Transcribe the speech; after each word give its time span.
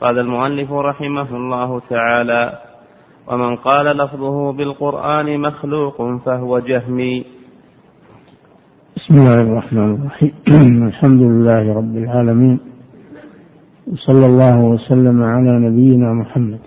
قال 0.00 0.18
المؤلف 0.18 0.72
رحمه 0.72 1.36
الله 1.36 1.80
تعالى 1.90 2.58
ومن 3.26 3.56
قال 3.56 3.86
لفظه 3.96 4.52
بالقرآن 4.52 5.40
مخلوق 5.40 5.96
فهو 6.24 6.58
جهمي. 6.58 7.24
بسم 8.96 9.14
الله 9.14 9.34
الرحمن 9.34 9.94
الرحيم. 9.94 10.32
الحمد 10.90 11.22
لله 11.22 11.74
رب 11.74 11.96
العالمين. 11.96 12.60
وصلى 13.86 14.26
الله 14.26 14.60
وسلم 14.60 15.22
على 15.22 15.52
نبينا 15.66 16.12
محمد 16.12 16.60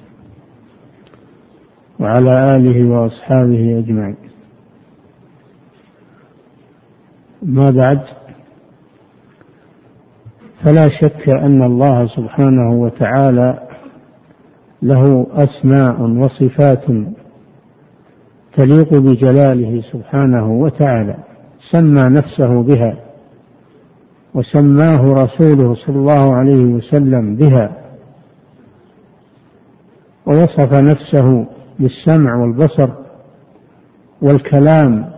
وعلى 2.00 2.56
آله 2.56 2.90
وأصحابه 2.90 3.80
أجمعين. 3.80 4.18
ما 7.42 7.72
بعد 7.72 8.21
فلا 10.64 10.90
شك 10.90 11.30
أن 11.30 11.64
الله 11.64 12.08
سبحانه 12.08 12.74
وتعالى 12.82 13.60
له 14.82 15.28
أسماء 15.32 16.02
وصفات 16.02 16.86
تليق 18.54 18.94
بجلاله 18.94 19.82
سبحانه 19.82 20.52
وتعالى. 20.52 21.18
سمى 21.72 22.02
نفسه 22.02 22.64
بها 22.64 22.96
وسماه 24.34 25.02
رسوله 25.02 25.74
صلى 25.74 25.96
الله 25.96 26.36
عليه 26.36 26.66
وسلم 26.66 27.36
بها. 27.36 27.78
ووصف 30.26 30.74
نفسه 30.74 31.46
بالسمع 31.80 32.36
والبصر 32.36 32.90
والكلام 34.22 35.12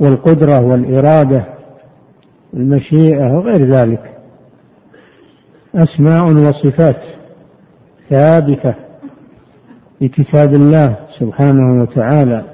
والقدرة 0.00 0.60
والإرادة 0.60 1.61
المشيئة 2.54 3.32
وغير 3.32 3.78
ذلك. 3.78 4.18
أسماء 5.74 6.24
وصفات 6.24 7.02
ثابتة 8.10 8.74
في 9.98 10.08
كتاب 10.08 10.54
الله 10.54 10.96
سبحانه 11.18 11.82
وتعالى 11.82 12.44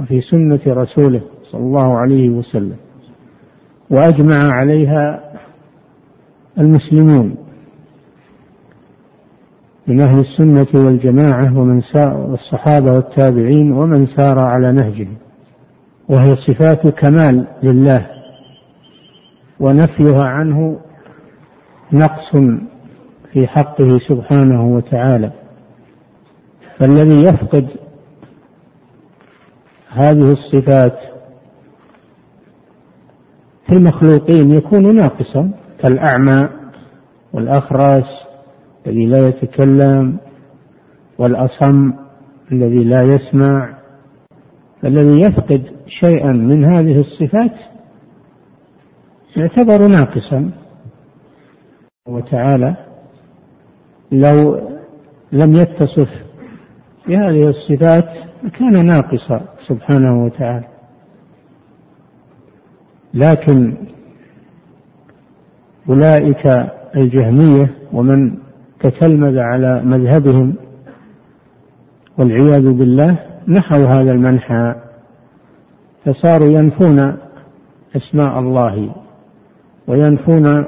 وفي 0.00 0.20
سنة 0.20 0.60
رسوله 0.66 1.20
صلى 1.42 1.60
الله 1.60 1.98
عليه 1.98 2.30
وسلم 2.30 2.76
وأجمع 3.90 4.36
عليها 4.54 5.32
المسلمون 6.58 7.36
من 9.86 10.00
أهل 10.00 10.18
السنة 10.18 10.84
والجماعة 10.84 11.58
ومن 11.58 11.80
سار 11.80 12.34
الصحابة 12.34 12.92
والتابعين 12.92 13.72
ومن 13.72 14.06
سار 14.06 14.38
على 14.38 14.72
نهجهم 14.72 15.16
وهي 16.08 16.36
صفات 16.36 16.86
كمال 16.86 17.46
لله 17.62 18.06
ونفيها 19.60 20.24
عنه 20.24 20.80
نقص 21.92 22.36
في 23.32 23.46
حقه 23.46 23.98
سبحانه 24.08 24.66
وتعالى. 24.66 25.32
فالذي 26.78 27.24
يفقد 27.24 27.68
هذه 29.88 30.32
الصفات 30.32 30.98
في 33.66 33.72
المخلوقين 33.72 34.50
يكون 34.50 34.96
ناقصا 34.96 35.50
كالأعمى 35.80 36.48
والأخرس 37.32 38.06
الذي 38.86 39.06
لا 39.06 39.28
يتكلم 39.28 40.18
والأصم 41.18 41.92
الذي 42.52 42.84
لا 42.84 43.02
يسمع. 43.02 43.74
فالذي 44.82 45.20
يفقد 45.20 45.62
شيئا 45.86 46.32
من 46.32 46.64
هذه 46.64 46.98
الصفات 47.00 47.73
يعتبر 49.36 49.86
ناقصا. 49.86 50.50
وتعالى 52.08 52.76
لو 54.12 54.68
لم 55.32 55.52
يتصف 55.52 56.08
بهذه 57.08 57.48
الصفات 57.48 58.08
كان 58.58 58.86
ناقصا 58.86 59.40
سبحانه 59.68 60.24
وتعالى. 60.24 60.68
لكن 63.14 63.76
أولئك 65.88 66.46
الجهمية 66.96 67.70
ومن 67.92 68.38
تتلمذ 68.80 69.38
على 69.38 69.82
مذهبهم 69.84 70.54
والعياذ 72.18 72.72
بالله 72.72 73.18
نحوا 73.48 73.86
هذا 73.86 74.10
المنحى 74.10 74.74
فصاروا 76.04 76.48
ينفون 76.48 77.16
أسماء 77.96 78.38
الله. 78.38 79.03
وينفون 79.88 80.64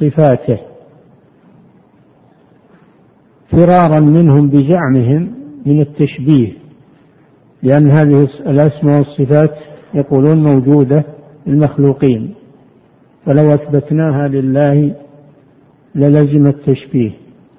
صفاته 0.00 0.58
فرارا 3.52 4.00
منهم 4.00 4.48
بزعمهم 4.48 5.34
من 5.66 5.80
التشبيه 5.80 6.52
لأن 7.62 7.90
هذه 7.90 8.28
الأسماء 8.46 8.96
والصفات 8.96 9.54
يقولون 9.94 10.42
موجودة 10.44 11.04
للمخلوقين 11.46 12.34
فلو 13.26 13.54
أثبتناها 13.54 14.28
لله 14.28 14.94
للزم 15.94 16.46
التشبيه. 16.46 17.10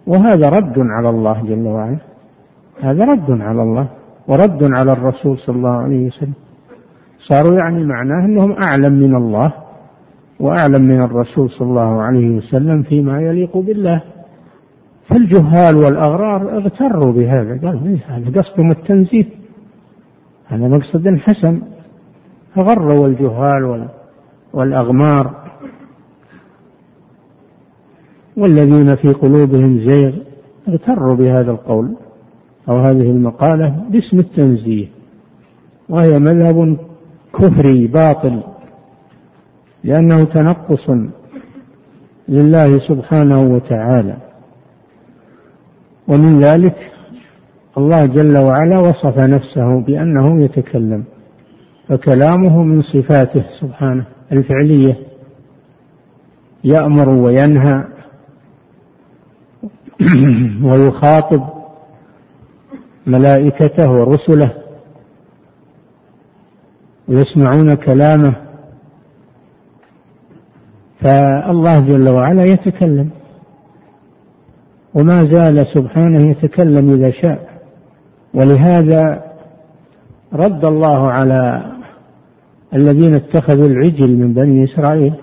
وهذا 0.07 0.49
رد 0.49 0.75
على 0.77 1.09
الله 1.09 1.43
جل 1.43 1.67
وعلا 1.67 1.99
هذا 2.81 3.05
رد 3.05 3.41
على 3.41 3.61
الله 3.63 3.89
ورد 4.27 4.63
على 4.63 4.91
الرسول 4.91 5.37
صلى 5.37 5.55
الله 5.55 5.69
عليه 5.69 6.07
وسلم. 6.07 6.33
صاروا 7.27 7.53
يعني 7.53 7.85
معناه 7.85 8.25
أنهم 8.25 8.51
أعلم 8.51 8.93
من 8.93 9.15
الله 9.15 9.53
وأعلم 10.39 10.81
من 10.81 11.01
الرسول 11.01 11.49
صلى 11.49 11.67
الله 11.67 12.01
عليه 12.01 12.29
وسلم 12.29 12.83
فيما 12.83 13.21
يليق 13.21 13.57
بالله. 13.57 14.03
فالجهال 15.07 15.75
والأغرار 15.75 16.57
اغتروا 16.57 17.13
بهذا. 17.13 17.59
قالوا 17.67 17.87
إيه 17.87 17.97
هذا 18.07 18.41
قصدهم 18.41 18.71
التنزيه. 18.71 19.25
هذا 20.47 20.67
مقصد 20.67 21.07
حسن. 21.07 21.61
فغروا 22.55 23.07
الجهال 23.07 23.87
والأغمار. 24.53 25.45
والذين 28.37 28.95
في 28.95 29.13
قلوبهم 29.13 29.77
زيغ. 29.77 30.15
اغتروا 30.69 31.15
بهذا 31.15 31.51
القول 31.51 31.95
أو 32.69 32.77
هذه 32.77 33.11
المقالة 33.11 33.75
باسم 33.89 34.19
التنزيه. 34.19 34.87
وهي 35.89 36.19
مذهب 36.19 36.77
كفري 37.33 37.87
باطل. 37.87 38.43
لأنه 39.85 40.23
تنقص 40.23 40.89
لله 42.29 42.77
سبحانه 42.87 43.39
وتعالى. 43.39 44.17
ومن 46.07 46.43
ذلك 46.43 46.91
الله 47.77 48.05
جل 48.05 48.37
وعلا 48.37 48.79
وصف 48.79 49.17
نفسه 49.17 49.81
بأنه 49.81 50.43
يتكلم 50.43 51.03
فكلامه 51.87 52.63
من 52.63 52.81
صفاته 52.81 53.43
سبحانه 53.61 54.05
الفعلية 54.31 54.97
يأمر 56.63 57.09
وينهى 57.09 57.83
ويخاطب 60.69 61.43
ملائكته 63.07 63.91
ورسله 63.91 64.53
ويسمعون 67.07 67.75
كلامه 67.75 68.44
فالله 71.05 71.79
جل 71.79 72.09
وعلا 72.09 72.43
يتكلم. 72.43 73.09
وما 74.93 75.25
زال 75.25 75.65
سبحانه 75.73 76.29
يتكلم 76.29 76.93
إذا 76.93 77.09
شاء. 77.09 77.49
ولهذا 78.33 79.23
رد 80.33 80.65
الله 80.65 81.11
على 81.11 81.71
الذين 82.75 83.13
اتخذوا 83.13 83.67
العجل 83.67 84.17
من 84.17 84.33
بني 84.33 84.63
إسرائيل. 84.63 85.13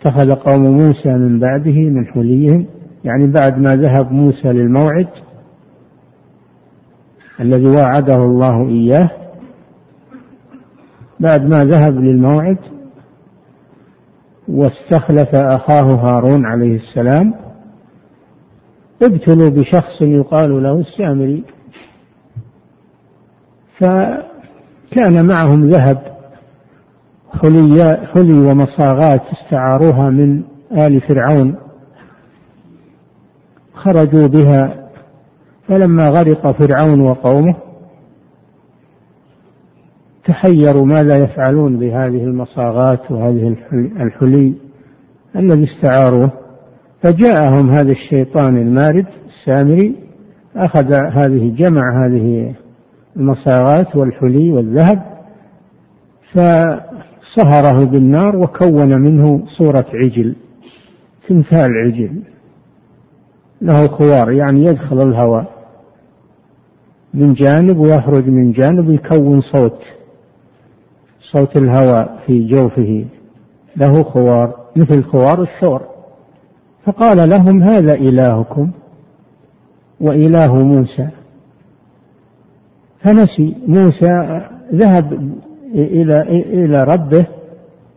اتخذ 0.00 0.34
قوم 0.34 0.62
موسى 0.62 1.08
من 1.08 1.40
بعده 1.40 1.90
من 1.90 2.06
حليهم. 2.06 2.66
يعني 3.04 3.26
بعد 3.26 3.58
ما 3.58 3.76
ذهب 3.76 4.12
موسى 4.12 4.48
للموعد 4.48 5.08
الذي 7.40 7.66
وعده 7.66 8.16
الله 8.16 8.68
إياه. 8.68 9.10
بعد 11.20 11.42
ما 11.42 11.64
ذهب 11.64 11.94
للموعد 11.94 12.58
واستخلف 14.48 15.34
أخاه 15.34 15.94
هارون 15.94 16.46
عليه 16.46 16.76
السلام 16.76 17.34
ابتلوا 19.02 19.50
بشخص 19.50 20.02
يقال 20.02 20.62
له 20.62 20.78
السامري. 20.78 21.44
فكان 23.78 25.26
معهم 25.26 25.70
ذهب 25.70 25.98
حلي, 27.42 27.96
حلي 28.14 28.38
ومصاغات 28.38 29.22
استعاروها 29.32 30.10
من 30.10 30.42
آل 30.72 31.00
فرعون. 31.00 31.56
خرجوا 33.74 34.26
بها 34.26 34.88
فلما 35.68 36.08
غرق 36.08 36.50
فرعون 36.50 37.00
وقومه 37.00 37.56
تحيروا 40.26 40.86
ماذا 40.86 41.16
يفعلون 41.16 41.78
بهذه 41.78 42.24
المصاغات 42.24 43.10
وهذه 43.10 43.56
الحلي 44.00 44.54
الذي 45.36 45.64
استعاروه. 45.64 46.32
فجاءهم 47.02 47.70
هذا 47.70 47.90
الشيطان 47.90 48.56
المارد 48.56 49.06
السامري 49.26 49.94
أخذ 50.56 50.92
هذه 50.92 51.54
جمع 51.56 52.04
هذه 52.04 52.54
المصاغات 53.16 53.96
والحلي 53.96 54.52
والذهب 54.52 55.02
فصهره 56.32 57.84
بالنار 57.84 58.36
وكون 58.36 59.00
منه 59.00 59.44
صورة 59.58 59.86
عجل 59.94 60.36
تمثال 61.28 61.68
عجل 61.86 62.22
له 63.62 63.88
خوار 63.88 64.32
يعني 64.32 64.64
يدخل 64.64 65.02
الهواء 65.02 65.54
من 67.14 67.32
جانب 67.32 67.78
ويخرج 67.78 68.28
من 68.28 68.52
جانب 68.52 68.90
يكون 68.90 69.40
صوت 69.40 69.78
صوت 71.32 71.56
الهواء 71.56 72.18
في 72.26 72.46
جوفه. 72.46 73.04
له 73.76 74.02
خوار 74.02 74.54
مثل 74.76 75.02
خوار 75.02 75.42
الثور 75.42 75.82
فقال 76.84 77.28
لهم 77.28 77.62
هذا 77.62 77.94
إلهكم 77.94 78.70
وإله 80.00 80.62
موسى. 80.62 81.08
فنسي. 83.00 83.56
موسى 83.66 84.40
ذهب 84.74 85.12
إلى 85.74 86.22
إلى 86.64 86.84
ربه 86.84 87.26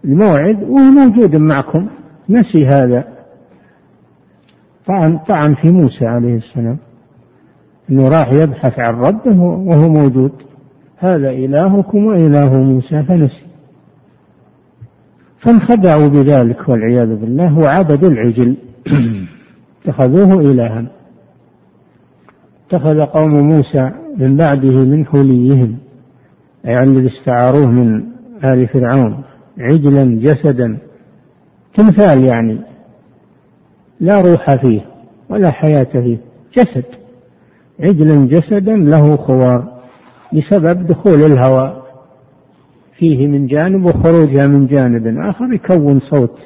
الموعد 0.06 0.64
وهو 0.64 0.84
موجود 0.84 1.36
معكم. 1.36 1.88
نسي 2.30 2.66
هذا. 2.66 3.04
طعن 4.88 5.18
طعن 5.18 5.54
في 5.54 5.72
موسى 5.72 6.06
عليه 6.06 6.36
السلام. 6.36 6.78
إنه 7.90 8.08
راح 8.08 8.32
يبحث 8.32 8.80
عن 8.80 8.94
ربه 8.94 9.42
وهو 9.42 9.90
موجود. 9.90 10.32
هذا 10.98 11.30
إلهكم 11.30 12.06
وإله 12.06 12.54
موسى 12.54 13.04
فنسي. 13.04 13.48
فانخدعوا 15.40 16.08
بذلك 16.08 16.70
والعياذ 16.70 17.16
بالله 17.16 17.60
وعبدوا 17.60 18.10
العجل. 18.10 18.58
اتخذوه 19.86 20.42
إلها. 20.42 20.88
اتخذ 22.68 23.02
قوم 23.02 23.32
موسى 23.32 23.92
من 24.18 24.38
بعده 24.38 24.86
من 24.86 25.06
حليهم 25.06 25.78
يعني 26.64 26.90
الذي 26.90 27.08
استعاروه 27.08 27.72
من 27.72 28.04
آل 28.44 28.68
فرعون 28.68 29.24
عجلا 29.60 30.20
جسدا. 30.20 30.78
تمثال 31.74 32.24
يعني. 32.24 32.60
لا 34.00 34.22
روح 34.22 34.56
فيه 34.56 34.82
ولا 35.30 35.52
حياة 35.52 35.84
فيه 35.84 36.18
جسد. 36.54 36.86
عجلا 37.80 38.26
جسدا 38.26 38.76
له 38.76 39.16
خوار. 39.16 39.77
بسبب 40.34 40.88
دخول 40.88 41.24
الهواء. 41.24 41.88
فيه 42.98 43.28
من 43.28 43.48
جانب 43.48 43.86
وخروجها 43.86 44.48
من 44.48 44.68
جانب 44.68 45.18
آخر 45.30 45.54
يكون 45.54 46.00
صوت 46.00 46.40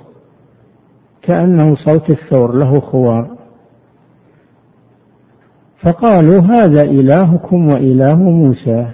كأنه 1.22 1.75
صوت 1.75 2.10
الثور 2.10 2.56
له 2.56 2.80
خوار. 2.80 3.38
فقالوا 5.81 6.42
هذا 6.42 6.81
إلهكم 6.81 7.68
وإله 7.68 8.16
موسى 8.16 8.92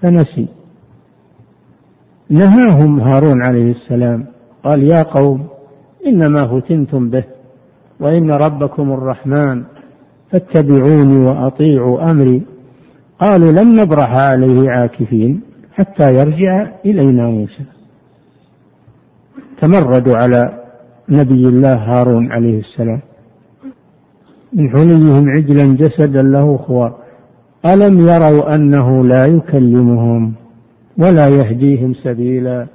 فنسي. 0.00 0.48
نهاهم 2.30 3.00
هارون 3.00 3.42
عليه 3.42 3.70
السلام. 3.70 4.26
قال 4.64 4.82
يا 4.82 5.02
قوم 5.02 5.46
إنما 6.06 6.60
فتنتم 6.60 7.10
به 7.10 7.24
وإن 8.00 8.30
ربكم 8.30 8.92
الرحمن 8.92 9.64
فاتبعوني 10.30 11.26
وأطيعوا 11.26 12.10
أمري. 12.10 12.53
قالوا 13.20 13.52
لن 13.52 13.76
نبرح 13.76 14.12
عليه 14.12 14.70
عاكفين 14.70 15.40
حتى 15.74 16.14
يرجع 16.14 16.72
إلينا 16.86 17.26
موسى. 17.30 17.64
تمردوا 19.58 20.16
على 20.16 20.64
نبي 21.08 21.48
الله 21.48 21.74
هارون 21.74 22.32
عليه 22.32 22.58
السلام. 22.58 23.00
من 24.52 24.70
حليهم 24.70 25.24
عجلا 25.28 25.76
جسدا 25.76 26.22
له 26.22 26.56
خوار 26.56 26.96
ألم 27.66 28.00
يروا 28.00 28.54
أنه 28.54 29.04
لا 29.04 29.26
يكلمهم 29.26 30.34
ولا 30.98 31.28
يهديهم 31.28 31.92
سبيلا؟ 31.92 32.66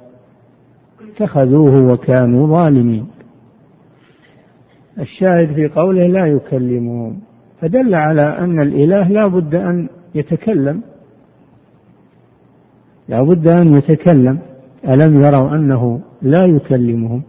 اتخذوه 1.12 1.92
وكانوا 1.92 2.46
ظالمين. 2.46 3.06
الشاهد 4.98 5.54
في 5.54 5.68
قوله 5.68 6.06
لا 6.06 6.26
يكلمهم. 6.26 7.20
فدل 7.60 7.94
على 7.94 8.38
أن 8.38 8.62
الإله 8.62 9.08
لا 9.08 9.26
بد 9.26 9.54
أن 9.54 9.88
يتكلم. 10.14 10.82
لا 13.08 13.22
بد 13.22 13.46
أن 13.46 13.76
يتكلم. 13.76 14.38
ألم 14.88 15.24
يروا 15.24 15.54
أنه 15.54 16.00
لا 16.22 16.46
يكلمهم 16.46 17.22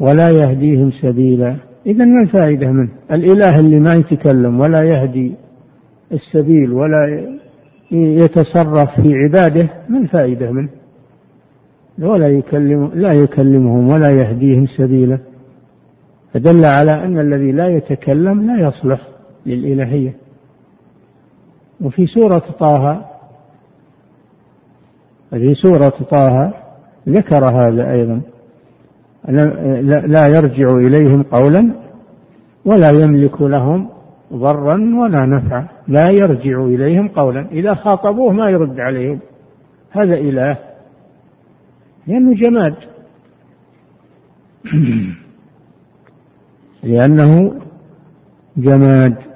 ولا 0.00 0.30
يهديهم 0.30 0.90
سبيلا. 0.90 1.56
إذا 1.86 2.04
ما 2.04 2.22
الفائدة 2.22 2.72
منه؟ 2.72 2.88
الإله 3.12 3.58
اللي 3.60 3.80
ما 3.80 3.94
يتكلم 3.94 4.60
ولا 4.60 4.82
يهدي 4.82 5.34
السبيل 6.12 6.72
ولا 6.72 7.28
يتصرف 7.92 9.00
في 9.00 9.12
عباده 9.14 9.68
ما 9.88 9.98
الفائدة 9.98 10.50
منه؟ 10.50 10.68
ولا 11.98 12.28
يكلم 12.28 12.90
لا 12.94 13.12
يكلمهم 13.12 13.88
ولا 13.88 14.10
يهديهم 14.10 14.66
سبيلا. 14.66 15.18
فدل 16.32 16.64
على 16.64 17.04
أن 17.04 17.18
الذي 17.18 17.52
لا 17.52 17.68
يتكلم 17.68 18.46
لا 18.46 18.68
يصلح 18.68 19.08
للإلهية. 19.46 20.14
وفي 21.80 22.06
سورة 22.06 22.38
طه. 22.38 23.04
في 25.30 25.54
سورة 25.54 25.88
طه 26.10 26.52
ذكر 27.08 27.44
هذا 27.44 27.92
أيضا 27.92 28.22
لا 30.06 30.26
يرجع 30.26 30.76
إليهم 30.76 31.22
قولا 31.22 31.74
ولا 32.64 32.90
يملك 32.90 33.42
لهم 33.42 33.88
ضرا 34.32 34.74
ولا 34.74 35.26
نفعا. 35.26 35.68
لا 35.88 36.10
يرجع 36.10 36.64
إليهم 36.64 37.08
قولا. 37.08 37.46
إذا 37.52 37.74
خاطبوه 37.74 38.32
ما 38.32 38.50
يرد 38.50 38.80
عليهم. 38.80 39.20
هذا 39.90 40.14
إله. 40.14 40.58
لأنه 42.06 42.34
جماد. 42.34 42.74
لأنه 46.82 47.60
جماد. 48.56 49.29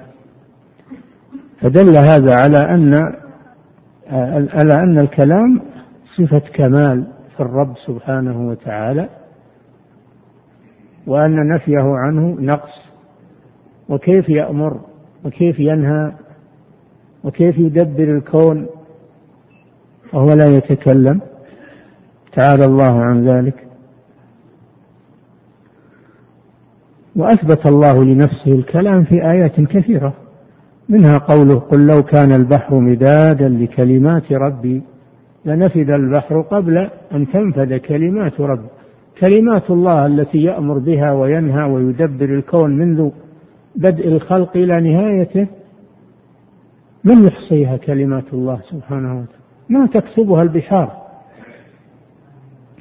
فدل 1.65 1.97
هذا 1.97 2.35
على 2.35 2.57
أن 2.57 2.93
على 4.53 4.73
أن 4.73 4.99
الكلام 4.99 5.61
صفة 6.17 6.41
كمال 6.53 7.07
في 7.35 7.39
الرب 7.39 7.73
سبحانه 7.87 8.47
وتعالى 8.47 9.09
وأن 11.07 11.47
نفيه 11.55 11.83
عنه 11.83 12.41
نقص 12.41 12.91
وكيف 13.89 14.29
يأمر 14.29 14.81
وكيف 15.23 15.59
ينهى 15.59 16.11
وكيف 17.23 17.57
يدبر 17.57 18.17
الكون 18.17 18.67
وهو 20.13 20.33
لا 20.33 20.45
يتكلم. 20.45 21.21
تعالى 22.33 22.65
الله 22.65 23.01
عن 23.01 23.27
ذلك. 23.27 23.67
وأثبت 27.15 27.65
الله 27.65 28.03
لنفسه 28.03 28.51
الكلام 28.51 29.03
في 29.03 29.31
آيات 29.31 29.61
كثيرة. 29.61 30.24
منها 30.89 31.17
قوله 31.17 31.59
قل 31.59 31.87
لو 31.87 32.03
كان 32.03 32.31
البحر 32.31 32.79
مدادا 32.79 33.49
لكلمات 33.49 34.31
ربي 34.31 34.83
لنفد 35.45 35.89
البحر 35.89 36.41
قبل 36.41 36.77
أن 37.13 37.27
تنفد 37.27 37.73
كلمات 37.73 38.41
ربي. 38.41 38.67
كلمات 39.19 39.69
الله 39.71 40.05
التي 40.05 40.37
يأمر 40.37 40.79
بها 40.79 41.11
وينهى 41.11 41.71
ويدبر 41.71 42.25
الكون 42.25 42.77
منذ 42.77 43.09
بدء 43.75 44.07
الخلق 44.07 44.57
إلى 44.57 44.81
نهايته 44.81 45.47
من 47.03 47.25
يحصيها 47.25 47.77
كلمات 47.77 48.33
الله 48.33 48.59
سبحانه 48.71 49.11
وتعالى؟ 49.11 49.45
ما 49.69 49.85
تكتبها 49.85 50.41
البحار 50.41 50.91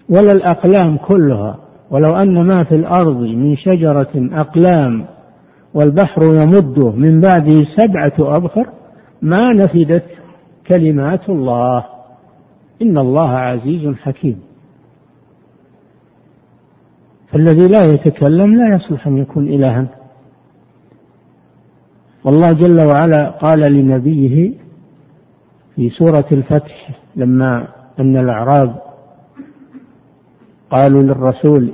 ولا 0.08 0.32
الأقلام 0.32 0.96
كلها. 0.96 1.58
ولو 1.90 2.16
أن 2.16 2.46
ما 2.46 2.64
في 2.64 2.74
الأرض 2.74 3.20
من 3.20 3.56
شجرة 3.56 4.10
أقلام 4.32 5.04
والبحر 5.74 6.24
يمده 6.24 6.90
من 6.90 7.20
بعده 7.20 7.64
سبعة 7.64 8.36
أبخر 8.36 8.66
ما 9.22 9.52
نفدت 9.52 10.04
كلمات 10.66 11.28
الله. 11.28 11.84
إن 12.82 12.98
الله 12.98 13.30
عزيز 13.30 13.94
حكيم. 13.96 14.40
فالذي 17.28 17.68
لا 17.68 17.84
يتكلم 17.84 18.54
لا 18.56 18.74
يصلح 18.74 19.06
أن 19.06 19.16
يكون 19.16 19.48
إلها. 19.48 19.88
والله 22.24 22.52
جل 22.52 22.80
وعلا 22.86 23.30
قال 23.30 23.60
لنبيه 23.60 24.52
في 25.76 25.90
سورة 25.90 26.26
الفتح 26.32 26.90
لما 27.16 27.68
أن 28.00 28.16
الأعراب 28.16 28.76
قالوا 30.70 31.02
للرسول 31.02 31.72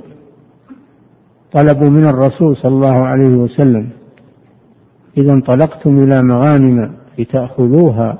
طلبوا 1.51 1.89
من 1.89 2.07
الرسول 2.07 2.55
صلى 2.55 2.71
الله 2.71 3.05
عليه 3.05 3.35
وسلم 3.35 3.89
إذا 5.17 5.31
انطلقتم 5.31 6.03
إلى 6.03 6.23
مغانم 6.23 6.91
لتأخذوها 7.19 8.19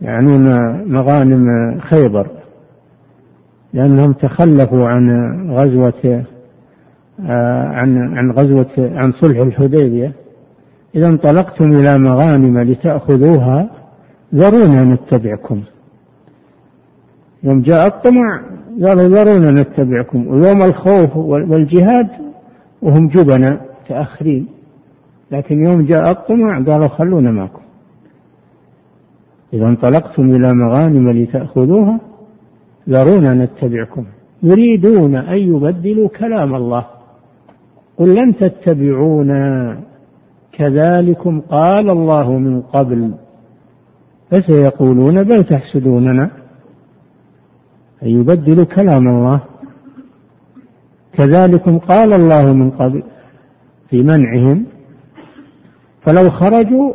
يعنون 0.00 0.44
مغانم 0.92 1.46
خيبر 1.80 2.30
لأنهم 3.72 4.12
تخلفوا 4.12 4.88
عن 4.88 5.06
غزوة 5.50 6.24
آه، 7.20 7.68
عن 7.68 8.16
عن 8.18 8.30
غزوة 8.30 8.70
عن 8.78 9.12
صلح 9.12 9.38
الحديبية. 9.38 10.12
إذا 10.94 11.08
انطلقتم 11.08 11.64
إلى 11.64 11.98
مغانم 11.98 12.58
لتأخذوها 12.58 13.70
ذرونا 14.34 14.82
نتبعكم. 14.82 15.62
يوم 17.42 17.62
جاء 17.62 17.86
الطمع 17.86 18.40
قالوا 18.82 19.08
ذرونا 19.08 19.50
نتبعكم. 19.50 20.26
ويوم 20.26 20.62
الخوف 20.62 21.16
والجهاد 21.16 22.08
وهم 22.82 23.08
جبنا 23.08 23.60
متأخرين 23.84 24.46
لكن 25.30 25.66
يوم 25.66 25.82
جاء 25.82 26.10
الطمع 26.10 26.64
قالوا 26.66 26.88
خلونا 26.88 27.30
معكم. 27.30 27.62
إذا 29.52 29.66
انطلقتم 29.66 30.22
إلى 30.22 30.54
مغانم 30.54 31.10
لتأخذوها 31.10 32.00
ذرونا 32.88 33.34
نتبعكم. 33.34 34.04
يريدون 34.42 35.16
أن 35.16 35.38
يبدلوا 35.38 36.08
كلام 36.08 36.54
الله. 36.54 36.86
قل 37.98 38.14
لن 38.14 38.36
تتبعونا. 38.36 39.76
كذلكم 40.52 41.40
قال 41.40 41.90
الله 41.90 42.38
من 42.38 42.60
قبل. 42.60 43.14
فسيقولون 44.30 45.24
بل 45.24 45.44
تحسدوننا. 45.44 46.30
أن 48.02 48.08
يبدلوا 48.08 48.64
كلام 48.64 49.08
الله. 49.08 49.40
كذلكم 51.12 51.78
قال 51.78 52.12
الله 52.12 52.52
من 52.52 52.70
قبل 52.70 53.02
في 53.90 54.02
منعهم 54.02 54.66
فلو 56.02 56.30
خرجوا 56.30 56.92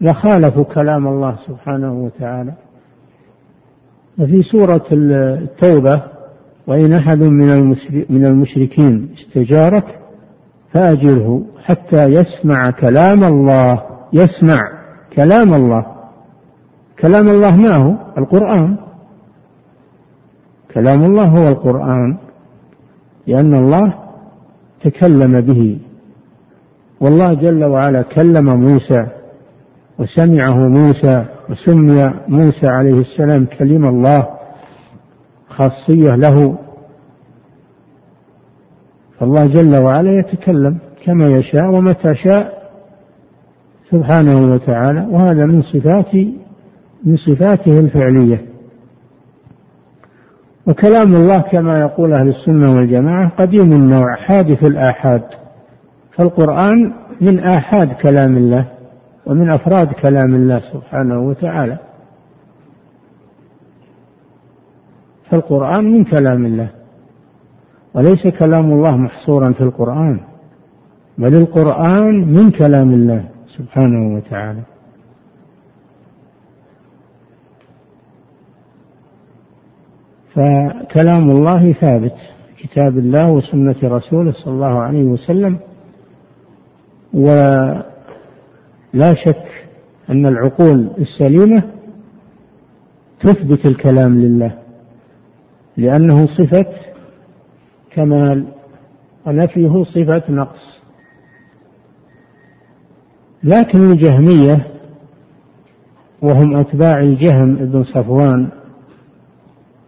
لخالفوا 0.00 0.64
كلام 0.64 1.06
الله 1.08 1.36
سبحانه 1.46 2.04
وتعالى. 2.04 2.52
وفي 4.18 4.42
سورة 4.42 4.84
التوبة 4.92 6.02
وإن 6.66 6.92
أحد 6.92 7.18
من 8.10 8.26
المشركين 8.26 9.08
استجارك 9.18 9.98
فأجره 10.72 11.44
حتى 11.64 12.04
يسمع 12.04 12.70
كلام 12.70 13.24
الله. 13.24 13.82
يسمع 14.12 14.60
كلام 15.12 15.54
الله. 15.54 15.86
كلام 17.00 17.28
الله 17.28 17.56
ما 17.56 17.76
هو؟ 17.76 17.96
القرآن. 18.18 18.76
كلام 20.74 21.04
الله 21.04 21.24
هو 21.24 21.48
القرآن 21.48 22.18
لأن 23.26 23.54
الله 23.54 23.94
تكلم 24.82 25.40
به. 25.40 25.78
والله 27.00 27.34
جل 27.34 27.64
وعلا 27.64 28.02
كلم 28.02 28.60
موسى 28.60 29.06
وسمعه 29.98 30.68
موسى 30.68 31.24
وسمي 31.50 32.10
موسى 32.28 32.66
عليه 32.66 33.00
السلام 33.00 33.46
كلم 33.58 33.84
الله 33.84 34.28
خاصية 35.48 36.16
له. 36.16 36.58
فالله 39.18 39.46
جل 39.46 39.76
وعلا 39.76 40.10
يتكلم 40.18 40.78
كما 41.04 41.26
يشاء 41.26 41.70
ومتى 41.70 42.14
شاء 42.14 42.64
سبحانه 43.90 44.52
وتعالى 44.52 45.06
وهذا 45.10 45.46
من 45.46 45.62
صفات 45.62 46.14
من 47.04 47.16
صفاته 47.16 47.78
الفعلية. 47.78 48.53
وكلام 50.66 51.16
الله 51.16 51.38
كما 51.38 51.78
يقول 51.78 52.12
أهل 52.12 52.28
السنة 52.28 52.72
والجماعة 52.72 53.28
قديم 53.28 53.72
النوع 53.72 54.14
حادث 54.14 54.64
الآحاد. 54.64 55.22
فالقرآن 56.16 56.92
من 57.20 57.38
آحاد 57.38 57.92
كلام 57.92 58.36
الله 58.36 58.68
ومن 59.26 59.50
أفراد 59.50 59.92
كلام 59.92 60.34
الله 60.34 60.60
سبحانه 60.72 61.20
وتعالى. 61.20 61.78
فالقرآن 65.30 65.84
من 65.84 66.04
كلام 66.04 66.46
الله. 66.46 66.68
وليس 67.94 68.26
كلام 68.38 68.72
الله 68.72 68.96
محصورا 68.96 69.52
في 69.52 69.60
القرآن 69.60 70.20
بل 71.18 71.34
القرآن 71.34 72.34
من 72.34 72.50
كلام 72.50 72.92
الله 72.92 73.24
سبحانه 73.46 74.16
وتعالى. 74.16 74.73
فكلام 80.34 81.30
الله 81.30 81.72
ثابت. 81.72 82.16
كتاب 82.58 82.98
الله 82.98 83.30
وسنة 83.30 83.76
رسوله 83.84 84.32
صلى 84.32 84.54
الله 84.54 84.82
عليه 84.82 85.04
وسلم. 85.04 85.58
ولا 87.12 89.14
شك 89.14 89.66
أن 90.10 90.26
العقول 90.26 90.90
السليمة 90.98 91.62
تثبت 93.20 93.66
الكلام 93.66 94.18
لله. 94.18 94.58
لأنه 95.76 96.26
صفة 96.26 96.66
كمال 97.90 98.46
ونفيه 99.26 99.82
صفة 99.82 100.22
نقص. 100.28 100.80
لكن 103.42 103.90
الجهمية 103.90 104.66
وهم 106.22 106.56
أتباع 106.56 106.98
الجهم 106.98 107.54
بن 107.54 107.84
صفوان 107.84 108.48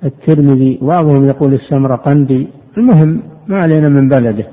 الترمذي 0.04 0.78
بعضهم 0.82 1.28
يقول 1.28 1.54
السمرقندي. 1.54 2.48
المهم 2.78 3.22
ما 3.48 3.58
علينا 3.58 3.88
من 3.88 4.08
بلده. 4.08 4.46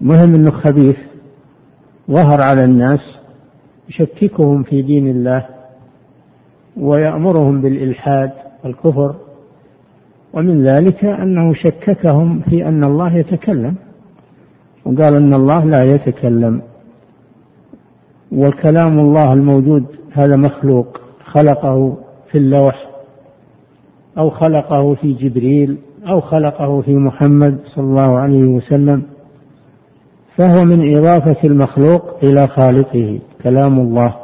المهم 0.00 0.34
إنه 0.34 0.50
خبيث 0.50 0.96
ظهر 2.10 2.40
على 2.40 2.64
الناس 2.64 3.00
يشككهم 3.88 4.62
في 4.62 4.82
دين 4.82 5.08
الله 5.08 5.46
ويأمرهم 6.76 7.60
بالإلحاد 7.60 8.30
والكفر 8.64 9.14
ومن 10.32 10.66
ذلك 10.66 11.04
أنه 11.04 11.52
شككهم 11.52 12.40
في 12.40 12.68
أن 12.68 12.84
الله 12.84 13.16
يتكلم 13.16 13.74
وقال 14.84 15.14
أن 15.14 15.34
الله 15.34 15.64
لا 15.64 15.84
يتكلم. 15.84 16.62
والكلام 18.32 18.98
الله 18.98 19.32
الموجود 19.32 19.84
هذا 20.12 20.36
مخلوق 20.36 21.00
خلقه 21.24 21.96
في 22.30 22.38
اللوح 22.38 22.91
أو 24.18 24.30
خلقه 24.30 24.94
في 24.94 25.12
جبريل 25.12 25.78
أو 26.08 26.20
خلقه 26.20 26.80
في 26.80 26.94
محمد 26.94 27.58
صلى 27.64 27.84
الله 27.84 28.18
عليه 28.18 28.44
وسلم 28.44 29.02
فهو 30.36 30.64
من 30.64 30.96
إضافة 30.96 31.36
المخلوق 31.44 32.16
إلى 32.22 32.46
خالقه 32.46 33.20
كلام 33.42 33.80
الله. 33.80 34.14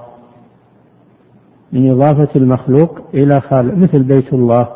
من 1.72 1.90
إضافة 1.90 2.28
المخلوق 2.36 3.00
إلى 3.14 3.40
خالق 3.40 3.74
مثل 3.74 4.02
بيت 4.02 4.32
الله 4.32 4.68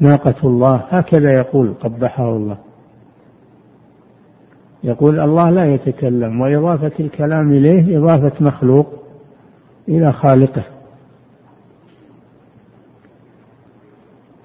ناقة 0.00 0.34
الله 0.44 0.74
هكذا 0.74 1.32
يقول 1.32 1.74
قبحه 1.80 2.36
الله. 2.36 2.56
يقول 4.84 5.20
الله 5.20 5.50
لا 5.50 5.64
يتكلم 5.64 6.40
وإضافة 6.40 6.92
الكلام 7.00 7.52
إليه 7.52 7.98
إضافة 7.98 8.32
مخلوق 8.44 8.86
إلى 9.88 10.12
خالقه. 10.12 10.64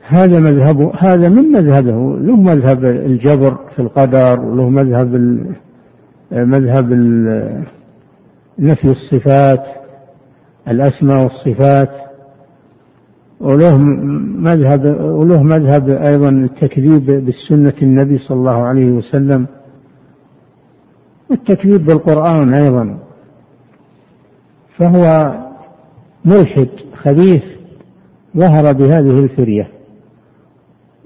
هذا 0.07 0.39
مذهبه 0.39 0.91
هذا 0.99 1.29
من 1.29 1.51
مذهبه 1.51 2.17
له 2.19 2.35
مذهب 2.35 2.85
الجبر 2.85 3.57
في 3.75 3.81
القدر 3.81 4.39
وله 4.39 4.69
مذهب 4.69 5.15
مذهب 6.31 6.93
نفي 8.59 8.87
الصفات 8.87 9.63
الأسماء 10.67 11.23
والصفات 11.23 11.89
وله 13.39 13.77
مذهب 14.37 14.85
وله 15.01 15.43
مذهب 15.43 15.89
أيضا 15.89 16.29
التكذيب 16.29 17.05
بالسنة 17.05 17.73
النبي 17.81 18.17
صلى 18.17 18.37
الله 18.37 18.63
عليه 18.63 18.91
وسلم 18.91 19.47
والتكذيب 21.29 21.85
بالقرآن 21.85 22.53
أيضا. 22.53 22.99
فهو 24.77 25.33
ملحد 26.25 26.69
خبيث 26.95 27.43
ظهر 28.37 28.73
بهذه 28.73 29.19
الفرية. 29.19 29.74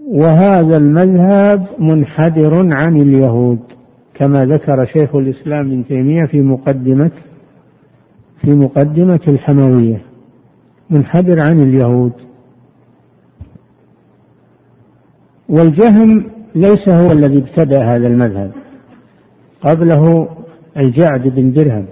وهذا 0.10 0.78
المذهب 0.78 1.68
منحدر 1.80 2.56
عن 2.76 3.02
اليهود 3.02 3.60
كما 4.14 4.46
ذكر 4.46 4.86
شيخ 4.86 5.16
الإسلام 5.16 5.66
ابن 5.66 5.86
تيمية 5.86 6.26
في 6.26 6.42
مقدمة 6.42 7.12
في 8.42 8.52
مقدمة 8.52 9.20
الحموية. 9.28 10.02
منحدر 10.90 11.40
عن 11.40 11.62
اليهود. 11.62 12.14
والجهم 15.50 16.26
ليس 16.56 16.90
هو 16.90 17.12
الذي 17.12 17.38
ابتدأ 17.38 17.84
هذا 17.84 18.08
المذهب. 18.08 18.52
قبله 19.62 20.30
الجعد 20.78 21.28
بن 21.28 21.52
درهم 21.52 21.86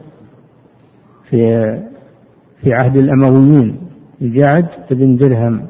في 1.29 1.37
في 2.61 2.73
عهد 2.73 2.97
الأمويين. 2.97 3.77
الجعد 4.21 4.67
بن 4.91 5.15
درهم. 5.15 5.67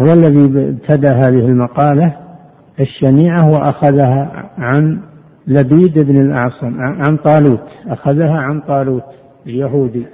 هو 0.00 0.12
الذي 0.12 0.44
ابتدى 0.68 1.08
هذه 1.08 1.46
المقالة 1.46 2.16
الشنيعة 2.80 3.50
وأخذها 3.50 4.50
عن 4.58 5.00
لبيد 5.46 5.98
بن 5.98 6.20
الأعصم 6.20 6.74
عن 6.80 7.16
طالوت 7.16 7.64
أخذها 7.88 8.36
عن 8.36 8.60
طالوت 8.60 9.04
اليهودي 9.46 10.06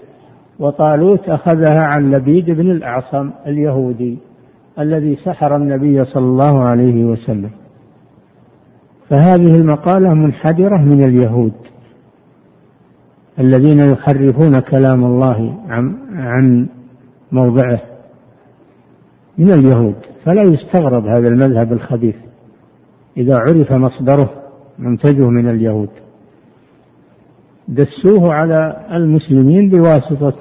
وطالوت 0.59 1.29
أخذها 1.29 1.81
عن 1.81 2.11
لبيد 2.11 2.51
بن 2.51 2.71
الأعصم 2.71 3.31
اليهودي 3.47 4.19
الذي 4.79 5.17
سحر 5.17 5.57
النبي 5.57 6.05
صلى 6.05 6.25
الله 6.25 6.63
عليه 6.63 7.05
وسلم. 7.05 7.51
فهذه 9.11 9.55
المقالة 9.55 10.15
منحدرة 10.15 10.83
من 10.83 11.05
اليهود 11.05 11.53
الذين 13.39 13.91
يحرفون 13.91 14.61
كلام 14.61 15.05
الله 15.05 15.59
عن, 15.69 15.97
موضعه. 17.33 17.81
من 19.39 19.53
اليهود 19.53 19.95
فلا 20.25 20.43
يستغرب 20.43 21.07
هذا 21.07 21.29
المذهب 21.29 21.73
الخبيث 21.73 22.17
إذا 23.17 23.37
عرف 23.37 23.73
مصدره 23.73 24.31
منتجه 24.79 25.29
من 25.29 25.51
اليهود. 25.51 25.89
دسوه 27.69 28.35
على 28.35 28.87
المسلمين 28.93 29.71
بواسطة 29.71 30.35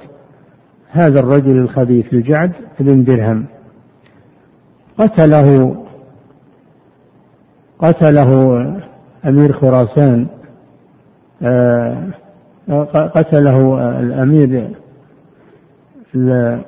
هذا 0.90 1.20
الرجل 1.20 1.58
الخبيث 1.58 2.14
الجعد 2.14 2.52
بن 2.80 3.04
درهم. 3.04 3.46
قتله 4.98 5.76
قتله 7.78 8.52
أمير 9.26 9.52
خراسان 9.52 10.26
آه، 11.42 12.08
قتله 13.14 13.90
الأمير 14.00 14.70
آه، 16.16 16.64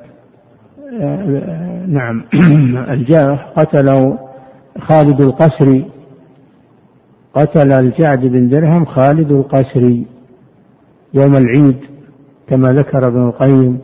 نعم. 1.88 2.24
الجاه 2.94 3.38
قتله 3.56 4.18
خالد 4.78 5.20
القسري. 5.20 5.84
قتل 7.34 7.72
الجعد 7.72 8.26
بن 8.26 8.48
درهم 8.48 8.84
خالد 8.84 9.32
القسري 9.32 10.06
يوم 11.14 11.36
العيد 11.36 11.76
كما 12.48 12.68
ذكر 12.68 13.08
ابن 13.08 13.28
القيم. 13.28 13.78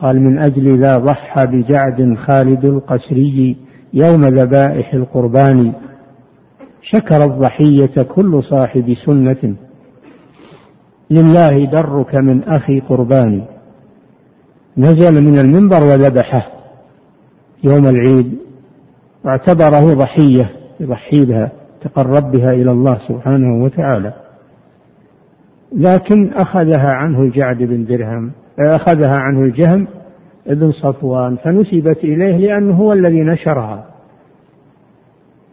قال 0.00 0.20
من 0.20 0.38
أجل 0.38 0.80
ذا 0.80 0.98
ضحى 0.98 1.46
بجعد 1.46 2.14
خالد 2.14 2.64
القسري 2.64 3.56
يوم 3.94 4.24
ذبائح 4.24 4.94
القربان 4.94 5.72
شكر 6.82 7.24
الضحية 7.24 8.02
كل 8.02 8.42
صاحب 8.42 8.94
سنة. 9.06 9.56
لله 11.10 11.64
درك 11.64 12.14
من 12.14 12.42
أخي 12.44 12.80
قربان 12.80 13.44
نزل 14.76 15.24
من 15.24 15.38
المنبر 15.38 15.82
وذبحه. 15.82 16.55
يوم 17.64 17.86
العيد 17.86 18.38
واعتبره 19.24 19.94
ضحية 19.94 20.50
يضحي 20.80 21.24
بها 21.24 21.52
تقرب 21.80 22.30
بها 22.30 22.50
إلى 22.50 22.70
الله 22.70 22.98
سبحانه 23.08 23.64
وتعالى. 23.64 24.12
لكن 25.72 26.32
أخذها 26.32 26.88
عنه 26.88 27.22
الجعد 27.22 27.56
بن 27.56 27.84
درهم 27.84 28.32
أخذها 28.58 29.16
عنه 29.16 29.40
الجهم 29.40 29.86
بن 30.46 30.70
صفوان 30.70 31.36
فنسبت 31.36 32.04
إليه 32.04 32.36
لأنه 32.36 32.74
هو 32.74 32.92
الذي 32.92 33.20
نشرها. 33.20 33.86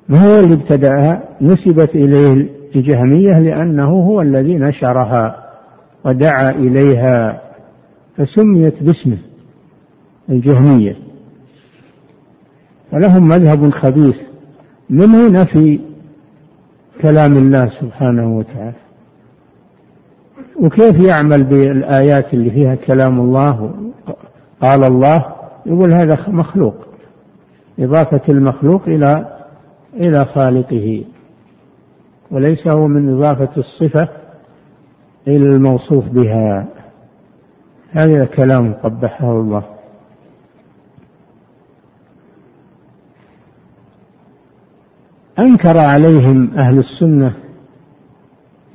ما 0.09 0.25
هو 0.25 0.39
اللي 0.39 0.53
ابتدأها؟ 0.53 1.23
نسبت 1.41 1.95
إليه 1.95 2.49
الجهمية 2.75 3.39
لأنه 3.39 3.89
هو 3.89 4.21
الذي 4.21 4.55
نشرها 4.55 5.43
ودعا 6.05 6.49
إليها 6.49 7.41
فسميت 8.15 8.83
باسمه 8.83 9.17
الجهمية. 10.29 10.95
ولهم 12.93 13.27
مذهب 13.27 13.69
خبيث. 13.69 14.15
منه 14.89 15.27
نفي 15.27 15.79
كلام 17.01 17.37
الله 17.37 17.65
سبحانه 17.81 18.37
وتعالى؟ 18.37 18.73
وكيف 20.61 20.95
يعمل 20.95 21.43
بالآيات 21.43 22.33
اللي 22.33 22.49
فيها 22.49 22.75
كلام 22.75 23.19
الله 23.19 23.73
قال 24.61 24.83
الله؟ 24.83 25.25
يقول 25.65 25.93
هذا 25.93 26.29
مخلوق. 26.29 26.75
إضافة 27.79 28.21
المخلوق 28.29 28.87
إلى 28.87 29.37
إلى 29.93 30.25
خالقه. 30.25 31.03
وليس 32.31 32.67
هو 32.67 32.87
من 32.87 33.13
إضافة 33.13 33.49
الصفة 33.57 34.09
إلى 35.27 35.45
الموصوف 35.45 36.09
بها. 36.09 36.67
هذا 37.91 38.25
كلام 38.25 38.73
قبحه 38.73 39.31
الله. 39.31 39.63
أنكر 45.39 45.77
عليهم 45.77 46.51
أهل 46.57 46.79
السنة 46.79 47.35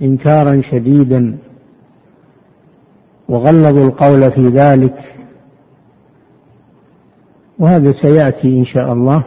إنكارا 0.03 0.61
شديدا 0.61 1.39
وغلظوا 3.29 3.85
القول 3.85 4.33
في 4.33 4.49
ذلك 4.49 5.15
وهذا 7.59 7.93
سيأتي 7.93 8.59
إن 8.59 8.65
شاء 8.65 8.93
الله 8.93 9.25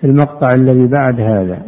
في 0.00 0.06
المقطع 0.06 0.54
الذي 0.54 0.86
بعد 0.86 1.20
هذا. 1.20 1.62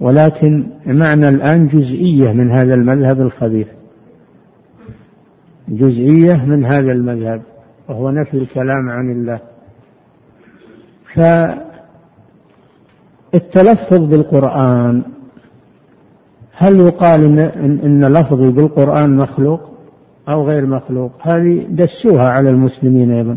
ولكن 0.00 0.70
معنى 0.86 1.28
الآن 1.28 1.66
جزئية 1.66 2.32
من 2.32 2.50
هذا 2.50 2.74
المذهب 2.74 3.20
الخبيث 3.20 3.68
جزئية 5.68 6.44
من 6.44 6.64
هذا 6.64 6.92
المذهب 6.92 7.42
وهو 7.88 8.10
نفي 8.10 8.34
الكلام 8.34 8.90
عن 8.90 9.10
الله. 9.10 9.53
فالتلفظ 13.32 14.00
بالقرآن 14.10 15.02
هل 16.56 16.80
يقال 16.80 17.24
إن, 17.24 17.38
إن 17.84 18.04
لفظي 18.04 18.50
بالقرآن 18.50 19.16
مخلوق 19.16 19.60
أو 20.28 20.48
غير 20.48 20.66
مخلوق؟ 20.66 21.12
هذه 21.20 21.66
دسوها 21.70 22.22
على 22.22 22.50
المسلمين 22.50 23.12
أيضا. 23.12 23.36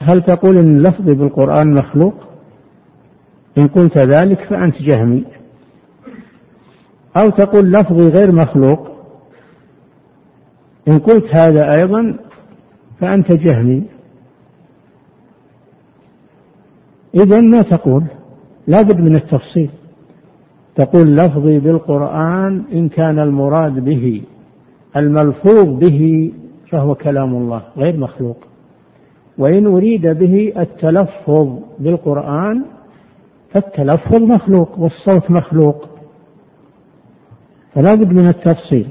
هل 0.00 0.22
تقول 0.22 0.56
إن 0.56 0.82
لفظي 0.82 1.14
بالقرآن 1.14 1.74
مخلوق؟ 1.74 2.14
إن 3.58 3.68
قلت 3.68 3.98
ذلك 3.98 4.40
فأنت 4.40 4.82
جهمي. 4.82 5.24
أو 7.16 7.30
تقول 7.30 7.72
لفظي 7.72 8.08
غير 8.08 8.32
مخلوق؟ 8.32 8.88
إن 10.88 10.98
قلت 10.98 11.34
هذا 11.34 11.74
أيضا 11.74 12.18
فأنت 13.00 13.32
جهمي. 13.32 13.97
إذا 17.14 17.40
ما 17.40 17.62
تقول؟ 17.62 18.04
لابد 18.66 19.00
من 19.00 19.14
التفصيل. 19.16 19.70
تقول 20.76 21.16
لفظي 21.16 21.58
بالقرآن 21.58 22.62
إن 22.72 22.88
كان 22.88 23.18
المراد 23.18 23.84
به 23.84 24.22
الملفوظ 24.96 25.68
به 25.78 26.32
فهو 26.70 26.94
كلام 26.94 27.34
الله 27.34 27.62
غير 27.76 27.96
مخلوق. 27.96 28.36
وإن 29.38 29.66
أريد 29.66 30.06
به 30.06 30.52
التلفظ 30.58 31.58
بالقرآن 31.78 32.64
فالتلفظ 33.50 34.22
مخلوق 34.22 34.78
والصوت 34.78 35.30
مخلوق. 35.30 35.88
فلا 37.74 37.94
بد 37.94 38.12
من 38.12 38.28
التفصيل. 38.28 38.88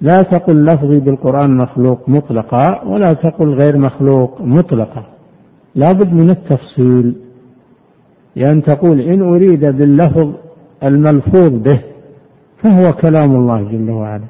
لا 0.00 0.22
تقل 0.22 0.64
لفظي 0.64 1.00
بالقرآن 1.00 1.56
مخلوق 1.56 2.08
مطلقا 2.08 2.84
ولا 2.84 3.12
تقل 3.12 3.54
غير 3.54 3.78
مخلوق 3.78 4.40
مطلقا. 4.40 5.09
لا 5.74 5.92
بد 5.92 6.12
من 6.12 6.30
التفصيل. 6.30 7.16
لأن 8.36 8.62
تقول 8.62 9.00
إن 9.00 9.22
أريد 9.22 9.60
باللفظ 9.60 10.34
الملفوظ 10.84 11.52
به 11.52 11.82
فهو 12.62 12.92
كلام 12.92 13.36
الله 13.36 13.72
جل 13.72 13.90
وعلا. 13.90 14.24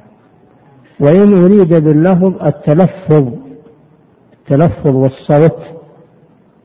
وإن 0.99 1.43
أريد 1.43 1.73
باللفظ 1.73 2.45
التلفظ 2.45 3.33
التلفظ 4.33 4.95
والصوت 4.95 5.59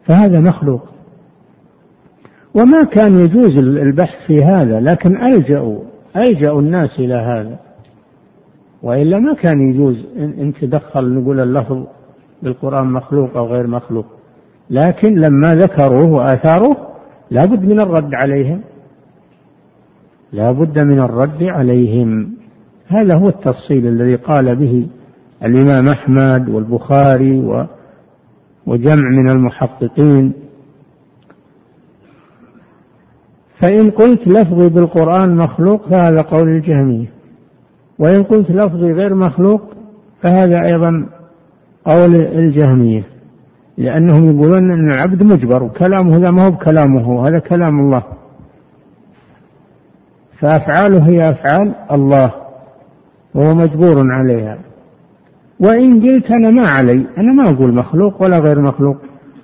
فهذا 0.05 0.41
مخلوق. 0.41 0.83
وما 2.55 2.85
كان 2.85 3.19
يجوز 3.19 3.59
البحث 3.59 4.27
في 4.27 4.45
هذا 4.45 4.81
لكن 4.81 5.17
ألجأوا 5.17 5.79
ألجأوا 6.17 6.61
الناس 6.61 6.99
إلى 6.99 7.15
هذا. 7.15 7.59
وإلا 8.83 9.19
ما 9.19 9.35
كان 9.35 9.61
يجوز 9.61 10.07
إن 10.19 10.53
تدخل 10.61 11.15
نقول 11.15 11.41
اللفظ 11.41 11.87
بالقرآن 12.43 12.87
مخلوق 12.93 13.37
أو 13.37 13.47
غير 13.47 13.67
مخلوق. 13.67 14.07
لكن 14.71 15.15
لما 15.15 15.55
ذكروه 15.55 16.13
وآثاروه 16.13 16.77
لا 17.31 17.47
بد 17.47 17.65
من 17.65 17.81
الرد 17.81 18.15
عليهم. 18.15 18.61
لا 20.33 20.53
بد 20.53 20.79
من 20.79 21.01
الرد 21.01 21.43
عليهم. 21.43 22.37
هذا 22.87 23.15
هو 23.15 23.29
التفصيل 23.29 23.87
الذي 23.87 24.15
قال 24.17 24.57
به 24.57 24.89
الإمام 25.45 25.89
أحمد 25.89 26.49
والبخاري 26.49 27.67
وجمع 28.67 29.11
من 29.19 29.31
المحققين. 29.31 30.33
فإن 33.61 33.91
قلت 33.91 34.29
لفظي 34.29 34.69
بالقرآن 34.69 35.37
مخلوق 35.37 35.89
فهذا 35.89 36.21
قول 36.21 36.49
الجهمية. 36.49 37.07
وإن 37.99 38.23
قلت 38.23 38.51
لفظي 38.51 38.93
غير 38.93 39.15
مخلوق 39.15 39.63
فهذا 40.23 40.63
أيضا 40.67 41.09
قول 41.85 42.15
الجهمية. 42.15 43.16
لأنهم 43.79 44.31
يقولون 44.31 44.73
أن 44.73 44.91
العبد 44.91 45.23
مجبر 45.23 45.63
وكلامه 45.63 46.17
هذا 46.17 46.31
ما 46.31 46.47
هو 46.47 46.51
بكلامه 46.51 47.29
هذا 47.29 47.39
كلام 47.39 47.79
الله. 47.79 48.03
فأفعاله 50.41 51.09
هي 51.09 51.31
أفعال 51.31 51.75
الله 51.93 52.33
وهو 53.35 53.55
مجبور 53.55 54.13
عليها. 54.13 54.59
وإن 55.61 56.01
قلت 56.01 56.31
أنا 56.31 56.51
ما 56.51 56.69
علي 56.69 57.07
أنا 57.19 57.33
ما 57.33 57.51
أقول 57.51 57.75
مخلوق 57.75 58.23
ولا 58.23 58.39
غير 58.39 58.61
مخلوق 58.63 58.97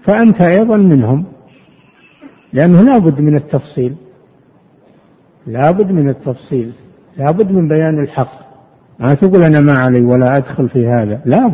فأنت 0.05 0.41
أيضا 0.41 0.77
منهم. 0.77 1.25
لأنه 2.53 2.81
لا 2.83 2.99
بد 2.99 3.21
من 3.21 3.37
التفصيل. 3.37 3.97
لا 5.47 5.71
بد 5.71 5.93
من 5.93 6.09
التفصيل 6.09 6.73
لا 7.17 7.31
بد 7.31 7.53
من 7.53 7.69
بيان 7.69 8.03
الحق. 8.03 8.43
ما 8.99 9.15
تقول 9.15 9.43
أنا 9.43 9.61
ما 9.61 9.73
علي 9.73 10.01
ولا 10.01 10.37
أدخل 10.37 10.69
في 10.69 10.87
هذا 10.87 11.21
لا 11.25 11.47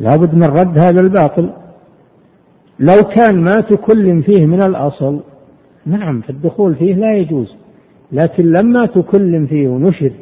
بد 0.00 0.06
لا 0.06 0.16
بد 0.16 0.34
من 0.34 0.44
رد 0.44 0.78
هذا 0.78 1.00
الباطل. 1.00 1.50
لو 2.78 3.04
كان 3.04 3.44
ما 3.44 3.60
تكلم 3.60 4.20
فيه 4.22 4.46
من 4.46 4.62
الأصل 4.62 5.20
نعم 5.86 6.20
فالدخول 6.20 6.74
فيه 6.74 6.94
لا 6.94 7.16
يجوز 7.16 7.56
لكن 8.12 8.44
لما 8.44 8.86
تكلم 8.86 9.46
فيه 9.46 9.68
ونشر 9.68 10.12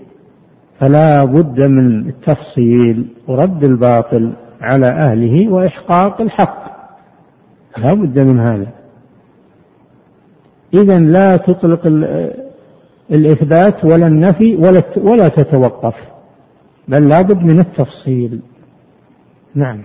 فلا 0.79 1.25
بد 1.25 1.61
من 1.61 2.09
التفصيل 2.09 3.07
ورد 3.29 3.65
الباطل 3.65 4.33
على 4.61 4.87
أهله 4.87 5.49
وإحقاق 5.53 6.21
الحق. 6.21 6.73
لا 7.79 7.95
بد 7.95 8.19
من 8.19 8.41
هذا. 8.41 8.67
إذا 10.75 10.99
لا 10.99 11.37
تطلق 11.37 11.87
الإثبات 13.11 13.85
ولا 13.85 14.07
النفي 14.07 14.57
ولا 14.57 14.83
ولا 14.97 15.29
تتوقف 15.29 15.95
بل 16.89 17.09
لا 17.09 17.23
بد 17.23 17.43
من 17.43 17.61
التفصيل. 17.61 18.41
نعم. 19.55 19.83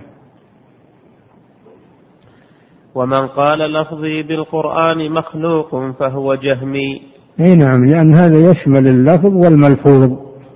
ومن 2.94 3.26
قال 3.26 3.58
لفظي 3.58 4.22
بالقرآن 4.22 5.12
مخلوق 5.12 5.70
فهو 6.00 6.34
جهمي. 6.34 7.02
أي 7.40 7.56
نعم 7.56 7.84
لأن 7.84 8.14
هذا 8.14 8.50
يشمل 8.50 8.88
اللفظ 8.88 9.34
والملفوظ. 9.34 10.10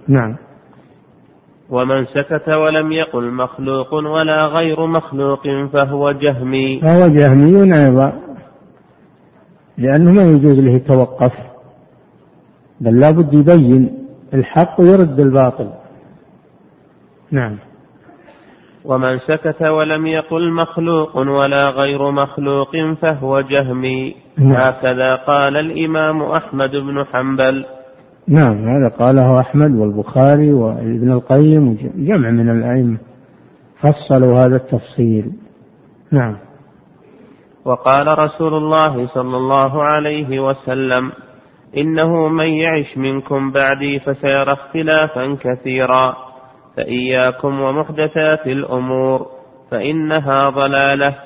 نعم. 0.08 0.36
ومن 1.70 2.04
سكت 2.04 2.48
ولم 2.48 2.92
يقل 2.92 3.34
مخلوق 3.34 3.94
ولا 3.94 4.46
غير 4.46 4.86
مخلوق 4.86 5.42
فهو 5.72 6.12
جهمي. 6.12 6.80
فهو 6.80 7.08
جهمي 7.08 7.74
أيضا 7.74 8.12
لأنه 9.78 10.12
ما 10.12 10.22
يجوز 10.22 10.58
له 10.58 10.72
يتوقف 10.72 11.32
بل 12.80 13.00
لابد 13.00 13.34
يبين 13.34 13.98
الحق 14.34 14.80
ويرد 14.80 15.20
الباطل. 15.20 15.72
نعم. 17.30 17.58
ومن 18.84 19.18
سكت 19.18 19.62
ولم 19.62 20.06
يقل 20.06 20.52
مخلوق 20.52 21.16
ولا 21.16 21.70
غير 21.70 22.10
مخلوق 22.10 22.76
فهو 23.02 23.40
جهمي. 23.40 24.14
نعم. 24.38 24.56
هكذا 24.56 25.16
قال 25.16 25.56
الإمام 25.56 26.22
أحمد 26.22 26.70
بن 26.70 27.04
حنبل. 27.04 27.64
نعم 28.28 28.56
هذا 28.56 28.96
قاله 28.98 29.40
أحمد 29.40 29.70
والبخاري 29.70 30.52
وابن 30.52 31.12
القيم 31.12 31.68
وجمع 31.68 32.30
من 32.30 32.50
الأئمة. 32.50 32.98
فصلوا 33.80 34.38
هذا 34.38 34.56
التفصيل. 34.56 35.32
نعم. 36.12 36.36
وقال 37.64 38.18
رسول 38.18 38.54
الله 38.54 39.06
صلى 39.06 39.36
الله 39.36 39.84
عليه 39.84 40.40
وسلم 40.40 41.12
إنه 41.76 42.28
من 42.28 42.46
يعش 42.46 42.98
منكم 42.98 43.52
بعدي 43.52 44.00
فسيرى 44.00 44.52
اختلافا 44.52 45.36
كثيرا. 45.40 46.31
فإياكم 46.76 47.60
ومحدثات 47.60 48.46
الأمور 48.46 49.26
فإنها 49.70 50.50
ضلالة. 50.50 51.18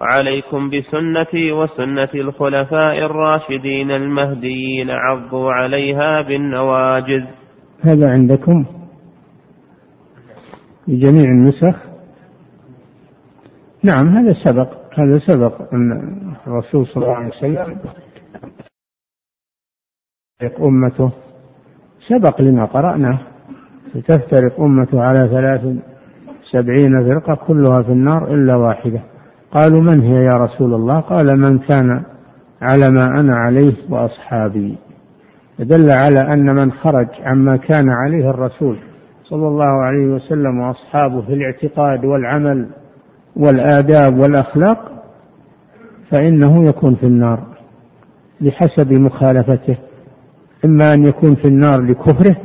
وعليكم 0.00 0.70
بسنتي 0.70 1.52
وسنة 1.52 2.08
الخلفاء 2.14 2.98
الراشدين 2.98 3.90
المهديين 3.90 4.90
عضوا 4.90 5.52
عليها 5.52 6.22
بالنواجذ. 6.22 7.24
هذا 7.80 8.12
عندكم؟ 8.12 8.64
في 10.86 10.96
جميع 10.96 11.24
النسخ؟ 11.24 11.78
نعم 13.82 14.08
هذا 14.08 14.32
سبق. 14.44 14.82
هذا 14.98 15.18
سبق 15.26 15.72
أن 15.72 15.92
الرسول 16.46 16.86
صلى 16.86 17.04
الله 17.04 17.16
عليه 17.16 17.28
وسلم 17.28 17.78
أمته 20.60 21.12
سبق 22.08 22.40
لما 22.40 22.64
قرأناه. 22.64 23.31
ستفترق 23.94 24.60
أمته 24.60 25.00
على 25.00 25.28
ثلاث 25.28 25.76
سبعين 26.52 26.92
فرقة 27.08 27.46
كلها 27.46 27.82
في 27.82 27.92
النار 27.92 28.34
إلا 28.34 28.56
واحدة. 28.56 29.00
قالوا 29.52 29.80
من 29.80 30.00
هي 30.00 30.24
يا 30.24 30.34
رسول 30.34 30.74
الله؟ 30.74 31.00
قال 31.00 31.26
من 31.40 31.58
كان 31.58 32.02
على 32.62 32.90
ما 32.90 33.20
أنا 33.20 33.36
عليه 33.36 33.74
وأصحابي. 33.90 34.78
دل 35.58 35.90
على 35.90 36.20
أن 36.20 36.54
من 36.54 36.72
خرج 36.72 37.08
عما 37.20 37.56
كان 37.56 37.90
عليه 37.90 38.30
الرسول 38.30 38.76
صلى 39.24 39.48
الله 39.48 39.84
عليه 39.84 40.06
وسلم 40.06 40.60
وأصحابه 40.60 41.20
في 41.20 41.32
الاعتقاد 41.32 42.04
والعمل 42.04 42.68
والآداب 43.36 44.18
والأخلاق 44.18 44.78
فإنه 46.10 46.68
يكون 46.68 46.94
في 46.94 47.06
النار 47.06 47.40
بحسب 48.40 48.92
مخالفته. 48.92 49.76
إما 50.64 50.94
أن 50.94 51.04
يكون 51.04 51.34
في 51.34 51.44
النار 51.44 51.80
لكفره 51.80 52.36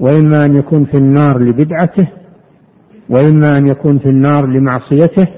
وإما 0.00 0.44
أن 0.44 0.56
يكون 0.56 0.84
في 0.84 0.96
النار 0.96 1.38
لبدعته 1.38 2.08
وإما 3.08 3.58
أن 3.58 3.66
يكون 3.66 3.98
في 3.98 4.06
النار 4.06 4.46
لمعصيته 4.46 5.28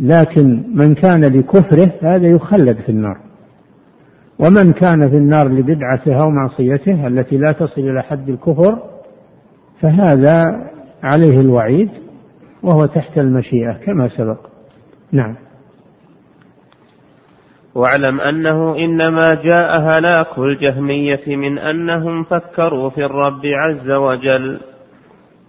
لكن 0.00 0.64
من 0.74 0.94
كان 0.94 1.24
لكفره 1.24 1.92
هذا 2.02 2.28
يخلد 2.28 2.76
في 2.76 2.88
النار. 2.88 3.20
ومن 4.38 4.72
كان 4.72 5.08
في 5.10 5.16
النار 5.16 5.48
لبدعته 5.48 6.22
أو 6.22 6.30
معصيته 6.30 7.06
التي 7.06 7.36
لا 7.36 7.52
تصل 7.52 7.80
إلى 7.80 8.02
حد 8.02 8.28
الكفر 8.28 8.82
فهذا 9.80 10.44
عليه 11.02 11.40
الوعيد 11.40 11.90
وهو 12.62 12.86
تحت 12.86 13.18
المشيئة 13.18 13.72
كما 13.72 14.08
سبق. 14.08 14.46
نعم. 15.12 15.36
واعلم 17.74 18.20
أنه 18.20 18.76
إنما 18.76 19.34
جاء 19.34 19.80
هلاك 19.80 20.38
الجهمية 20.38 21.36
من 21.36 21.58
أنهم 21.58 22.24
فكروا 22.24 22.90
في 22.90 23.04
الرب 23.04 23.42
عز 23.44 23.90
وجل. 23.90 24.60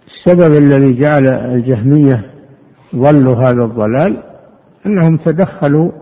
السبب 0.06 0.54
الذي 0.54 1.00
جعل 1.00 1.26
الجهمية 1.26 2.24
ظلوا 2.96 3.36
هذا 3.36 3.64
الضلال 3.64 4.22
أنهم 4.86 5.16
تدخلوا 5.16 5.92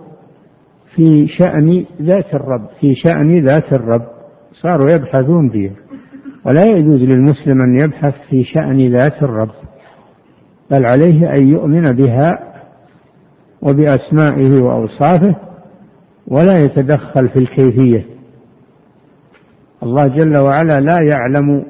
في 0.94 1.26
شأن 1.26 1.84
ذات 2.02 2.34
الرب 2.34 2.68
في 2.80 2.94
شأن 2.94 3.44
ذات 3.44 3.72
الرب 3.72 4.06
صاروا 4.62 4.90
يبحثون 4.90 5.50
فيه 5.50 5.70
ولا 6.46 6.64
يجوز 6.64 7.02
للمسلم 7.02 7.60
أن 7.60 7.84
يبحث 7.84 8.14
في 8.30 8.44
شأن 8.44 8.76
ذات 8.76 9.22
الرب 9.22 9.50
بل 10.70 10.86
عليه 10.86 11.34
أن 11.34 11.48
يؤمن 11.48 11.92
بها 11.92 12.30
وبأسمائه 13.62 14.62
وأوصافه 14.62 15.36
ولا 16.28 16.58
يتدخل 16.58 17.28
في 17.28 17.38
الكيفية. 17.38 18.06
الله 19.82 20.06
جل 20.06 20.36
وعلا 20.36 20.80
لا 20.80 20.96
يعلم 21.02 21.64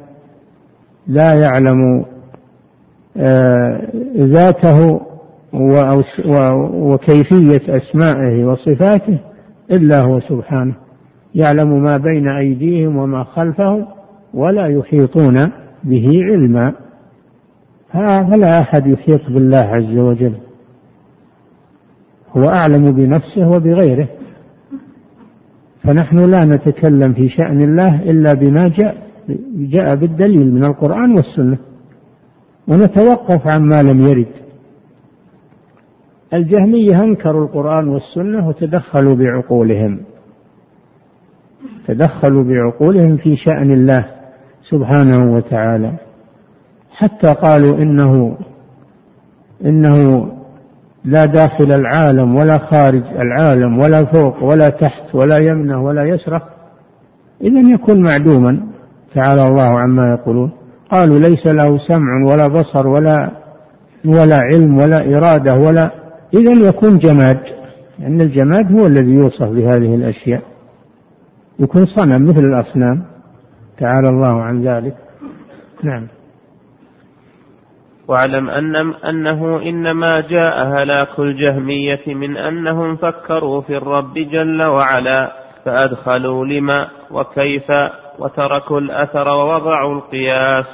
لا 1.06 1.34
يعلم 1.34 2.04
آه، 3.16 3.80
ذاته 4.16 5.00
وكيفية 6.74 7.60
أسمائه 7.68 8.44
وصفاته 8.44 9.20
إلا 9.70 10.00
هو 10.00 10.20
سبحانه. 10.20 10.74
يعلم 11.34 11.82
ما 11.82 11.96
بين 11.96 12.28
أيديهم 12.28 12.96
وما 12.96 13.24
خلفهم 13.24 13.86
ولا 14.34 14.66
يحيطون 14.66 15.52
به 15.84 16.20
علما. 16.24 16.72
فلا 17.92 18.60
أحد 18.60 18.86
يحيط 18.86 19.20
بالله 19.30 19.58
عز 19.58 19.96
وجل. 19.98 20.34
هو 22.36 22.48
أعلم 22.48 22.92
بنفسه 22.92 23.48
وبغيره. 23.48 24.08
فنحن 25.84 26.18
لا 26.18 26.44
نتكلم 26.44 27.12
في 27.12 27.28
شأن 27.28 27.62
الله 27.62 28.02
إلا 28.02 28.34
بما 28.34 28.68
جاء 28.68 29.04
جاء 29.54 29.96
بالدليل 29.96 30.54
من 30.54 30.64
القرآن 30.64 31.16
والسنة. 31.16 31.58
ونتوقف 32.68 33.46
عما 33.46 33.82
لم 33.82 34.00
يرد. 34.00 34.32
الجهمية 36.34 37.04
أنكروا 37.04 37.44
القرآن 37.44 37.88
والسنة 37.88 38.48
وتدخلوا 38.48 39.16
بعقولهم. 39.16 40.00
تدخلوا 41.86 42.44
بعقولهم 42.44 43.16
في 43.16 43.36
شأن 43.36 43.72
الله 43.72 44.06
سبحانه 44.70 45.34
وتعالى. 45.34 45.92
حتى 46.90 47.26
قالوا 47.26 47.78
إنه 47.78 48.36
إنه 49.64 50.28
لا 51.04 51.24
داخل 51.24 51.72
العالم 51.72 52.36
ولا 52.36 52.58
خارج 52.58 53.02
العالم 53.04 53.78
ولا 53.78 54.04
فوق 54.04 54.42
ولا 54.42 54.70
تحت 54.70 55.14
ولا 55.14 55.38
يمنه 55.38 55.82
ولا 55.82 56.04
يسره 56.04 56.42
إذا 57.40 57.60
يكون 57.74 58.02
معدوما. 58.02 58.60
تعالى 59.14 59.48
الله 59.48 59.80
عما 59.80 60.10
يقولون. 60.10 60.50
قالوا 60.90 61.18
ليس 61.18 61.46
له 61.46 61.78
سمع 61.78 62.32
ولا 62.32 62.48
بصر 62.48 62.86
ولا 62.86 63.30
ولا 64.04 64.36
علم 64.36 64.78
ولا 64.78 65.16
إرادة 65.16 65.54
ولا 65.54 65.90
إذا 66.34 66.68
يكون 66.68 66.98
جماد 66.98 67.40
لأن 67.98 68.20
الجماد 68.20 68.72
هو 68.72 68.86
الذي 68.86 69.12
يوصف 69.12 69.48
بهذه 69.48 69.94
الأشياء. 69.94 70.42
يكون 71.58 71.86
صنم 71.86 72.28
مثل 72.28 72.40
الأصنام. 72.40 73.04
تعالى 73.78 74.08
الله 74.08 74.42
عن 74.42 74.62
ذلك. 74.62 74.94
نعم. 75.82 76.06
واعلم 78.08 78.50
أن 78.50 78.76
أنه 79.08 79.62
إنما 79.62 80.20
جاء 80.20 80.66
هلاك 80.66 81.18
الجهمية 81.18 82.14
من 82.14 82.36
أنهم 82.36 82.96
فكروا 82.96 83.60
في 83.60 83.76
الرب 83.76 84.14
جل 84.14 84.62
وعلا 84.62 85.32
فأدخلوا 85.64 86.46
لما 86.46 86.88
وكيف 87.10 87.70
وتركوا 88.18 88.80
الأثر 88.80 89.28
ووضعوا 89.28 89.94
القياس. 89.94 90.66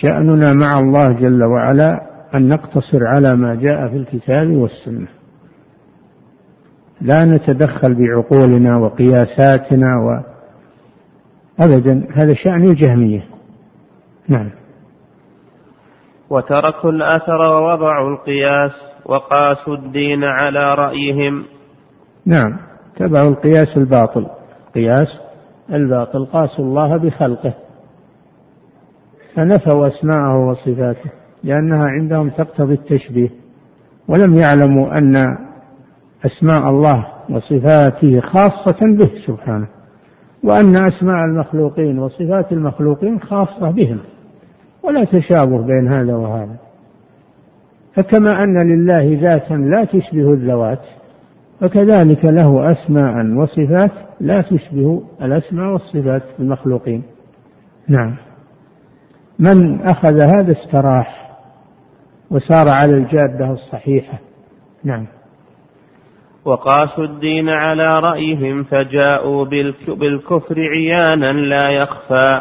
شأننا 0.00 0.52
مع 0.52 0.78
الله 0.78 1.12
جل 1.12 1.44
وعلا 1.44 1.92
أن 2.34 2.48
نقتصر 2.48 3.06
على 3.14 3.36
ما 3.36 3.54
جاء 3.54 3.88
في 3.88 3.96
الكتاب 3.96 4.50
والسنة. 4.50 5.08
لا 7.00 7.24
نتدخل 7.24 7.94
بعقولنا 7.94 8.76
وقياساتنا 8.78 9.86
و 9.96 10.36
أبدا 11.60 12.06
هذا 12.14 12.32
شأن 12.32 12.64
الجهمية. 12.64 13.24
نعم. 14.28 14.65
وتركوا 16.30 16.90
الأثر 16.90 17.40
ووضعوا 17.40 18.10
القياس 18.10 18.72
وقاسوا 19.06 19.74
الدين 19.74 20.24
على 20.24 20.74
رأيهم. 20.74 21.44
نعم 22.26 22.58
تبعوا 22.96 23.30
القياس 23.30 23.76
الباطل. 23.76 24.26
قياس 24.74 25.08
الباطل 25.72 26.26
قاسوا 26.26 26.64
الله 26.64 26.96
بخلقه. 26.96 27.54
فنفوا 29.34 29.86
أسماءه 29.86 30.48
وصفاته 30.48 31.10
لأنها 31.44 31.84
عندهم 32.00 32.30
تقتضي 32.30 32.74
التشبيه. 32.74 33.30
ولم 34.08 34.36
يعلموا 34.36 34.98
أن 34.98 35.16
أسماء 36.26 36.70
الله 36.70 37.06
وصفاته 37.30 38.20
خاصة 38.20 38.96
به 38.98 39.10
سبحانه 39.26 39.68
وأن 40.44 40.76
أسماء 40.76 41.24
المخلوقين 41.30 41.98
وصفات 41.98 42.52
المخلوقين 42.52 43.20
خاصة 43.20 43.70
بهم. 43.70 44.00
ولا 44.86 45.04
تشابه 45.04 45.66
بين 45.66 45.92
هذا 45.92 46.14
وهذا. 46.14 46.56
فكما 47.94 48.44
أن 48.44 48.68
لله 48.68 49.20
ذاتا 49.20 49.54
لا 49.54 49.84
تشبه 49.84 50.32
الذوات 50.32 50.82
فكذلك 51.60 52.24
له 52.24 52.72
أسماء 52.72 53.36
وصفات 53.36 53.90
لا 54.20 54.40
تشبه 54.40 55.02
الأسماء 55.22 55.72
والصفات 55.72 56.22
المخلوقين. 56.38 57.02
نعم. 57.88 58.16
من 59.38 59.82
أخذ 59.82 60.20
هذا 60.20 60.52
استراح 60.52 61.36
وسار 62.30 62.68
على 62.68 62.94
الجادة 62.94 63.50
الصحيحة. 63.50 64.18
نعم. 64.84 65.06
وقاسوا 66.44 67.04
الدين 67.04 67.48
على 67.48 68.00
رأيهم 68.00 68.64
فجاءوا 68.64 69.44
بالكفر 69.88 70.54
عيانا 70.76 71.32
لا 71.32 71.70
يخفى. 71.70 72.40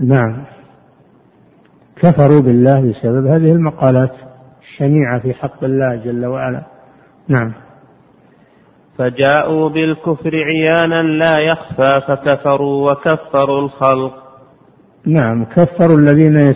نعم. 0.00 0.59
كفروا 2.00 2.40
بالله 2.40 2.80
بسبب 2.80 3.26
هذه 3.26 3.52
المقالات 3.52 4.12
الشنيعة 4.60 5.20
في 5.22 5.34
حق 5.34 5.64
الله 5.64 5.96
جل 6.04 6.26
وعلا. 6.26 6.66
نعم. 7.28 7.52
فجاءوا 8.98 9.68
بالكفر 9.68 10.30
عيانا 10.34 11.02
لا 11.02 11.38
يخفى 11.38 12.00
فكفروا 12.08 12.90
وكفروا 12.90 13.64
الخلق. 13.64 14.14
نعم. 15.06 15.44
كفروا 15.44 15.98
الذين 15.98 16.54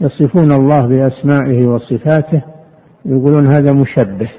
يصفون 0.00 0.52
الله 0.52 0.86
بأسمائه 0.86 1.66
وصفاته 1.66 2.42
يقولون 3.04 3.52
هذا 3.54 3.72
مشبه. 3.72 4.30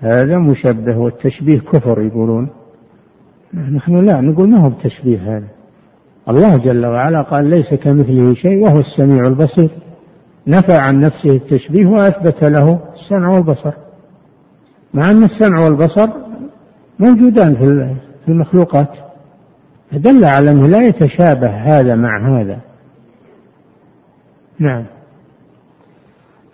هذا 0.00 0.38
مشبه 0.38 0.98
والتشبيه 0.98 1.60
كفر 1.60 2.02
يقولون. 2.02 2.50
نحن 3.54 4.06
لا 4.06 4.20
نقول 4.20 4.50
ما 4.50 4.58
هو 4.58 4.70
بتشبيه 4.70 5.18
هذا. 5.18 5.59
الله 6.28 6.56
جل 6.56 6.86
وعلا 6.86 7.22
قال 7.22 7.50
ليس 7.50 7.74
كمثله 7.74 8.34
شيء 8.34 8.62
وهو 8.62 8.78
السميع 8.78 9.26
البصير. 9.26 9.70
نفى 10.46 10.72
عن 10.72 11.00
نفسه 11.00 11.30
التشبيه 11.30 11.86
وأثبت 11.86 12.44
له 12.44 12.80
السمع 12.94 13.28
والبصر. 13.28 13.72
مع 14.94 15.10
أن 15.10 15.24
السمع 15.24 15.64
والبصر 15.64 16.08
موجودان 16.98 17.54
في 18.24 18.28
المخلوقات. 18.28 18.88
فدل 19.90 20.24
على 20.24 20.50
أنه 20.50 20.66
لا 20.66 20.86
يتشابه 20.86 21.50
هذا 21.50 21.94
مع 21.94 22.40
هذا. 22.40 22.60
نعم. 24.58 24.84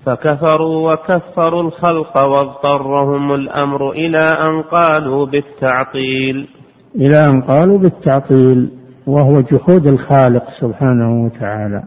فكفروا 0.05 0.93
وكفروا 0.93 1.63
الخلق 1.63 2.17
واضطرهم 2.17 3.35
الأمر 3.35 3.91
إلى 3.91 4.19
أن 4.19 4.63
قالوا 4.63 5.27
بالتعطيل. 5.27 6.49
إلى 6.95 7.25
أن 7.25 7.41
قالوا 7.41 7.79
بالتعطيل. 7.79 8.71
وهو 9.07 9.41
جحود 9.41 9.87
الخالق 9.87 10.45
سبحانه 10.61 11.25
وتعالى. 11.25 11.83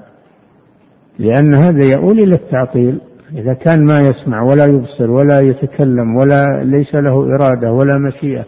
لأن 1.19 1.55
هذا 1.55 1.86
يؤول 1.86 2.19
إلى 2.19 2.36
التعطيل. 2.36 3.01
إذا 3.34 3.53
كان 3.53 3.86
ما 3.86 3.97
يسمع 3.97 4.41
ولا 4.41 4.65
يبصر 4.65 5.12
ولا 5.12 5.39
يتكلم 5.39 6.15
ولا 6.15 6.63
ليس 6.63 6.95
له 6.95 7.36
إرادة 7.36 7.71
ولا 7.71 7.97
مشيئة 7.97 8.45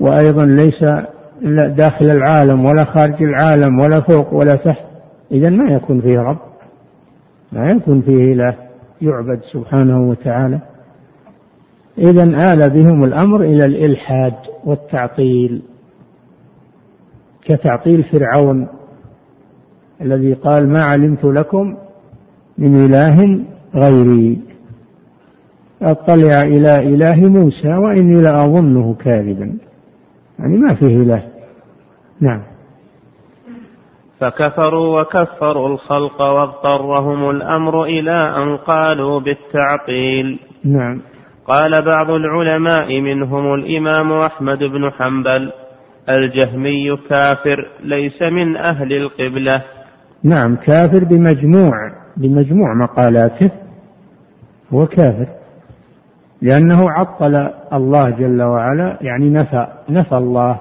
وأيضا 0.00 0.44
ليس 0.44 0.84
داخل 1.76 2.04
العالم 2.04 2.64
ولا 2.64 2.84
خارج 2.84 3.22
العالم 3.22 3.80
ولا 3.80 4.00
فوق 4.00 4.34
ولا 4.34 4.54
تحت 4.54 4.84
إذا 5.32 5.50
ما 5.50 5.72
يكون 5.72 6.00
فيه 6.00 6.18
رب 6.18 6.38
ما 7.52 7.70
يكون 7.70 8.00
فيه 8.00 8.32
إله 8.32 8.56
يعبد 9.02 9.40
سبحانه 9.52 10.08
وتعالى. 10.08 10.60
إذا 11.98 12.52
آل 12.52 12.70
بهم 12.70 13.04
الأمر 13.04 13.40
إلى 13.42 13.64
الإلحاد 13.64 14.34
والتعطيل. 14.64 15.62
كتعطيل 17.46 18.02
فرعون 18.02 18.68
الذي 20.00 20.34
قال 20.34 20.68
ما 20.72 20.84
علمت 20.84 21.24
لكم 21.24 21.76
من 22.58 22.84
إله 22.84 23.44
غيري. 23.74 24.40
أطلع 25.82 26.42
إلى 26.42 26.94
إله 26.94 27.28
موسى 27.28 27.68
وإني 27.68 28.22
لأظنه 28.22 28.94
كاذبا. 28.94 29.58
يعني 30.38 30.56
ما 30.56 30.74
فيه 30.74 30.96
إله. 30.96 31.22
نعم. 32.20 32.42
فكفروا 34.20 35.00
وكفروا 35.00 35.68
الخلق 35.68 36.22
واضطرهم 36.22 37.30
الأمر 37.30 37.82
إلى 37.82 38.34
أن 38.36 38.56
قالوا 38.56 39.20
بالتعطيل. 39.20 40.38
نعم. 40.64 41.02
قال 41.46 41.84
بعض 41.84 42.10
العلماء 42.10 43.00
منهم 43.00 43.54
الإمام 43.54 44.12
أحمد 44.12 44.58
بن 44.58 44.90
حنبل 44.90 45.52
الجهمي 46.10 46.96
كافر 47.08 47.68
ليس 47.84 48.22
من 48.22 48.56
أهل 48.56 48.92
القبلة. 48.92 49.64
نعم 50.22 50.56
كافر 50.56 51.04
بمجموع 51.04 51.72
بمجموع 52.16 52.74
مقالاته 52.74 53.50
هو 54.72 54.86
كافر. 54.86 55.28
لأنه 56.42 56.90
عطل 56.90 57.50
الله 57.72 58.10
جل 58.10 58.42
وعلا 58.42 58.98
يعني 59.00 59.30
نفى 59.30 59.66
نفى 59.90 60.16
الله 60.16 60.60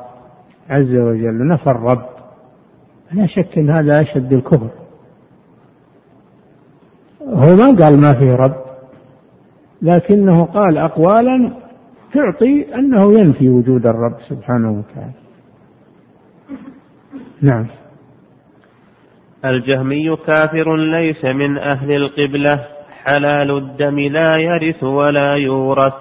عز 0.69 0.95
وجل 0.95 1.47
نفى 1.53 1.67
الرب. 1.67 2.05
لا 3.12 3.25
شك 3.25 3.58
أن 3.58 3.69
هذا 3.69 4.01
أشد 4.01 4.34
الكفر. 4.34 4.69
هو 7.21 7.55
ما 7.55 7.75
قال 7.84 8.01
ما 8.01 8.13
فيه 8.13 8.31
رب 8.31 8.65
لكنه 9.81 10.45
قال 10.45 10.77
أقوالا 10.77 11.53
تعطي 12.13 12.75
أنه 12.75 13.19
ينفي 13.19 13.49
وجود 13.49 13.86
الرب 13.86 14.15
سبحانه 14.29 14.71
وتعالى. 14.71 15.24
نعم. 17.41 17.67
الجهمي 19.45 20.15
كافر 20.28 20.76
ليس 20.76 21.26
من 21.26 21.58
أهل 21.58 21.91
القبلة 21.91 22.65
حلال 23.04 23.58
الدم 23.58 24.00
لا 24.00 24.38
يرث 24.38 24.84
ولا 24.84 25.36
يورث. 25.36 25.93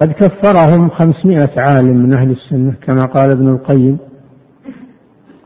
قد 0.00 0.12
كفرهم 0.12 0.88
خمسمائة 0.88 1.50
عالم 1.56 1.96
من 1.96 2.14
أهل 2.14 2.30
السنة 2.30 2.74
كما 2.82 3.06
قال 3.06 3.30
ابن 3.30 3.48
القيم. 3.48 3.98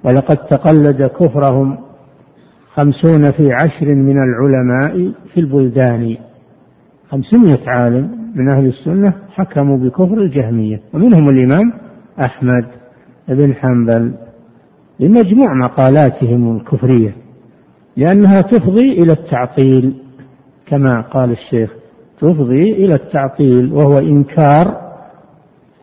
ولقد 0.05 0.37
تقلد 0.37 1.03
كفرهم 1.03 1.79
خمسون 2.75 3.31
في 3.33 3.49
عشر 3.53 3.87
من 3.87 4.17
العلماء 4.23 5.13
في 5.35 5.41
البلدان. 5.41 6.17
خمسمائة 7.11 7.61
عالم 7.67 8.33
من 8.35 8.51
أهل 8.51 8.67
السنة 8.67 9.15
حكموا 9.31 9.79
بكفر 9.79 10.15
الجهمية. 10.15 10.81
ومنهم 10.95 11.29
الإمام 11.29 11.73
أحمد 12.21 12.67
بن 13.29 13.55
حنبل. 13.55 14.15
لمجموع 15.03 15.55
مقالاتهم 15.55 16.57
الكفرية 16.57 17.17
لأنها 17.97 18.41
تفضي 18.41 19.03
إلى 19.03 19.13
التعطيل 19.13 19.95
كما 20.67 21.01
قال 21.01 21.31
الشيخ 21.31 21.75
تفضي 22.19 22.73
إلى 22.73 22.95
التعطيل 22.95 23.73
وهو 23.73 23.99
إنكار 23.99 24.93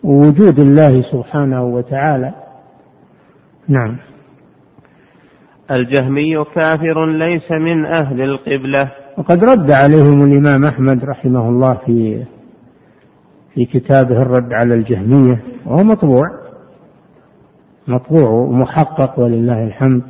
وجود 0.04 0.60
الله 0.60 1.02
سبحانه 1.02 1.64
وتعالى. 1.64 2.34
نعم. 3.68 3.98
الجهمي 5.72 6.46
كافر 6.56 7.06
ليس 7.06 7.52
من 7.52 7.86
أهل 7.86 8.22
القبلة. 8.22 8.92
وقد 9.18 9.44
رد 9.44 9.72
عليهم 9.72 10.24
الإمام 10.24 10.66
أحمد 10.66 11.06
رحمه 11.06 11.50
الله 11.50 11.74
في 11.86 12.24
في 13.54 13.66
كتابه 13.66 14.22
الرد 14.22 14.54
على 14.54 14.74
الجهمية 14.74 15.44
وهو 15.66 15.84
مطبوع. 15.84 16.49
مطبوع 17.90 18.30
ومحقق 18.30 19.20
ولله 19.20 19.64
الحمد. 19.64 20.02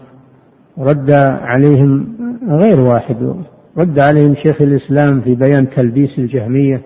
رد 0.78 1.12
عليهم 1.42 2.08
غير 2.50 2.80
واحد. 2.80 3.36
رد 3.78 4.00
عليهم 4.00 4.36
شيخ 4.36 4.62
الإسلام 4.62 5.22
في 5.22 5.36
بيان 5.36 5.70
تلبيس 5.70 6.20
الجهمية 6.20 6.82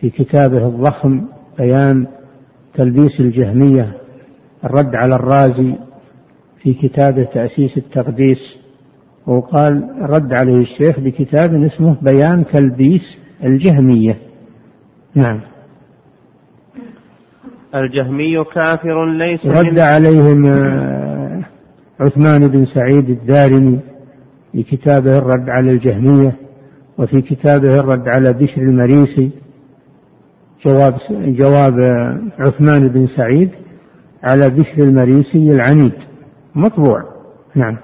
في 0.00 0.10
كتابه 0.10 0.68
الضخم 0.68 1.24
بيان 1.58 2.06
تلبيس 2.74 3.20
الجهمية 3.20 3.94
الرد 4.64 4.94
على 4.94 5.14
الرازي 5.14 5.74
في 6.62 6.74
كتابه 6.74 7.24
تأسيس 7.24 7.78
التقديس. 7.78 8.58
وقال 9.26 9.88
رد 10.00 10.32
عليه 10.32 10.56
الشيخ 10.56 11.00
بكتاب 11.00 11.54
اسمه 11.54 11.96
بيان 12.02 12.44
تلبيس 12.46 13.18
الجهمية. 13.44 14.18
نعم. 15.14 15.40
الجهمي 17.74 18.44
كافر 18.44 19.06
ليس 19.12 19.46
رد 19.46 19.78
عليهم 19.78 20.46
آه، 20.46 21.42
عثمان 22.00 22.48
بن 22.48 22.66
سعيد 22.66 23.10
الدارمي 23.10 23.80
في 24.52 24.62
كتابه 24.62 25.18
الرد 25.18 25.50
على 25.50 25.70
الجهمية 25.70 26.36
وفي 26.98 27.22
كتابه 27.22 27.68
الرد 27.80 28.08
على 28.08 28.32
بشر 28.32 28.62
المريسي 28.62 29.30
جواب 30.64 30.94
جواب 31.10 31.74
عثمان 32.38 32.88
بن 32.88 33.06
سعيد 33.06 33.50
على 34.22 34.50
بشر 34.50 34.78
المريسي 34.78 35.50
العنيد. 35.50 35.94
مطبوع. 36.54 37.02
نعم. 37.54 37.78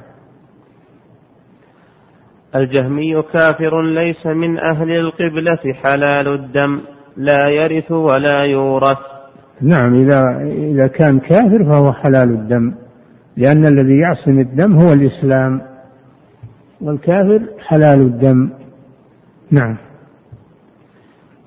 الجهمي 2.57 3.23
كافر 3.33 3.83
ليس 3.83 4.27
من 4.27 4.59
أهل 4.59 4.91
القبلة 4.91 5.75
حلال 5.83 6.29
الدم 6.29 6.81
لا 7.17 7.49
يرث 7.49 7.93
ولا 7.93 8.45
يورث. 8.45 9.20
نعم 9.63 9.95
إذا 9.95 10.21
إذا 10.47 10.87
كان 10.87 11.19
كافر 11.19 11.65
فهو 11.65 11.93
حلال 11.93 12.31
الدم 12.31 12.75
لأن 13.37 13.67
الذي 13.67 13.99
يعصم 13.99 14.39
الدم 14.39 14.81
هو 14.81 14.93
الإسلام 14.93 15.61
والكافر 16.81 17.41
حلال 17.69 18.01
الدم. 18.01 18.51
نعم. 19.51 19.77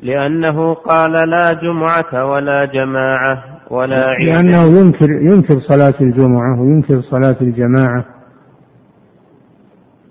لأنه 0.03 0.73
قال 0.73 1.11
لا 1.11 1.53
جمعة 1.53 2.31
ولا 2.31 2.65
جماعة 2.65 3.43
ولا 3.71 4.05
عيد. 4.05 4.29
لأنه 4.29 4.79
ينكر 4.79 5.07
ينكر 5.09 5.59
صلاة 5.59 5.93
الجمعة 6.01 6.61
وينكر 6.61 7.01
صلاة 7.01 7.37
الجماعة 7.41 8.05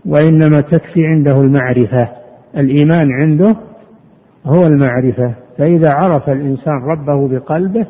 وإنما 0.06 0.60
تكفي 0.60 1.06
عنده 1.06 1.40
المعرفة. 1.40 2.08
الإيمان 2.56 3.08
عنده 3.20 3.56
هو 4.46 4.62
المعرفة. 4.62 5.41
فإذا 5.58 5.90
عرف 5.90 6.28
الإنسان 6.28 6.74
ربه 6.90 7.28
بقلبه 7.28 7.86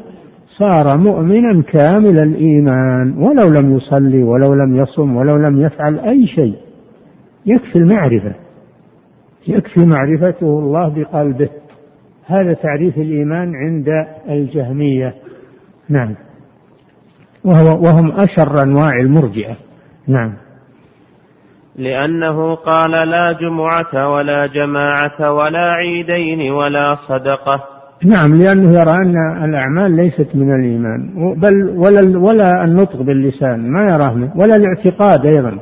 صار 0.58 0.96
مؤمنا 0.96 1.62
كامل 1.62 2.18
الإيمان 2.18 3.18
ولو 3.18 3.48
لم 3.48 3.76
يصلي 3.76 4.22
ولو 4.22 4.54
لم 4.54 4.76
يصم 4.76 5.16
ولو 5.16 5.36
لم 5.36 5.60
يفعل 5.60 5.98
أي 5.98 6.26
شيء. 6.26 6.56
يكفي 7.46 7.76
المعرفة. 7.76 8.34
يكفي 9.48 9.80
معرفته 9.80 10.58
الله 10.58 10.94
بقلبه. 10.94 11.48
هذا 12.26 12.52
تعريف 12.52 12.98
الإيمان 12.98 13.52
عند 13.54 13.86
الجهمية. 14.28 15.14
نعم. 15.88 16.14
وهو 17.44 17.82
وهم 17.84 18.12
أشر 18.12 18.62
أنواع 18.62 19.00
المرجئة. 19.04 19.56
نعم. 20.08 20.36
لأنه 21.76 22.54
قال 22.54 22.90
لا 22.90 23.32
جمعة 23.32 24.08
ولا 24.14 24.46
جماعة 24.46 25.32
ولا 25.32 25.72
عيدين 25.72 26.52
ولا 26.52 26.96
صدقة. 27.08 27.64
نعم 28.04 28.34
لأنه 28.34 28.80
يرى 28.80 28.90
أن 28.90 29.44
الأعمال 29.44 29.96
ليست 29.96 30.36
من 30.36 30.54
الإيمان. 30.54 31.14
بل 31.40 31.70
ولا 31.76 32.18
ولا 32.18 32.64
النطق 32.64 33.02
باللسان 33.02 33.72
ما 33.72 33.84
يراه 33.84 34.14
منه 34.14 34.32
ولا 34.36 34.56
الاعتقاد 34.56 35.26
أيضا. 35.26 35.58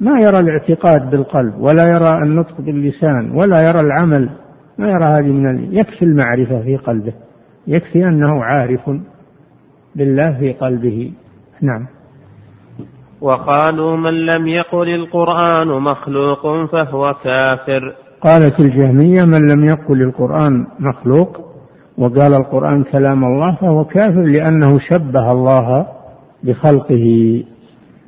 ما 0.00 0.20
يرى 0.20 0.38
الاعتقاد 0.38 1.10
بالقلب 1.10 1.54
ولا 1.60 1.84
يرى 1.84 2.22
النطق 2.22 2.60
باللسان 2.60 3.30
ولا 3.30 3.60
يرى 3.60 3.80
العمل. 3.80 4.30
ما 4.78 4.88
يرى 4.88 5.04
هذه 5.04 5.32
من 5.32 5.72
يكفي 5.72 6.02
المعرفة 6.02 6.62
في 6.62 6.76
قلبه. 6.76 7.12
يكفي 7.66 8.04
أنه 8.04 8.44
عارف 8.44 8.90
بالله 9.96 10.38
في 10.38 10.52
قلبه. 10.52 11.12
نعم. 11.62 11.97
وقالوا 13.20 13.96
من 13.96 14.26
لم 14.26 14.46
يقل 14.46 14.88
القرآن 14.88 15.68
مخلوق 15.68 16.66
فهو 16.72 17.14
كافر. 17.24 17.94
قالت 18.20 18.60
الجهمية 18.60 19.22
من 19.22 19.48
لم 19.48 19.64
يقل 19.64 20.02
القرآن 20.02 20.66
مخلوق 20.80 21.40
وقال 21.98 22.34
القرآن 22.34 22.84
كلام 22.84 23.24
الله 23.24 23.56
فهو 23.60 23.84
كافر 23.84 24.22
لأنه 24.22 24.78
شبه 24.78 25.32
الله 25.32 25.86
بخلقه. 26.44 27.44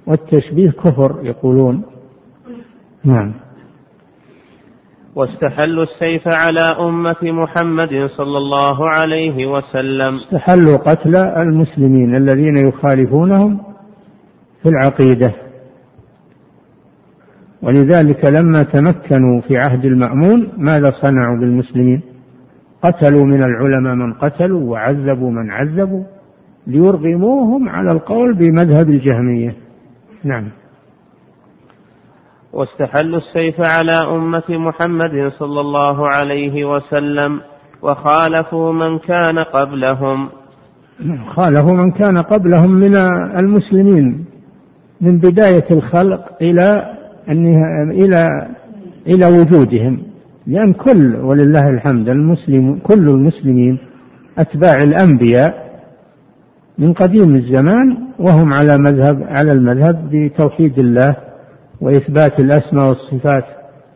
والتشبيه 0.07 0.71
كفر 0.71 1.21
يقولون. 1.23 1.83
نعم. 3.05 3.35
واستحلوا 5.15 5.83
السيف 5.83 6.29
على 6.29 6.61
أمة 6.61 7.23
محمد 7.23 8.09
صلى 8.17 8.39
الله 8.39 8.89
عليه 8.89 9.47
وسلم. 9.47 10.15
استحلوا 10.15 10.77
قتل 10.77 11.17
المسلمين 11.17 12.15
الذين 12.15 12.69
يخالفونهم 12.69 13.70
في 14.63 14.69
العقيدة. 14.69 15.33
ولذلك 17.63 18.25
لما 18.25 18.63
تمكنوا 18.63 19.41
في 19.49 19.57
عهد 19.59 19.85
المأمون 19.85 20.53
ماذا 20.59 20.91
صنعوا 20.91 21.41
بالمسلمين؟ 21.41 22.03
قتلوا 22.83 23.25
من 23.25 23.43
العلماء 23.43 23.95
من 23.95 24.13
قتلوا 24.13 24.71
وعذبوا 24.71 25.31
من 25.31 25.51
عذبوا 25.51 26.05
ليرغموهم 26.67 27.69
على 27.69 27.91
القول 27.93 28.39
بمذهب 28.39 28.89
الجهمية. 28.89 29.57
نعم. 30.25 30.49
واستحلوا 32.53 33.19
السيف 33.19 33.61
على 33.61 33.93
أمة 33.93 34.43
محمد 34.49 35.33
صلى 35.39 35.61
الله 35.61 36.09
عليه 36.09 36.65
وسلم 36.65 37.41
وخالفوا 37.83 38.73
من 38.73 38.99
كان 38.99 39.39
قبلهم. 39.39 40.29
خالفوا 41.27 41.73
من 41.73 41.91
كان 41.91 42.23
قبلهم 42.23 42.71
من 42.71 42.97
المسلمين. 43.39 44.25
من 45.01 45.19
بداية 45.19 45.65
الخلق 45.71 46.43
إلى 46.43 46.97
إلى 47.91 48.27
إلى 49.07 49.27
وجودهم 49.27 50.03
لأن 50.47 50.73
كل 50.73 51.17
ولله 51.17 51.69
الحمد 51.69 52.09
المسلم 52.09 52.79
كل 52.79 53.09
المسلمين 53.09 53.79
أتباع 54.39 54.83
الأنبياء 54.83 55.71
من 56.79 56.93
قديم 56.93 57.35
الزمان 57.35 57.97
وهم 58.19 58.53
على 58.53 58.79
مذهب 58.79 59.23
على 59.23 59.53
المذهب 59.53 60.11
بتوحيد 60.13 60.79
الله 60.79 61.17
وإثبات 61.81 62.41
الأسماء 62.41 62.87
والصفات 62.89 63.45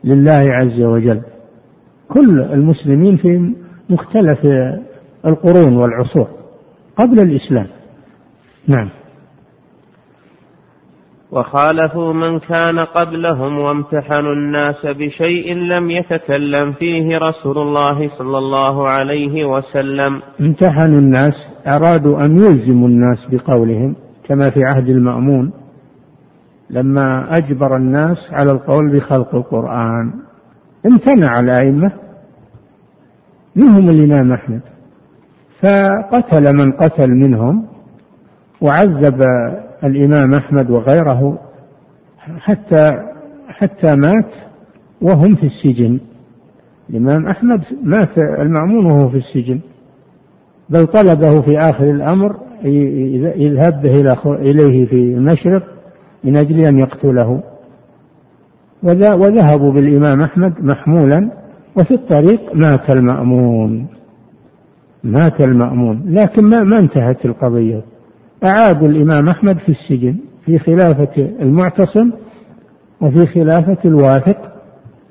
لله 0.05 0.45
عز 0.53 0.81
وجل. 0.83 1.21
كل 2.09 2.41
المسلمين 2.43 3.17
في 3.17 3.55
مختلف 3.91 4.47
القرون 5.27 5.77
والعصور 5.77 6.29
قبل 6.97 7.21
الإسلام. 7.21 7.67
نعم. 8.69 8.89
وخالفوا 11.35 12.13
من 12.13 12.39
كان 12.39 12.79
قبلهم 12.79 13.59
وامتحنوا 13.59 14.33
الناس 14.33 14.87
بشيء 14.87 15.55
لم 15.55 15.91
يتكلم 15.91 16.73
فيه 16.73 17.19
رسول 17.19 17.59
الله 17.59 18.09
صلى 18.19 18.39
الله 18.39 18.89
عليه 18.89 19.45
وسلم. 19.45 20.23
امتحنوا 20.41 20.99
الناس 20.99 21.35
أرادوا 21.67 22.25
أن 22.25 22.43
يلزموا 22.43 22.89
الناس 22.89 23.19
بقولهم 23.33 23.97
كما 24.29 24.51
في 24.51 24.61
عهد 24.65 24.89
المأمون 24.89 25.53
لما 26.71 27.37
أجبر 27.37 27.77
الناس 27.77 28.17
على 28.33 28.53
القول 28.53 28.97
بخلق 28.97 29.35
القرآن. 29.35 30.13
امتنع 30.87 31.41
الأئمة 31.41 31.93
منهم 33.57 33.91
الإمام 33.91 34.33
أحمد 34.33 34.61
فقتل 35.63 36.53
من 36.57 36.73
قتل 36.73 37.11
منهم 37.11 37.67
وعذب 38.61 39.19
الإمام 39.85 40.35
أحمد 40.35 40.71
وغيره 40.71 41.39
حتى 42.19 42.93
حتى 43.49 43.97
مات 43.97 44.33
وهم 45.03 45.35
في 45.35 45.47
السجن. 45.47 46.01
الإمام 46.91 47.27
أحمد 47.27 47.61
مات 47.83 48.19
المأمون 48.19 48.87
وهو 48.87 49.09
في 49.09 49.17
السجن. 49.17 49.61
بل 50.71 50.87
طلبه 50.87 51.41
في 51.41 51.59
آخر 51.59 51.91
الأمر 51.91 52.37
يذهب 53.37 53.83
به 53.83 54.13
إليه 54.27 54.87
في 54.87 54.95
المشرق 54.95 55.63
من 56.25 56.37
أجل 56.37 56.67
أن 56.67 56.79
يقتله. 56.79 57.43
وذهبوا 58.83 59.73
بالإمام 59.73 60.23
أحمد 60.23 60.53
محمولا 60.61 61.31
وفي 61.77 61.95
الطريق 61.95 62.55
مات 62.55 62.91
المأمون. 62.91 63.87
مات 65.05 65.41
المأمون. 65.41 66.03
لكن 66.07 66.43
ما, 66.43 66.63
ما 66.63 66.79
انتهت 66.79 67.27
القضية. 67.27 67.94
أعادوا 68.45 68.89
الإمام 68.89 69.29
أحمد 69.29 69.59
في 69.59 69.69
السجن 69.69 70.19
في 70.45 70.59
خلافة 70.59 71.33
المعتصم 71.43 72.11
وفي 73.01 73.27
خلافة 73.27 73.79
الواثق 73.85 74.39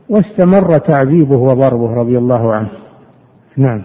واستمر 0.10 0.78
تعذيبه 0.78 1.38
وضربه 1.38 1.94
رضي 1.94 2.18
الله 2.18 2.54
عنه. 2.54 2.72
نعم. 3.58 3.84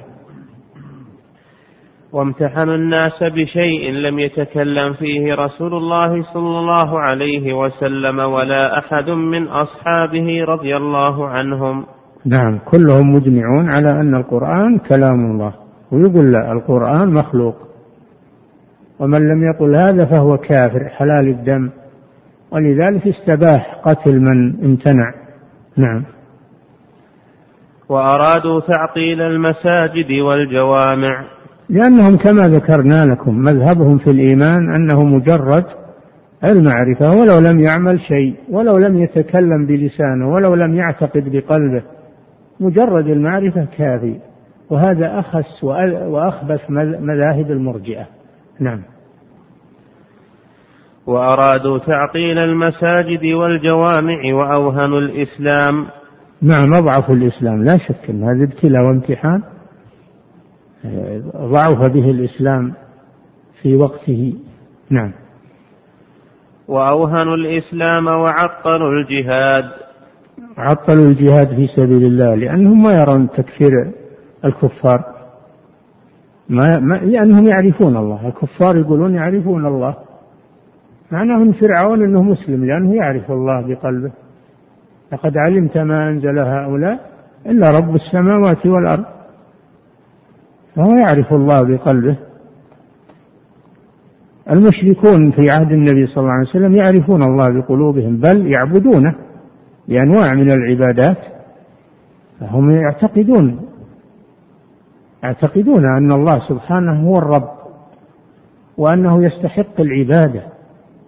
وامتحنوا 2.12 2.74
الناس 2.74 3.22
بشيء 3.22 3.92
لم 3.92 4.18
يتكلم 4.18 4.92
فيه 4.92 5.34
رسول 5.34 5.74
الله 5.74 6.22
صلى 6.22 6.59
الله 6.59 7.01
عليه 7.01 7.55
وسلم 7.55 8.18
ولا 8.18 8.78
أحد 8.78 9.11
من 9.11 9.46
أصحابه 9.49 10.44
رضي 10.49 10.76
الله 10.76 11.28
عنهم. 11.28 11.86
نعم. 12.24 12.59
كلهم 12.59 13.14
مجمعون 13.14 13.70
على 13.70 13.90
أن 13.90 14.14
القرآن 14.14 14.78
كلام 14.78 15.30
الله 15.30 15.55
ويقول 15.92 16.32
لا 16.32 16.53
القرآن 16.53 17.14
مخلوق. 17.14 17.55
ومن 19.01 19.18
لم 19.18 19.42
يقل 19.42 19.76
هذا 19.76 20.05
فهو 20.05 20.36
كافر 20.36 20.88
حلال 20.88 21.28
الدم. 21.28 21.70
ولذلك 22.53 23.07
استباح 23.07 23.80
قتل 23.84 24.20
من 24.20 24.64
امتنع. 24.64 25.12
نعم. 25.76 26.05
وأرادوا 27.88 28.61
تعطيل 28.61 29.20
المساجد 29.20 30.20
والجوامع. 30.20 31.24
لأنهم 31.68 32.16
كما 32.16 32.49
ذكرنا 32.49 33.05
لكم 33.05 33.38
مذهبهم 33.38 33.99
في 33.99 34.11
الإيمان 34.11 34.74
أنه 34.74 35.03
مجرد 35.03 35.64
المعرفة 36.44 37.11
ولو 37.11 37.38
لم 37.38 37.61
يعمل 37.61 38.01
شيء 38.01 38.36
ولو 38.51 38.78
لم 38.78 38.99
يتكلم 38.99 39.66
بلسانه 39.66 40.28
ولو 40.34 40.55
لم 40.55 40.74
يعتقد 40.74 41.22
بقلبه. 41.32 41.82
مجرد 42.61 43.07
المعرفة 43.07 43.64
كافي. 43.78 44.20
وهذا 44.70 45.18
أخس 45.18 45.64
وأخبث 46.05 46.70
مذاهب 47.01 47.51
المرجئة. 47.51 48.17
نعم. 48.61 48.82
وأرادوا 51.06 51.78
تعطيل 51.78 52.38
المساجد 52.38 53.26
والجوامع 53.26 54.34
وأوهنوا 54.34 54.98
الإسلام. 54.98 55.86
نعم 56.42 56.74
أضعفوا 56.74 57.14
الإسلام. 57.14 57.64
لا 57.64 57.78
شك 57.78 58.11
أن 58.11 58.22
هذا 58.22 58.44
ابتلاء 58.44 58.82
وامتحان. 58.82 59.42
ضعف 61.36 61.92
به 61.92 62.11
الإسلام 62.11 62.74
في 63.62 63.76
وقته. 63.76 64.34
نعم. 64.90 65.12
وأوهنوا 66.68 67.34
الإسلام 67.34 68.06
وعطلوا 68.06 68.90
الجهاد. 68.92 69.64
عطلوا 70.59 71.06
الجهاد 71.06 71.48
في 71.48 71.66
سبيل 71.66 72.02
الله 72.02 72.34
لأنهم 72.34 72.82
ما 72.82 72.94
يرون 72.94 73.30
تكفير 73.30 73.70
الكفار. 74.44 75.17
ما, 76.49 76.78
ما 76.78 76.94
لأنهم 76.94 77.44
يعرفون 77.44 77.96
الله. 77.96 78.28
الكفار 78.28 78.76
يقولون 78.76 79.14
يعرفون 79.14 79.66
الله. 79.66 79.96
معناه 81.12 81.38
من 81.38 81.53
فرعون 81.53 82.03
أنه 82.03 82.22
مسلم 82.22 82.64
لأنه 82.64 82.94
يعرف 82.94 83.30
الله 83.30 83.66
بقلبه. 83.66 84.11
لقد 85.12 85.32
علمت 85.36 85.78
ما 85.78 86.09
أنزل 86.09 86.38
هؤلاء 86.38 87.01
إلا 87.46 87.70
رب 87.70 87.94
السماوات 87.94 88.66
والأرض. 88.66 89.05
فهو 90.76 90.90
يعرف 90.96 91.32
الله 91.32 91.62
بقلبه. 91.62 92.16
المشركون 94.51 95.30
في 95.30 95.51
عهد 95.51 95.72
النبي 95.72 96.07
صلى 96.07 96.22
الله 96.22 96.32
عليه 96.32 96.49
وسلم 96.49 96.72
يعرفون 96.72 97.22
الله 97.22 97.61
بقلوبهم 97.61 98.16
بل 98.16 98.53
يعبدونه 98.53 99.14
بأنواع 99.88 100.34
من 100.34 100.51
العبادات. 100.53 101.18
فهم 102.40 102.70
يعتقدون 102.70 103.61
يعتقدون 105.22 105.84
أن 105.96 106.12
الله 106.12 106.48
سبحانه 106.48 107.08
هو 107.08 107.18
الرب 107.18 107.48
وأنه 108.78 109.24
يستحق 109.24 109.80
العبادة 109.80 110.42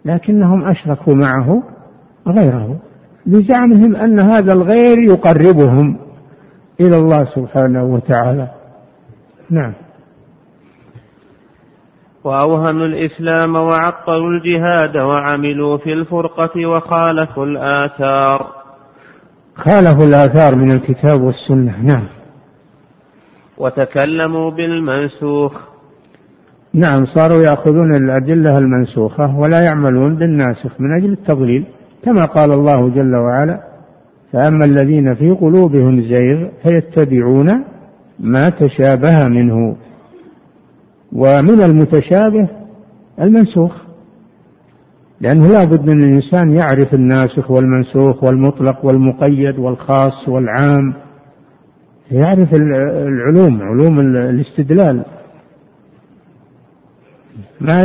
لكنهم 0.04 0.68
أشركوا 0.68 1.14
معه 1.14 1.62
غيره 2.28 2.76
بزعمهم 3.26 3.96
أن 3.96 4.20
هذا 4.20 4.52
الغير 4.52 4.98
يقربهم 4.98 5.98
إلى 6.80 6.96
الله 6.96 7.24
سبحانه 7.24 7.84
وتعالى. 7.84 8.48
نعم. 9.50 9.72
وأوهنوا 12.24 12.86
الإسلام 12.86 13.56
وعطلوا 13.56 14.30
الجهاد 14.30 14.96
وعملوا 14.96 15.78
في 15.78 15.92
الفرقة 15.92 16.66
وخالفوا 16.66 17.44
الآثار. 17.46 18.46
خالفوا 19.56 20.04
الآثار 20.04 20.54
من 20.54 20.72
الكتاب 20.72 21.20
والسنة. 21.20 21.82
نعم. 21.82 22.19
وتكلموا 23.61 24.50
بالمنسوخ. 24.50 25.52
نعم 26.74 27.04
صاروا 27.04 27.42
يأخذون 27.42 27.94
الأدلة 27.94 28.58
المنسوخة 28.58 29.38
ولا 29.38 29.61
يعملون 29.61 30.16
بالناسخ 30.16 30.80
من 30.80 30.92
أجل 30.92 31.12
التضليل 31.12 31.66
كما 32.04 32.24
قال 32.24 32.52
الله 32.52 32.88
جل 32.88 33.16
وعلا 33.16 33.61
فأما 34.32 34.64
الذين 34.64 35.14
في 35.14 35.30
قلوبهم 35.30 36.00
زيغ 36.02 36.48
فيتبعون 36.62 37.64
ما 38.18 38.50
تشابه 38.50 39.28
منه. 39.28 39.76
ومن 41.12 41.62
المتشابه 41.62 42.48
المنسوخ 43.20 43.76
لأنه 45.20 45.46
لا 45.46 45.64
بد 45.64 45.84
من 45.84 46.04
الإنسان 46.04 46.52
يعرف 46.52 46.94
الناسخ 46.94 47.50
والمنسوخ 47.50 48.24
والمطلق 48.24 48.84
والمقيد 48.84 49.58
والخاص 49.58 50.28
والعام. 50.28 50.94
يعرف 52.11 52.54
العلوم 52.54 53.62
علوم 53.62 54.00
الاستدلال. 54.00 55.04
ما 57.61 57.82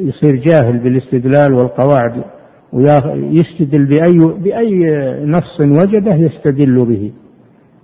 يصير 0.00 0.36
جاهل 0.36 0.78
بالاستدلال 0.78 1.54
والقواعد 1.54 2.24
ويستدل 2.72 3.86
بأي 3.86 4.18
بأي 4.18 4.80
نص 5.24 5.60
وجده 5.60 6.14
يستدل 6.14 6.84
به 6.84 7.12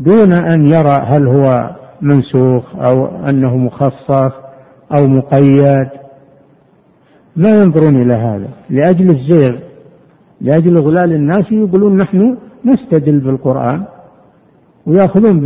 دون 0.00 0.32
أن 0.32 0.66
يرى 0.66 1.02
هل 1.04 1.28
هو 1.28 1.70
منسوخ 2.02 2.76
أو 2.76 3.06
أنه 3.06 3.56
مخصص 3.56 4.34
أو 4.92 5.06
مقيد. 5.06 5.88
ما 7.36 7.50
ينظرون 7.50 8.02
إلى 8.02 8.14
هذا 8.14 8.48
لأجل 8.70 9.10
الزيغ 9.10 9.58
لأجل 10.40 10.76
إضلال 10.76 11.12
الناس 11.12 11.52
يقولون 11.52 11.96
نحن 11.96 12.36
نستدل 12.64 13.20
بالقرآن. 13.20 13.84
ويأخذون 14.86 15.40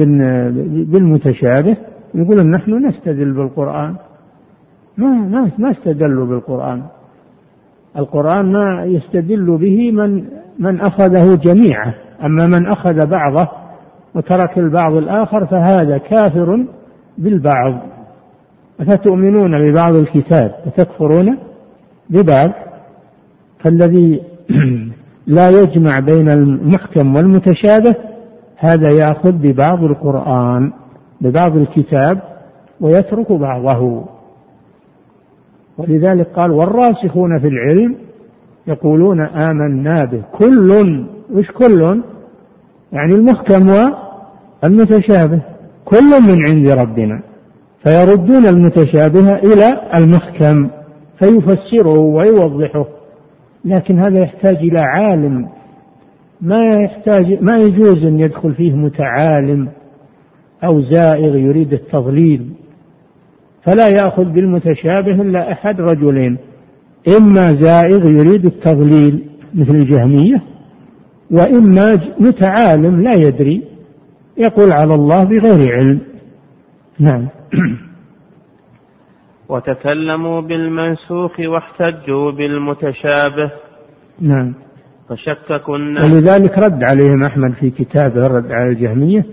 بالمتشابه 0.84 1.76
يقولون 2.14 2.50
نحن 2.50 2.86
نستدل 2.86 3.32
بالقرآن. 3.32 3.96
ما 4.98 5.08
ما 5.08 5.50
ما 5.58 5.70
استدلوا 5.70 6.26
بالقرآن. 6.26 6.82
القرآن 7.96 8.52
ما 8.52 8.84
يستدل 8.84 9.58
به 9.58 9.92
من 9.92 10.24
من 10.58 10.80
أخذه 10.80 11.34
جميعه. 11.34 11.94
أما 12.24 12.46
من 12.46 12.66
أخذ 12.66 13.06
بعضه 13.06 13.48
وترك 14.14 14.58
البعض 14.58 14.92
الآخر 14.92 15.46
فهذا 15.46 15.98
كافر 15.98 16.66
بالبعض. 17.18 17.80
أفتؤمنون 18.80 19.70
ببعض 19.70 19.94
الكتاب؟ 19.94 20.54
وتكفرون 20.66 21.38
ببعض؟ 22.10 22.50
فالذي 23.58 24.20
لا 25.26 25.50
يجمع 25.50 25.98
بين 25.98 26.30
المحكم 26.30 27.16
والمتشابه 27.16 28.09
هذا 28.60 28.90
يأخذ 28.90 29.32
ببعض 29.32 29.84
القرآن 29.84 30.72
ببعض 31.20 31.56
الكتاب 31.56 32.22
ويترك 32.80 33.32
بعضه. 33.32 34.04
ولذلك 35.78 36.26
قال 36.26 36.50
والراسخون 36.50 37.38
في 37.38 37.46
العلم 37.48 37.96
يقولون 38.66 39.20
آمنا 39.26 40.04
به 40.04 40.22
كل 40.32 40.70
وش 41.32 41.50
كل 41.50 42.02
يعني 42.92 43.14
المحكم 43.14 43.68
والمتشابه 44.62 45.42
كل 45.84 46.22
من 46.22 46.44
عند 46.44 46.68
ربنا. 46.68 47.22
فيردون 47.82 48.46
المتشابه 48.46 49.34
إلى 49.34 49.80
المحكم 49.94 50.70
فيفسره 51.18 51.98
ويوضحه. 51.98 52.84
لكن 53.64 53.98
هذا 53.98 54.18
يحتاج 54.18 54.56
إلى 54.56 54.78
عالم 54.78 55.48
ما 56.42 56.74
يحتاج 56.84 57.42
ما 57.42 57.56
يجوز 57.56 58.06
أن 58.06 58.20
يدخل 58.20 58.54
فيه 58.54 58.74
متعالم 58.74 59.68
أو 60.64 60.80
زائغ 60.80 61.36
يريد 61.36 61.72
التضليل. 61.72 62.50
فلا 63.62 63.88
يأخذ 63.88 64.24
بالمتشابه 64.32 65.22
إلا 65.22 65.52
أحد 65.52 65.80
رجلين. 65.80 66.38
إما 67.16 67.54
زائغ 67.54 68.06
يريد 68.06 68.44
التضليل 68.44 69.24
مثل 69.54 69.74
الجهمية 69.74 70.42
وإما 71.30 72.00
متعالم 72.20 73.00
لا 73.00 73.14
يدري 73.14 73.62
يقول 74.36 74.72
على 74.72 74.94
الله 74.94 75.24
بغير 75.24 75.72
علم. 75.72 76.00
نعم. 76.98 77.28
وتكلموا 79.50 80.40
بالمنسوخ 80.40 81.40
واحتجوا 81.40 82.30
بالمتشابه. 82.30 83.52
نعم. 84.20 84.54
الناس 85.76 86.10
ولذلك 86.10 86.58
رد 86.58 86.84
عليهم 86.84 87.24
أحمد 87.24 87.52
في 87.52 87.70
كتابه 87.70 88.26
الرد 88.26 88.52
على 88.52 88.72
الجهمية 88.72 89.24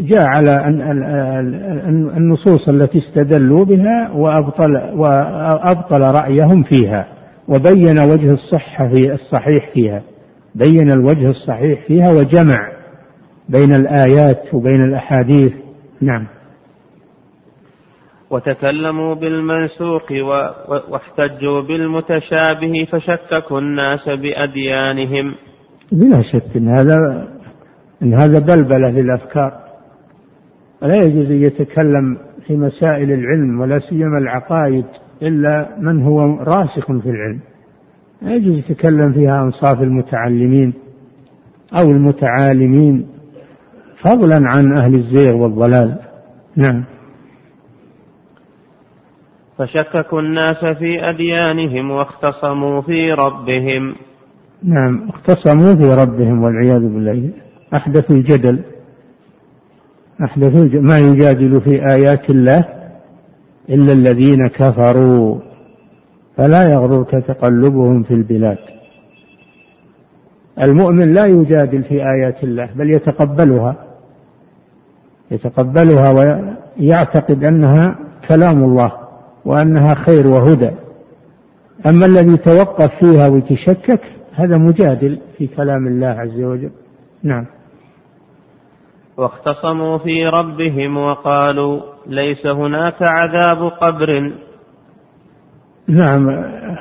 جاء 0.00 0.22
على 0.26 0.68
النصوص 2.16 2.68
التي 2.68 2.98
استدلوا 2.98 3.64
بها 3.64 4.10
وأبطل, 4.10 4.76
وأبطل 4.96 6.00
رأيهم 6.00 6.62
فيها 6.62 7.06
وبين 7.48 7.98
وجه 7.98 8.30
الصحة 8.30 8.88
في 8.88 9.12
الصحيح 9.12 9.70
فيها 9.74 10.02
بين 10.54 10.92
الوجه 10.92 11.30
الصحيح 11.30 11.86
فيها 11.86 12.10
وجمع 12.10 12.58
بين 13.48 13.74
الآيات 13.74 14.54
وبين 14.54 14.84
الأحاديث. 14.84 15.52
نعم. 16.00 16.26
وتكلموا 18.34 19.14
بالمنسوخ 19.14 20.02
واحتجوا 20.90 21.60
بالمتشابه 21.68 22.86
فشككوا 22.92 23.58
الناس 23.58 24.08
بأديانهم. 24.08 25.34
بلا 25.92 26.22
شك 26.22 26.56
إن 26.56 26.68
هذا 26.68 27.28
إن 28.02 28.14
هذا 28.14 28.38
بلبلة 28.38 28.90
للأفكار. 28.90 29.52
لا 30.82 31.02
يجوز 31.02 31.30
أن 31.30 31.42
يتكلم 31.42 32.18
في 32.46 32.56
مسائل 32.56 33.12
العلم 33.12 33.60
ولا 33.60 33.78
سيما 33.78 34.18
العقائد 34.18 34.84
إلا 35.22 35.68
من 35.80 36.02
هو 36.02 36.20
راسخ 36.40 36.86
في 36.86 37.08
العلم. 37.10 37.40
لا 38.22 38.34
يجوز 38.34 38.58
يتكلم 38.58 39.12
فيها 39.12 39.42
انصاف 39.42 39.82
المتعلمين 39.82 40.74
أو 41.74 41.90
المتعالمين 41.90 43.06
فضلا 44.02 44.40
عن 44.48 44.78
أهل 44.78 44.94
الزيغ 44.94 45.34
والضلال. 45.34 45.98
نعم. 46.56 46.84
فشككوا 49.58 50.20
الناس 50.20 50.64
في 50.64 51.10
أديانهم 51.10 51.90
واختصموا 51.90 52.82
في 52.82 53.12
ربهم. 53.12 53.94
نعم 54.62 55.08
اختصموا 55.08 55.74
في 55.74 55.84
ربهم 55.84 56.42
والعياذ 56.42 56.80
بالله. 56.80 57.30
أحدثوا 57.74 58.16
الجدل 58.16 58.64
أحدثوا 60.24 60.80
ما 60.80 60.98
يجادل 60.98 61.60
في 61.60 61.70
آيات 61.70 62.30
الله 62.30 62.64
إلا 63.70 63.92
الذين 63.92 64.48
كفروا 64.48 65.40
فلا 66.36 66.62
يغررك 66.62 67.10
تقلبهم 67.10 68.02
في 68.02 68.14
البلاد. 68.14 68.58
المؤمن 70.62 71.12
لا 71.12 71.26
يجادل 71.26 71.82
في 71.82 71.94
آيات 71.94 72.44
الله 72.44 72.70
بل 72.74 72.90
يتقبلها 72.90 73.76
يتقبلها 75.30 76.10
ويعتقد 76.10 77.44
أنها 77.44 77.98
كلام 78.28 78.64
الله. 78.64 79.03
وأنها 79.44 79.94
خير 79.94 80.26
وهدى. 80.26 80.70
أما 81.86 82.06
الذي 82.06 82.32
يتوقف 82.32 82.90
فيها 83.00 83.28
ويتشكك 83.28 84.00
هذا 84.34 84.56
مجادل 84.56 85.18
في 85.38 85.46
كلام 85.46 85.86
الله 85.86 86.06
عز 86.06 86.40
وجل. 86.40 86.70
نعم. 87.22 87.46
واختصموا 89.16 89.98
في 89.98 90.26
ربهم 90.26 90.96
وقالوا 90.96 91.80
ليس 92.06 92.46
هناك 92.46 93.02
عذاب 93.02 93.70
قبر. 93.80 94.32
نعم. 95.88 96.28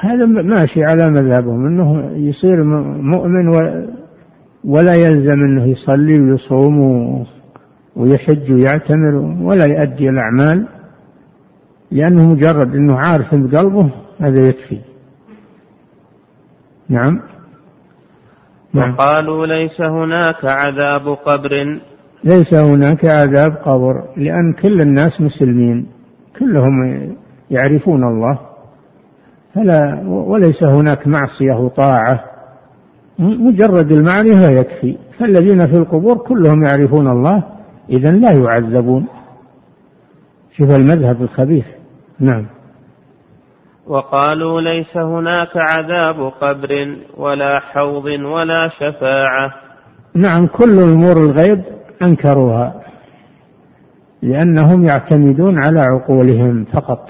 هذا 0.02 0.26
ماشي 0.26 0.84
على 0.84 1.12
مذهبهم 1.12 1.66
إنه 1.66 2.12
يصير 2.30 2.64
مؤمن 3.02 3.48
ولا 4.64 4.94
يلزم 4.94 5.40
إنه 5.46 5.66
يصلي 5.66 6.20
ويصوم 6.20 6.80
ويحج 7.96 8.54
ويعتمر 8.54 9.16
ولا 9.42 9.66
يؤدي 9.66 10.10
الأعمال. 10.10 10.68
لأنه 11.94 12.30
مجرد 12.30 12.76
إنه 12.76 12.98
عارف 12.98 13.36
بقلبه 13.36 13.92
هذا 14.20 14.48
يكفي. 14.48 14.80
نعم. 16.90 17.20
نعم. 18.74 18.94
وقالوا 18.94 19.46
ليس 19.46 19.82
هناك 19.82 20.46
عذاب 20.46 21.08
قبر. 21.08 21.80
ليس 22.24 22.54
هناك 22.54 23.06
عذاب 23.06 23.52
قبر 23.52 24.04
لأن 24.18 24.54
كل 24.62 24.82
الناس 24.82 25.22
مسلمين 25.22 25.88
كلهم 26.40 26.74
يعرفون 27.52 28.04
الله. 28.04 28.40
فلا 29.56 30.04
وليس 30.08 30.64
هناك 30.64 31.08
معصية 31.08 31.60
وطاعة 31.60 32.24
مجرد 33.20 33.92
المعرفة 33.92 34.50
يكفي. 34.50 34.98
فالذين 35.20 35.68
في 35.68 35.76
القبور 35.76 36.18
كلهم 36.18 36.64
يعرفون 36.64 37.08
الله 37.08 37.44
إذا 37.90 38.12
لا 38.12 38.32
يعذبون. 38.32 39.06
شوف 40.52 40.70
المذهب 40.70 41.22
الخبيث. 41.22 41.66
نعم. 42.20 42.46
وقالوا 43.88 44.62
ليس 44.62 44.98
هناك 44.98 45.58
عذاب 45.58 46.32
قبر 46.42 46.98
ولا 47.18 47.60
حوض 47.60 48.06
ولا 48.06 48.70
شفاعة. 48.70 49.54
نعم 50.16 50.48
كل 50.48 50.80
أمور 50.80 51.18
الغيب 51.18 51.64
أنكروها 52.02 52.74
لأنهم 54.22 54.88
يعتمدون 54.88 55.62
على 55.62 55.82
عقولهم 55.82 56.66
فقط. 56.66 57.10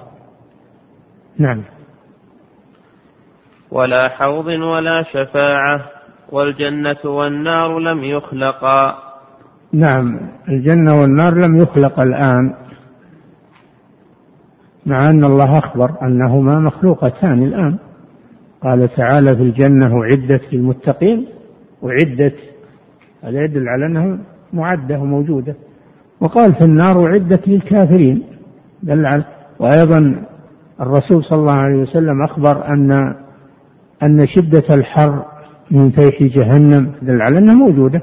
نعم. 1.39 1.63
ولا 3.71 4.09
حوض 4.09 4.47
ولا 4.47 5.03
شفاعة 5.03 5.81
والجنة 6.31 6.97
والنار 7.05 7.79
لم 7.79 8.03
يخلقا. 8.03 8.97
نعم 9.73 10.19
الجنة 10.49 11.01
والنار 11.01 11.33
لم 11.33 11.61
يخلق 11.61 11.99
الآن. 11.99 12.53
مع 14.85 15.09
أن 15.09 15.23
الله 15.23 15.57
أخبر 15.57 15.91
أنهما 16.01 16.59
مخلوقتان 16.59 17.43
الآن. 17.43 17.77
قال 18.61 18.89
تعالى 18.89 19.35
في 19.35 19.41
الجنة 19.41 19.85
أعدت 19.85 20.53
للمتقين 20.53 21.25
أعدت 21.83 22.35
هذا 23.23 23.43
يدل 23.43 23.67
على 23.67 23.85
أنها 23.85 24.19
معدة 24.53 24.99
وموجودة. 24.99 25.55
وقال 26.21 26.53
في 26.53 26.63
النار 26.63 27.07
أعدت 27.07 27.47
للكافرين. 27.47 28.23
دل 28.83 29.05
على 29.05 29.23
وأيضا 29.59 30.25
الرسول 30.81 31.23
صلى 31.23 31.39
الله 31.39 31.53
عليه 31.53 31.77
وسلم 31.77 32.23
أخبر 32.23 32.67
أن 32.67 32.91
أن 34.03 34.25
شدة 34.25 34.75
الحر 34.75 35.25
من 35.71 35.91
فيح 35.91 36.23
جهنم 36.23 36.91
دل 37.01 37.21
على 37.21 37.37
أنها 37.37 37.55
موجودة. 37.55 38.01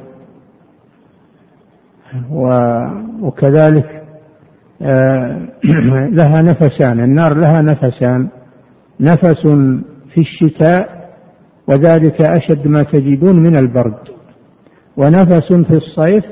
وكذلك 3.23 4.00
لها 6.19 6.43
نفسان 6.43 7.01
النار 7.01 7.35
لها 7.35 7.63
نفسان 7.63 8.29
نفس 9.01 9.47
في 10.15 10.21
الشتاء 10.21 11.11
وذلك 11.67 12.21
أشد 12.21 12.67
ما 12.67 12.83
تجدون 12.83 13.43
من 13.43 13.59
البرد 13.59 14.09
ونفس 14.97 15.53
في 15.53 15.75
الصيف 15.75 16.25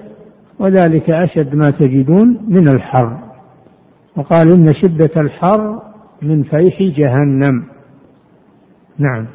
وذلك 0.59 1.11
أشد 1.11 1.55
ما 1.55 1.70
تجدون 1.70 2.40
من 2.49 2.68
الحر. 2.68 3.18
وقال 4.16 4.53
إن 4.53 4.72
شدة 4.72 5.11
الحر 5.16 5.82
من 6.22 6.42
فيح 6.42 6.82
جهنم. 6.82 7.64
نعم. 8.99 9.26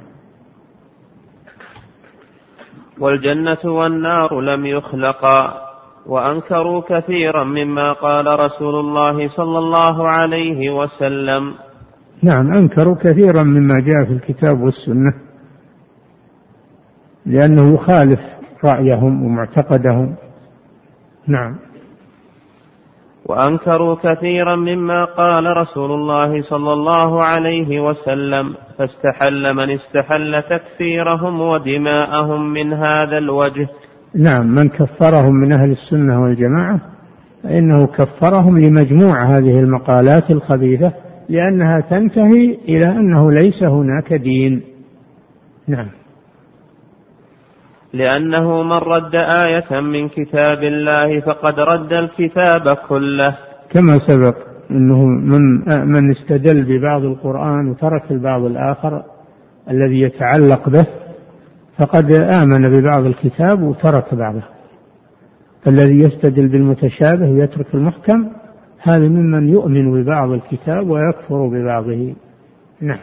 والجنة 3.00 3.72
والنار 3.72 4.42
لم 4.42 4.66
يخلقا. 4.66 5.73
وأنكروا 6.06 6.82
كثيرا 6.90 7.44
مما 7.44 7.94
قال 7.94 8.40
رسول 8.40 8.76
الله 8.76 9.30
صلى 9.30 9.58
الله 9.60 10.10
عليه 10.10 10.70
وسلم. 10.70 11.54
نعم 12.24 12.54
أنكروا 12.54 12.96
كثيرا 12.96 13.44
مما 13.44 13.80
جاء 13.80 14.06
في 14.06 14.14
الكتاب 14.14 14.62
والسنة 14.62 15.14
لأنه 17.26 17.74
يخالف 17.74 18.20
رأيهم 18.64 19.24
ومعتقدهم. 19.24 20.16
نعم. 21.28 21.60
وأنكروا 23.26 23.96
كثيرا 23.96 24.56
مما 24.56 25.06
قال 25.06 25.58
رسول 25.58 25.92
الله 25.92 26.42
صلى 26.42 26.74
الله 26.74 27.24
عليه 27.24 27.80
وسلم 27.80 28.56
فاستحل 28.78 29.54
من 29.54 29.70
استحل 29.70 30.42
تكفيرهم 30.42 31.42
ودماءهم 31.42 32.54
من 32.54 32.74
هذا 32.74 33.18
الوجه. 33.18 33.68
نعم 34.16 34.56
من 34.56 34.70
كفرهم 34.70 35.34
من 35.36 35.54
أهل 35.54 35.72
السنة 35.72 36.22
والجماعة 36.22 36.82
فإنه 37.44 37.88
كفرهم 37.88 38.60
لمجموع 38.60 39.38
هذه 39.38 39.60
المقالات 39.60 40.32
الخبيثة 40.32 40.94
لأنها 41.30 41.80
تنتهي 41.90 42.58
إلى 42.70 42.86
أنه 42.86 43.32
ليس 43.32 43.64
هناك 43.64 44.14
دين. 44.14 44.62
نعم. 45.68 45.90
لأنه 47.94 48.64
من 48.64 48.78
رد 48.78 49.16
آية 49.16 49.82
من 49.82 50.10
كتاب 50.10 50.64
الله 50.64 51.20
فقد 51.20 51.60
رد 51.60 51.94
الكتاب 51.94 52.78
كله. 52.90 53.38
كما 53.70 54.00
سبق 54.08 54.36
أنه 54.72 55.06
من 55.06 55.42
من 55.92 56.12
استدل 56.12 56.64
ببعض 56.64 57.04
القرآن 57.04 57.70
وترك 57.70 58.12
البعض 58.12 58.44
الآخر 58.44 59.04
الذي 59.70 60.02
يتعلق 60.02 60.70
به 60.70 60.88
فقد 61.80 62.12
آمن 62.12 62.70
ببعض 62.70 63.06
الكتاب 63.06 63.62
وترك 63.62 64.16
بعضه. 64.16 64.44
فالذي 65.64 66.00
يستدل 66.00 66.48
بالمتشابه 66.48 67.30
ويترك 67.30 67.76
المحكم 67.76 68.30
هذا 68.82 69.08
ممن 69.08 69.50
يؤمن 69.50 70.04
ببعض 70.04 70.32
الكتاب 70.32 70.90
ويكفر 70.90 71.48
ببعضه. 71.48 72.16
نعم. 72.82 73.00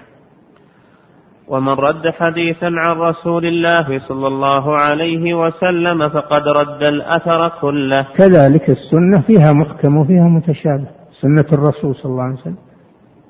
ومن 1.48 1.72
رد 1.72 2.10
حديثا 2.18 2.66
عن 2.66 2.96
رسول 2.96 3.46
الله 3.46 3.98
صلى 4.08 4.26
الله 4.26 4.76
عليه 4.76 5.34
وسلم 5.34 6.08
فقد 6.08 6.42
رد 6.48 6.82
الأثر 6.82 7.60
كله. 7.60 8.06
كذلك 8.16 8.70
السنة 8.70 9.20
فيها 9.26 9.52
محكم 9.52 9.96
وفيها 9.96 10.28
متشابه. 10.28 10.88
سنة 11.20 11.46
الرسول 11.52 11.94
صلى 11.94 12.12
الله 12.12 12.22
عليه 12.22 12.40
وسلم 12.40 12.56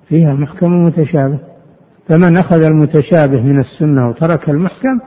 فيها 0.08 0.32
محكم 0.32 0.72
ومتشابه. 0.72 1.38
فمن 2.08 2.36
أخذ 2.36 2.62
المتشابه 2.62 3.42
من 3.42 3.60
السنة 3.60 4.08
وترك 4.08 4.48
المحكم 4.48 5.00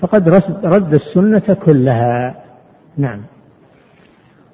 فقد 0.00 0.28
رد 0.64 0.94
السنة 0.94 1.54
كلها. 1.54 2.44
نعم. 2.96 3.20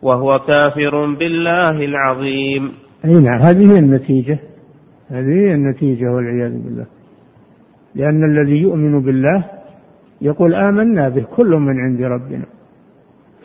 وهو 0.02 0.38
كافر 0.38 1.14
بالله 1.18 1.84
العظيم. 1.84 2.72
أي 3.04 3.14
نعم. 3.14 3.42
هذه 3.42 3.72
هي 3.72 3.78
النتيجة. 3.78 4.38
هذه 5.08 5.48
هي 5.48 5.54
النتيجة 5.54 6.04
والعياذ 6.04 6.62
بالله. 6.62 6.86
لأن 7.94 8.24
الذي 8.24 8.62
يؤمن 8.62 9.02
بالله 9.04 9.44
يقول 10.20 10.54
آمنا 10.54 11.08
به 11.08 11.22
كل 11.36 11.50
من 11.50 11.74
عند 11.80 12.00
ربنا. 12.00 12.46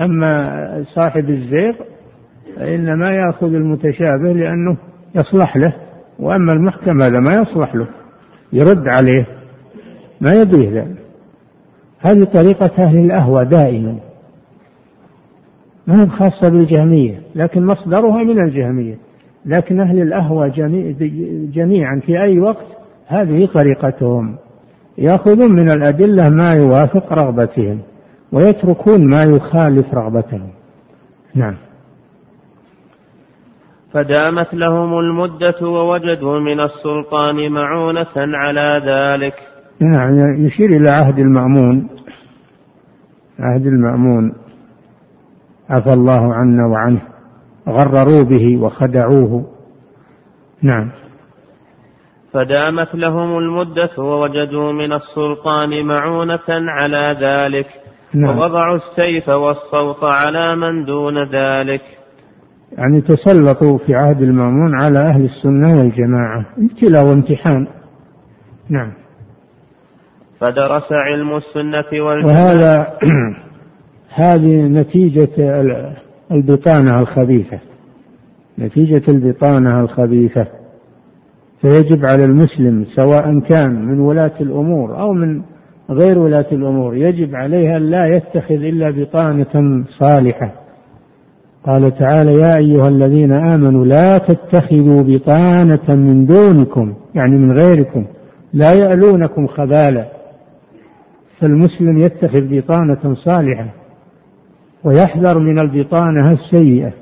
أما 0.02 0.50
صاحب 0.95 1.30
الزيغ 1.30 1.74
فإنما 2.56 3.12
يأخذ 3.12 3.47
المتشابه 3.47 4.34
لأنه 4.34 4.78
يصلح 5.16 5.58
له 5.58 5.74
وأما 6.20 6.54
المحكم 6.54 7.02
هذا 7.02 7.20
ما 7.20 7.34
يصلح 7.34 7.76
له 7.76 7.88
يرد 8.54 8.88
عليه 8.88 9.26
ما 10.22 10.32
يبيه 10.32 10.70
ذلك. 10.70 11.09
هذه 12.00 12.24
طريقة 12.24 12.84
أهل 12.84 12.97
الأهوى 12.97 13.45
دائما. 13.45 14.00
ما 15.88 16.04
هي 16.04 16.08
خاصة 16.08 16.50
بالجهمية 16.50 17.22
لكن 17.36 17.66
مصدرها 17.66 18.24
من 18.24 18.43
الجهمية. 18.43 18.97
لكن 19.45 19.80
أهل 19.80 20.02
الأهوى 20.02 20.50
جميعا 21.52 22.02
في 22.06 22.22
أي 22.22 22.39
وقت 22.39 22.66
هذه 23.08 23.45
طريقتهم. 23.45 24.36
يأخذون 24.97 25.54
من 25.54 25.72
الأدلة 25.72 26.30
ما 26.30 26.54
يوافق 26.54 27.14
رغبتهم 27.14 27.82
ويتركون 28.32 29.10
ما 29.10 29.24
يخالف 29.24 29.93
رغبتهم. 29.93 30.50
نعم. 31.36 31.56
فدامت 33.93 34.54
لهم 34.54 35.00
المدة 35.00 35.68
ووجدوا 35.68 36.39
من 36.39 36.60
السلطان 36.60 37.52
معونة 37.52 38.16
على 38.16 38.82
ذلك. 38.86 39.49
نعم 39.82 40.46
يشير 40.46 40.70
إلى 40.70 40.90
عهد 40.90 41.20
المأمون. 41.20 41.90
عهد 43.40 43.66
المأمون. 43.66 44.34
عفى 45.70 45.94
الله 45.94 46.34
عنا 46.34 46.68
وعنه. 46.68 47.02
غرروا 47.70 48.24
به 48.24 48.58
وخدعوه. 48.58 49.46
نعم. 50.62 50.92
فدامت 52.34 52.96
لهم 52.96 53.38
المدة 53.38 53.90
ووجدوا 53.98 54.72
من 54.72 54.94
السلطان 54.94 55.88
معونة 55.88 56.50
على 56.50 57.18
ذلك. 57.22 57.68
نعم. 58.14 58.38
ووضعوا 58.38 58.78
السيف 58.78 59.30
والصوت 59.30 60.04
على 60.04 60.56
من 60.56 60.86
دون 60.86 61.24
ذلك. 61.24 61.82
يعني 62.72 63.02
تسلطوا 63.02 63.78
في 63.78 63.96
عهد 63.96 64.22
المأمون 64.22 64.82
على 64.82 65.00
أهل 65.00 65.26
السنة 65.26 65.78
والجماعة. 65.78 66.46
ابتلاء 66.58 67.06
وامتحان. 67.06 67.68
نعم. 68.70 68.99
فدرس 70.40 70.92
علم 70.92 71.36
السنة 71.36 72.04
والجماعة. 72.06 72.36
وهذا 72.36 72.88
هذه 74.24 74.62
نتيجة 74.62 75.30
البطانة 76.32 77.00
الخبيثة. 77.00 77.60
نتيجة 78.60 79.12
البطانة 79.12 79.80
الخبيثة. 79.80 80.48
فيجب 81.62 82.06
على 82.06 82.26
المسلم 82.26 82.86
سواء 82.96 83.40
كان 83.40 83.86
من 83.86 84.00
ولاة 84.00 84.34
الأمور 84.42 85.00
أو 85.00 85.14
من 85.14 85.42
غير 85.90 86.20
ولاة 86.20 86.46
الأمور 86.52 86.96
يجب 86.96 87.36
عليه 87.36 87.78
أن 87.78 87.82
لا 87.82 88.06
يتخذ 88.06 88.56
إلا 88.56 88.92
بطانة 88.92 89.86
صالحة. 90.00 90.54
قال 91.66 91.94
تعالى 91.96 92.34
يا 92.34 92.58
أيها 92.58 92.88
الذين 92.88 93.32
آمنوا 93.32 93.86
لا 93.86 94.18
تتخذوا 94.18 95.04
بطانة 95.04 95.96
من 95.96 96.26
دونكم 96.26 96.94
يعني 97.16 97.38
من 97.38 97.52
غيركم 97.52 98.06
لا 98.54 98.74
يألونكم 98.74 99.48
خبالا. 99.48 100.19
فالمسلم 101.40 101.98
يتخذ 101.98 102.48
بطانة 102.50 103.14
صالحة 103.14 103.74
ويحذر 104.84 105.40
من 105.40 105.60
البطانة 105.60 106.32
السيئة 106.32 106.94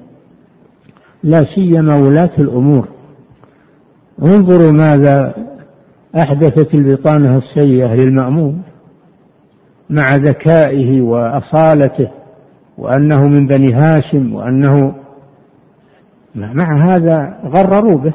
لا 1.23 1.45
سيما 1.55 1.95
ولاة 1.95 2.31
الأمور. 2.39 2.87
انظروا 4.23 4.71
ماذا 4.71 5.35
أحدثت 6.15 6.75
البطانة 6.75 7.37
السيئة 7.37 7.93
للمأمون 7.95 8.63
مع 9.89 10.15
ذكائه 10.15 11.01
وأصالته 11.01 12.11
وأنه 12.77 13.27
من 13.27 13.47
بني 13.47 13.73
هاشم 13.73 14.33
وأنه 14.35 14.95
مع 16.35 16.89
هذا 16.89 17.39
غرروا 17.45 17.97
به 18.03 18.13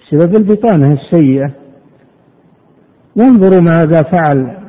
بسبب 0.00 0.36
البطانة 0.36 0.92
السيئة. 0.92 1.50
وانظروا 3.16 3.60
ماذا 3.60 4.02
فعل 4.02 4.59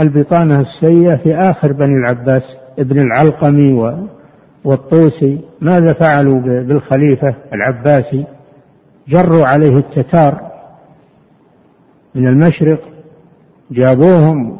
البطانة 0.00 0.60
السيئة 0.60 1.16
في 1.16 1.34
آخر 1.34 1.72
بني 1.72 1.94
العباس 1.94 2.42
ابن 2.78 3.00
العلقمي 3.00 3.72
والطوسي 4.64 5.40
ماذا 5.60 5.92
فعلوا 5.92 6.40
بالخليفة 6.40 7.36
العباسي؟ 7.52 8.26
جروا 9.08 9.46
عليه 9.46 9.76
التتار 9.76 10.50
من 12.14 12.28
المشرق 12.28 12.80
جابوهم 13.70 14.58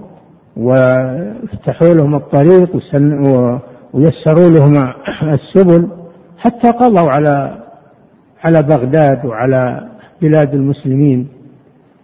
وافتحوا 0.57 1.95
لهم 1.95 2.14
الطريق 2.14 2.76
ويسروا 3.93 4.49
لهم 4.49 4.76
السبل 5.33 5.89
حتى 6.39 6.70
قضوا 6.70 7.11
على 7.11 7.59
على 8.45 8.62
بغداد 8.62 9.26
وعلى 9.26 9.89
بلاد 10.22 10.55
المسلمين. 10.55 11.29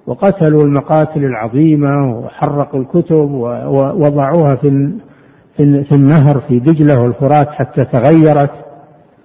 وقتلوا 0.07 0.62
المقاتل 0.64 1.24
العظيمة 1.24 2.18
وحرقوا 2.18 2.80
الكتب 2.80 3.30
ووضعوها 3.30 4.57
في 4.57 4.92
في 5.57 5.92
النهر 5.92 6.40
في 6.40 6.59
دجلة 6.59 7.00
والفرات 7.00 7.48
حتى 7.48 7.84
تغيرت. 7.84 8.50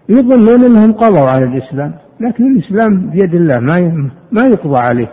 يظنون 0.10 0.64
إنهم 0.66 0.94
قضوا 0.94 1.30
على 1.30 1.46
الإسلام 1.46 1.94
لكن 2.20 2.44
الإسلام 2.58 3.10
بيد 3.10 3.34
الله 3.34 3.60
ما 3.60 4.10
ما 4.32 4.48
يقضى 4.48 4.78
عليه. 4.78 5.12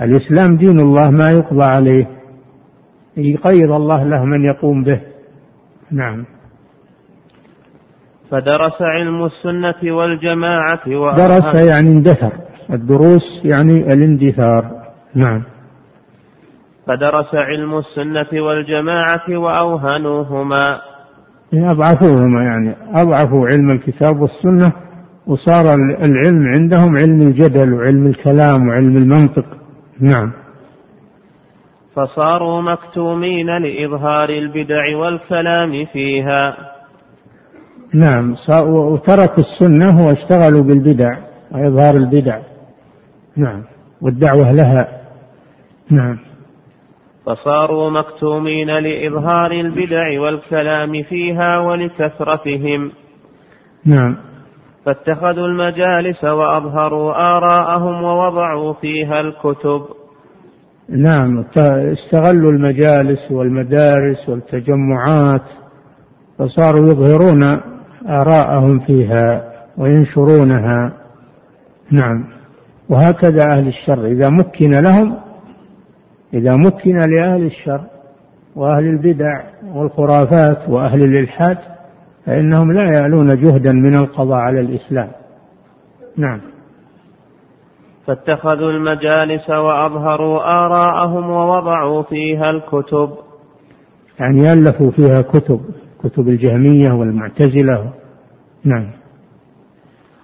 الإسلام 0.00 0.56
دين 0.56 0.80
الله 0.80 1.10
ما 1.10 1.30
يقضى 1.30 1.64
عليه. 1.64 2.06
يقيض 3.16 3.72
الله 3.72 4.04
له 4.04 4.24
من 4.24 4.44
يقوم 4.44 4.84
به. 4.84 5.00
نعم. 5.90 6.24
فدرس 8.30 8.82
علم 8.82 9.24
السنة 9.24 9.96
والجماعة 9.96 10.80
درس 11.16 11.54
يعني 11.54 11.90
اندثر. 11.90 12.32
الدروس 12.70 13.44
يعني 13.44 13.92
الاندثار. 13.92 14.82
نعم. 15.14 15.42
فدرس 16.86 17.34
علم 17.34 17.78
السنة 17.78 18.42
والجماعة 18.42 19.38
وأوهنوهما. 19.38 20.78
أضعفوهما 21.54 22.42
يعني. 22.42 22.76
أضعفوا 23.02 23.48
علم 23.48 23.70
الكتاب 23.70 24.20
والسنة 24.20 24.72
وصار 25.26 25.74
العلم 25.74 26.42
عندهم 26.54 26.96
علم 26.96 27.22
الجدل 27.22 27.72
وعلم 27.74 28.06
الكلام 28.06 28.68
وعلم 28.68 28.96
المنطق. 28.96 29.44
نعم. 30.00 30.32
فصاروا 31.96 32.62
مكتومين 32.62 33.46
لإظهار 33.46 34.28
البدع 34.28 34.96
والكلام 34.96 35.72
فيها. 35.92 36.56
نعم. 37.94 38.34
وتركوا 38.66 39.44
السنة 39.44 40.06
واشتغلوا 40.06 40.62
بالبدع 40.62 41.18
وإظهار 41.52 41.96
البدع. 41.96 42.38
نعم. 43.36 43.64
والدعوة 44.00 44.52
لها. 44.52 44.88
نعم. 45.90 46.18
فصاروا 47.26 47.90
مكتومين 47.90 48.66
لإظهار 48.66 49.50
البدع 49.50 50.20
والكلام 50.20 51.02
فيها 51.02 51.58
ولكثرتهم. 51.58 52.90
نعم. 53.86 54.16
فاتخذوا 54.84 55.46
المجالس 55.46 56.24
وأظهروا 56.24 57.36
آراءهم 57.36 58.02
ووضعوا 58.02 58.72
فيها 58.72 59.20
الكتب. 59.20 59.82
نعم. 60.88 61.44
استغلوا 61.92 62.52
المجالس 62.52 63.30
والمدارس 63.30 64.28
والتجمعات 64.28 65.42
فصاروا 66.38 66.92
يظهرون 66.92 67.42
آراءهم 68.08 68.78
فيها 68.78 69.52
وينشرونها. 69.78 70.92
نعم. 71.90 72.41
وهكذا 72.88 73.42
أهل 73.42 73.68
الشر. 73.68 74.06
إذا 74.06 74.28
مكن 74.28 74.70
لهم 74.70 75.16
إذا 76.34 76.56
مكن 76.56 76.98
لأهل 76.98 77.46
الشر 77.46 77.80
وأهل 78.56 78.84
البدع 78.84 79.44
والخرافات 79.74 80.68
وأهل 80.68 81.02
الإلحاد 81.02 81.58
فإنهم 82.26 82.72
لا 82.72 82.92
يعلون 82.92 83.36
جهدا 83.36 83.72
من 83.72 83.96
القضاء 83.96 84.38
على 84.38 84.60
الإسلام. 84.60 85.10
نعم. 86.16 86.40
فاتخذوا 88.06 88.70
المجالس 88.70 89.50
وأظهروا 89.50 90.64
آراءهم 90.64 91.30
ووضعوا 91.30 92.02
فيها 92.02 92.50
الكتب. 92.50 93.10
يعني 94.20 94.52
ألفوا 94.52 94.90
فيها 94.90 95.22
كتب 95.22 95.60
كتب 96.04 96.28
الجهمية 96.28 96.92
والمعتزلة. 96.92 97.92
نعم. 98.64 99.01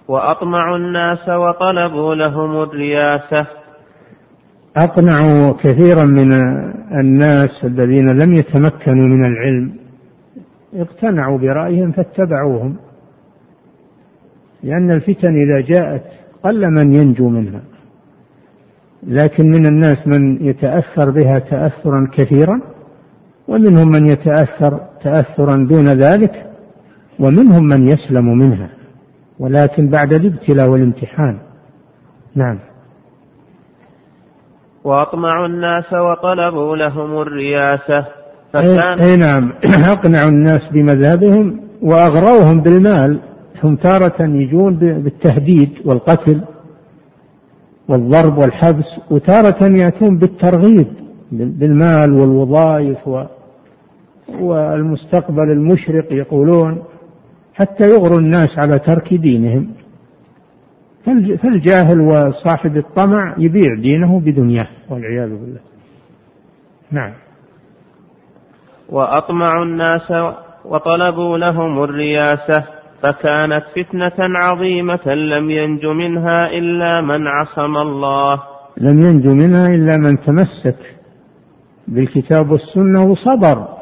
وأطمعوا 0.09 0.77
الناس 0.77 1.29
وطلبوا 1.29 2.15
لهم 2.15 2.63
الرياسة. 2.63 3.47
أقنعوا 4.77 5.53
كثيرا 5.53 6.03
من 6.03 6.33
الناس 6.99 7.63
الذين 7.63 8.09
لم 8.09 8.33
يتمكنوا 8.33 9.07
من 9.07 9.25
العلم. 9.25 9.73
اقتنعوا 10.73 11.37
برأيهم 11.37 11.91
فاتبعوهم. 11.91 12.75
لأن 14.63 14.91
الفتن 14.91 15.33
إذا 15.35 15.67
جاءت 15.67 16.03
قل 16.43 16.73
من 16.73 16.91
ينجو 16.91 17.29
منها. 17.29 17.61
لكن 19.03 19.45
من 19.51 19.65
الناس 19.65 20.07
من 20.07 20.45
يتأثر 20.45 21.09
بها 21.09 21.39
تأثرا 21.39 22.07
كثيرا 22.13 22.61
ومنهم 23.47 23.87
من 23.87 24.05
يتأثر 24.05 24.79
تأثرا 25.03 25.67
دون 25.69 25.87
ذلك 25.87 26.45
ومنهم 27.19 27.63
من 27.63 27.87
يسلم 27.87 28.37
منها. 28.37 28.78
ولكن 29.39 29.89
بعد 29.89 30.13
الابتلاء 30.13 30.69
والامتحان. 30.69 31.39
نعم. 32.35 32.59
وأطمعوا 34.83 35.45
الناس 35.45 35.93
وطلبوا 35.93 36.75
لهم 36.75 37.21
الرياسة. 37.21 38.07
فكان 38.53 38.99
أي 38.99 39.17
نعم. 39.17 39.53
أقنعوا 39.93 40.29
الناس 40.29 40.61
بمذهبهم 40.73 41.59
وأغروهم 41.81 42.61
بالمال. 42.61 43.19
هم 43.63 43.75
تارة 43.75 44.15
يجون 44.21 44.75
بالتهديد 44.75 45.69
والقتل 45.85 46.41
والضرب 47.89 48.37
والحبس 48.37 49.11
وتارة 49.11 49.63
يأتون 49.63 50.17
بالترغيب 50.17 50.87
بالمال 51.31 52.13
والوظائف 52.13 52.97
والمستقبل 54.39 55.51
المشرق 55.51 56.13
يقولون. 56.13 56.83
حتى 57.59 57.83
يغروا 57.83 58.19
الناس 58.19 58.59
على 58.59 58.79
ترك 58.79 59.13
دينهم. 59.13 59.73
فالجاهل 61.43 61.99
وصاحب 61.99 62.77
الطمع 62.77 63.35
يبيع 63.37 63.69
دينه 63.81 64.19
بدنياه 64.19 64.67
والعياذ 64.89 65.29
بالله. 65.29 65.59
نعم. 66.91 67.13
وأطمعوا 68.89 69.65
الناس 69.65 70.11
وطلبوا 70.65 71.37
لهم 71.37 71.83
الرياسة 71.83 72.63
فكانت 73.01 73.63
فتنة 73.75 74.37
عظيمة 74.37 75.13
لم 75.13 75.49
ينج 75.49 75.85
منها 75.85 76.57
إلا 76.57 77.01
من 77.01 77.27
عصم 77.27 77.77
الله. 77.77 78.41
لم 78.77 79.03
ينج 79.03 79.27
منها 79.27 79.65
إلا 79.65 79.97
من 79.97 80.19
تمسك 80.19 80.95
بالكتاب 81.87 82.51
والسنة 82.51 83.05
وصبر. 83.05 83.78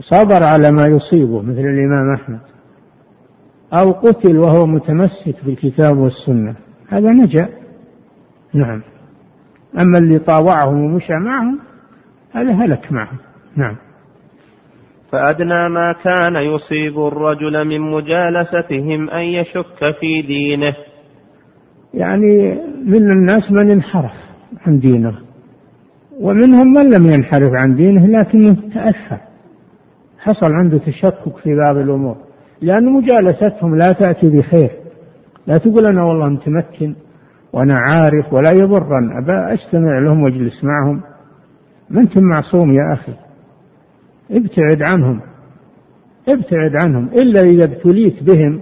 صبر 0.00 0.44
على 0.44 0.72
ما 0.72 0.86
يصيبه 0.86 1.42
مثل 1.42 1.60
الإمام 1.60 2.14
أحمد. 2.14 2.40
أو 3.72 3.92
قتل 3.92 4.38
وهو 4.38 4.66
متمسك 4.66 5.44
بالكتاب 5.44 5.98
والسنة. 5.98 6.54
هذا 6.88 7.12
نجا. 7.12 7.48
نعم. 8.54 8.82
أما 9.78 9.98
اللي 9.98 10.18
طاوعهم 10.18 10.84
ومشى 10.84 11.12
معهم 11.12 11.58
هذا 12.32 12.52
هلك 12.52 12.92
معهم. 12.92 13.18
نعم. 13.56 13.76
فأدنى 15.12 15.68
ما 15.68 15.94
كان 16.04 16.36
يصيب 16.36 16.98
الرجل 16.98 17.68
من 17.68 17.80
مجالستهم 17.80 19.10
أن 19.10 19.22
يشك 19.22 19.96
في 20.00 20.22
دينه. 20.22 20.74
يعني 21.94 22.60
من 22.84 23.10
الناس 23.10 23.52
من 23.52 23.70
انحرف 23.70 24.14
عن 24.66 24.78
دينه. 24.78 25.18
ومنهم 26.20 26.66
من 26.74 26.90
لم 26.90 27.10
ينحرف 27.10 27.52
عن 27.54 27.74
دينه 27.74 28.06
لكنه 28.06 28.56
تأثر. 28.74 29.33
حصل 30.24 30.46
عنده 30.46 30.78
تشكك 30.78 31.36
في 31.42 31.50
بعض 31.56 31.76
الأمور. 31.76 32.16
لأن 32.60 32.92
مجالستهم 32.92 33.76
لا 33.76 33.92
تأتي 33.92 34.28
بخير. 34.28 34.70
لا 35.46 35.58
تقول 35.58 35.86
أنا 35.86 36.02
والله 36.04 36.28
متمكن 36.28 36.94
وأنا 37.52 37.74
عارف 37.74 38.32
ولا 38.32 38.50
يضرن 38.50 39.16
أبا 39.22 39.52
أجتمع 39.52 39.98
لهم 39.98 40.22
واجلس 40.22 40.64
معهم. 40.64 41.02
ما 41.90 42.00
أنت 42.00 42.18
معصوم 42.18 42.72
يا 42.74 42.94
أخي. 42.94 43.12
ابتعد 44.30 44.82
عنهم. 44.82 45.20
ابتعد 46.28 46.76
عنهم. 46.76 47.08
إلا 47.08 47.40
إذا 47.40 47.64
ابتليت 47.64 48.22
بهم 48.22 48.60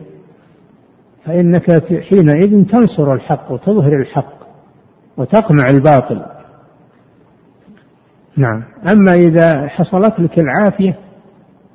فإنك 1.24 1.84
حينئذ 2.02 2.64
تنصر 2.64 3.12
الحق 3.12 3.52
وتظهر 3.52 4.00
الحق 4.00 4.34
وتقمع 5.16 5.70
الباطل. 5.70 6.22
نعم. 8.36 8.62
أما 8.86 9.12
إذا 9.12 9.66
حصلت 9.66 10.20
لك 10.20 10.38
العافية 10.38 11.11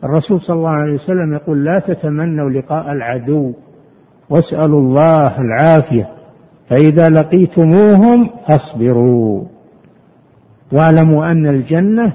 الرسول 0.04 0.42
صلى 0.42 0.56
الله 0.56 0.70
عليه 0.70 0.94
وسلم 0.94 1.34
يقول 1.34 1.66
لا 1.66 1.80
تتمنوا 1.80 2.50
لقاء 2.50 2.92
العدو 2.92 3.54
واسألوا 4.30 4.80
الله 4.80 5.42
العافية 5.42 6.10
فإذا 6.70 7.10
لقيتموهم 7.10 8.30
فاصبروا. 8.48 9.44
واعلموا 10.72 11.32
أن 11.32 11.48
الجنة 11.48 12.14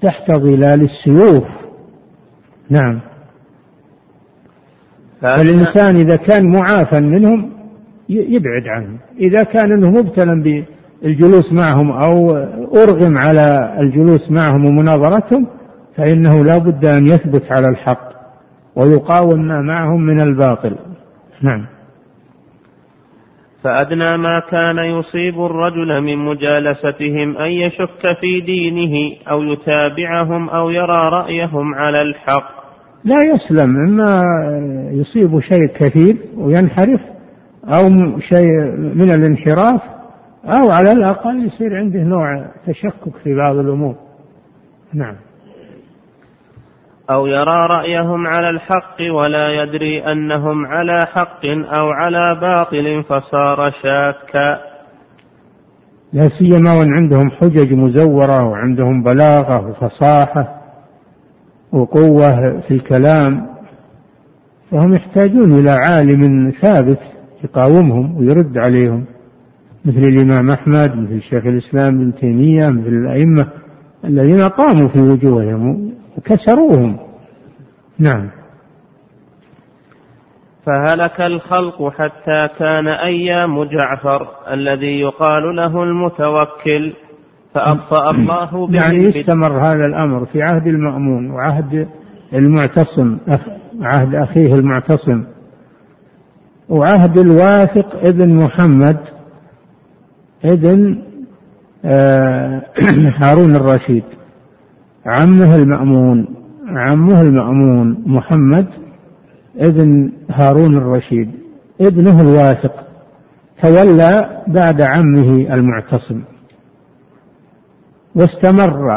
تحت 0.00 0.30
ظلال 0.32 0.82
السيوف. 0.82 1.44
نعم. 2.70 3.00
فالإنسان 5.20 5.96
إذا 5.96 6.16
كان 6.16 6.52
معافى 6.52 7.00
منهم 7.00 7.50
يبعد 8.08 8.62
عنهم 8.66 8.98
إذا 9.20 9.42
كان 9.42 9.72
أنه 9.72 9.90
مبتلا 9.90 10.42
بالجلوس 11.02 11.52
معهم 11.52 11.90
أو 11.90 12.36
أرغم 12.82 13.18
على 13.18 13.76
الجلوس 13.80 14.30
معهم 14.30 14.66
ومناظرتهم 14.66 15.46
فإنه 15.96 16.44
لا 16.44 16.58
بد 16.58 16.84
أن 16.84 17.06
يثبت 17.06 17.52
على 17.52 17.68
الحق 17.68 18.08
ويقاوم 18.76 19.40
ما 19.40 19.60
معهم 19.60 20.00
من 20.00 20.20
الباطل. 20.20 20.76
نعم. 21.42 21.66
فأدنى 23.62 24.16
ما 24.16 24.42
كان 24.50 24.78
يصيب 24.78 25.34
الرجل 25.34 26.00
من 26.00 26.18
مجالستهم 26.18 27.36
أن 27.36 27.50
يشك 27.50 28.18
في 28.20 28.40
دينه 28.40 29.16
أو 29.30 29.42
يتابعهم 29.42 30.48
أو 30.48 30.70
يرى 30.70 31.08
رأيهم 31.12 31.74
على 31.74 32.02
الحق. 32.02 32.66
لا 33.04 33.22
يسلم. 33.22 33.76
إما 33.76 34.22
يصيب 34.92 35.40
شيء 35.40 35.66
كثير 35.66 36.16
وينحرف 36.36 37.00
أو 37.64 37.88
شيء 38.18 38.76
من 38.94 39.10
الانحراف 39.10 39.80
أو 40.44 40.70
على 40.70 40.92
الأقل 40.92 41.46
يصير 41.46 41.76
عنده 41.76 42.00
نوع 42.00 42.50
تشكك 42.66 43.16
في 43.24 43.34
بعض 43.34 43.56
الأمور. 43.56 43.94
نعم. 44.94 45.25
أو 47.10 47.26
يرى 47.26 47.66
رأيهم 47.70 48.26
على 48.26 48.50
الحق 48.50 49.14
ولا 49.14 49.62
يدري 49.62 49.98
أنهم 49.98 50.66
على 50.66 51.06
حق 51.06 51.46
أو 51.46 51.88
على 51.88 52.40
باطل 52.40 53.04
فصار 53.04 53.70
شاكا. 53.82 54.58
لا 56.12 56.28
سيما 56.28 56.74
وإن 56.74 56.94
عندهم 56.94 57.30
حجج 57.30 57.72
مزورة 57.72 58.44
وعندهم 58.44 59.02
بلاغة 59.02 59.68
وفصاحة 59.68 60.56
وقوة 61.72 62.60
في 62.60 62.70
الكلام 62.70 63.46
فهم 64.70 64.94
يحتاجون 64.94 65.58
إلى 65.58 65.70
عالم 65.70 66.50
ثابت 66.60 67.00
يقاومهم 67.44 68.16
ويرد 68.16 68.58
عليهم 68.58 69.04
مثل 69.84 69.98
الإمام 69.98 70.50
أحمد 70.50 70.96
مثل 70.96 71.20
شيخ 71.20 71.46
الإسلام 71.46 71.94
ابن 71.94 72.14
تيمية 72.14 72.68
مثل 72.68 72.88
الأئمة 72.88 73.48
الذين 74.04 74.48
قاموا 74.48 74.88
في 74.88 75.00
وجوههم. 75.00 75.92
وكسروهم. 76.18 76.98
نعم. 77.98 78.30
فهلك 80.66 81.20
الخلق 81.20 81.92
حتى 81.92 82.48
كان 82.58 82.88
أيام 82.88 83.64
جعفر 83.64 84.28
الذي 84.52 85.00
يقال 85.00 85.56
له 85.56 85.82
المتوكل 85.82 86.92
فأبطأ 87.54 88.10
الله 88.10 88.66
به 88.66 88.76
يعني 88.76 89.08
استمر 89.08 89.66
هذا 89.66 89.86
الأمر 89.86 90.26
في 90.26 90.42
عهد 90.42 90.66
المأمون 90.66 91.30
وعهد 91.30 91.88
المعتصم 92.34 93.18
عهد 93.82 94.14
أخيه 94.14 94.54
المعتصم. 94.54 95.24
وعهد 96.68 97.18
الواثق 97.18 97.96
ابن 97.96 98.36
محمد 98.36 98.98
ابن 100.44 101.02
آه، 101.84 102.62
هارون 103.20 103.56
الرشيد. 103.56 104.04
عمه 105.06 105.54
المأمون 105.56 106.26
عمه 106.68 107.20
المأمون 107.20 108.02
محمد 108.06 108.66
ابن 109.58 110.12
هارون 110.30 110.74
الرشيد 110.74 111.30
ابنه 111.80 112.20
الواثق 112.20 112.72
تولى 113.62 114.42
بعد 114.48 114.80
عمه 114.80 115.54
المعتصم. 115.54 116.22
واستمر 118.14 118.90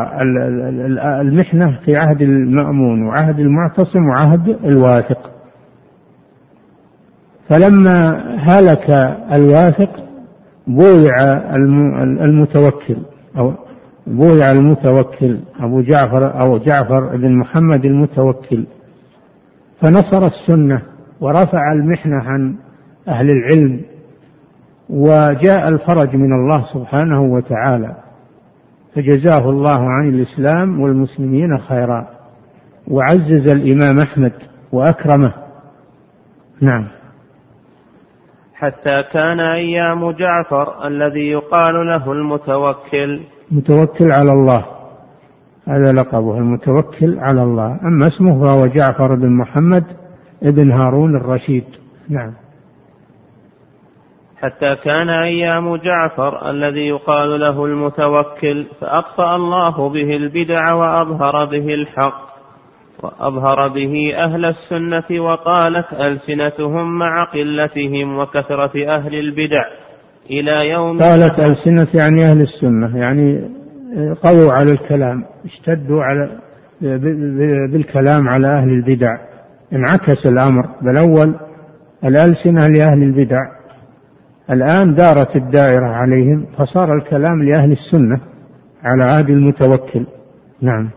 المحنة 1.22 1.80
في 1.86 1.95
عهد 1.95 2.22
المأمون 2.22 3.07
وعهد 3.07 3.39
المعتصم 3.39 3.99
وعهد 4.10 4.49
الواثق. 4.66 5.32
فلما 7.49 8.26
هلك 8.38 8.89
الواثق 9.34 9.89
بويع 10.68 11.14
المتوكل 12.24 12.97
أو 13.38 13.53
بويع 14.10 14.51
المتوكل 14.51 15.39
أبو 15.60 15.82
جعفر 15.82 16.41
أو 16.41 16.57
جعفر 16.57 17.18
بن 17.18 17.39
محمد 17.39 17.86
المتوكل. 17.86 18.66
فنصر 19.82 20.26
السنة 20.26 20.82
ورفع 21.22 21.72
المحنة 21.74 22.16
عن 22.16 22.55
أهل 23.07 23.30
العلم 23.30 23.82
وجاء 24.89 25.68
الفرج 25.68 26.16
من 26.16 26.34
الله 26.34 26.66
سبحانه 26.74 27.22
وتعالى 27.22 27.95
فجزاه 28.95 29.49
الله 29.49 29.80
عن 29.80 30.10
الإسلام 30.10 30.82
والمسلمين 30.82 31.57
خيرا 31.57 32.07
وعزز 32.88 33.47
الإمام 33.47 33.99
أحمد 33.99 34.34
وأكرمه. 34.72 35.34
نعم. 36.62 36.88
حتى 38.53 39.03
كان 39.14 39.39
أيام 39.39 40.12
جعفر 40.12 40.88
الذي 40.88 41.32
يقال 41.32 41.74
له 41.74 42.12
المتوكل. 42.12 43.20
متوكل 43.52 44.12
على 44.12 44.32
الله. 44.32 44.66
هذا 45.68 45.91
لقبه 45.91 46.38
المتوكل 46.38 47.20
على 47.20 47.43
الله. 47.43 47.80
أما 47.88 48.08
اسمه 48.08 48.39
فهو 48.39 48.66
جعفر 48.66 49.16
بن 49.16 49.38
محمد 49.38 49.84
ابن 50.43 50.72
هارون 50.72 51.16
الرشيد. 51.16 51.66
نعم. 52.10 52.34
حتى 54.41 54.76
كان 54.76 55.10
أيام 55.10 55.76
جعفر 55.76 56.50
الذي 56.50 56.88
يقال 56.88 57.39
له 57.39 57.66
المتوكل 57.66 58.66
فأطفأ 58.82 59.36
الله 59.36 59.89
به 59.89 60.16
البدع 60.16 60.74
وأظهر 60.74 61.45
به 61.45 61.74
الحق 61.74 62.30
وأظهر 63.04 63.68
به 63.68 64.14
أهل 64.16 64.45
السنة 64.45 65.22
وقالت 65.22 65.93
ألسنتهم 65.93 66.97
مع 66.97 67.24
قلتهم 67.24 68.18
وكثرة 68.18 68.95
أهل 68.95 69.16
البدع. 69.16 69.64
إلى 70.32 70.70
يوم 70.70 71.00
قالت 71.00 71.40
ألسنة 71.40 71.88
يعني 71.94 72.26
أهل 72.26 72.42
السنة 72.42 72.98
يعني 72.98 73.50
قووا 74.24 74.54
على 74.54 74.72
الكلام 74.72 75.26
اشتدوا 75.46 76.04
على 76.04 76.40
بالكلام 77.72 78.30
على 78.30 78.48
أهل 78.48 78.70
البدع. 78.70 79.18
انعكس 79.74 80.26
الأمر 80.26 80.66
بل 80.82 80.98
أول 80.98 81.36
الألسنة 82.04 82.68
لأهل 82.68 83.04
البدع. 83.04 83.38
الآن 84.52 84.96
دارت 84.96 85.36
الدائرة 85.36 85.86
عليهم 85.86 86.46
فصار 86.58 86.94
الكلام 86.94 87.44
لأهل 87.44 87.72
السنة 87.72 88.22
على 88.84 89.04
عهد 89.04 89.30
المتوكل. 89.30 90.06
نعم. 90.62 90.90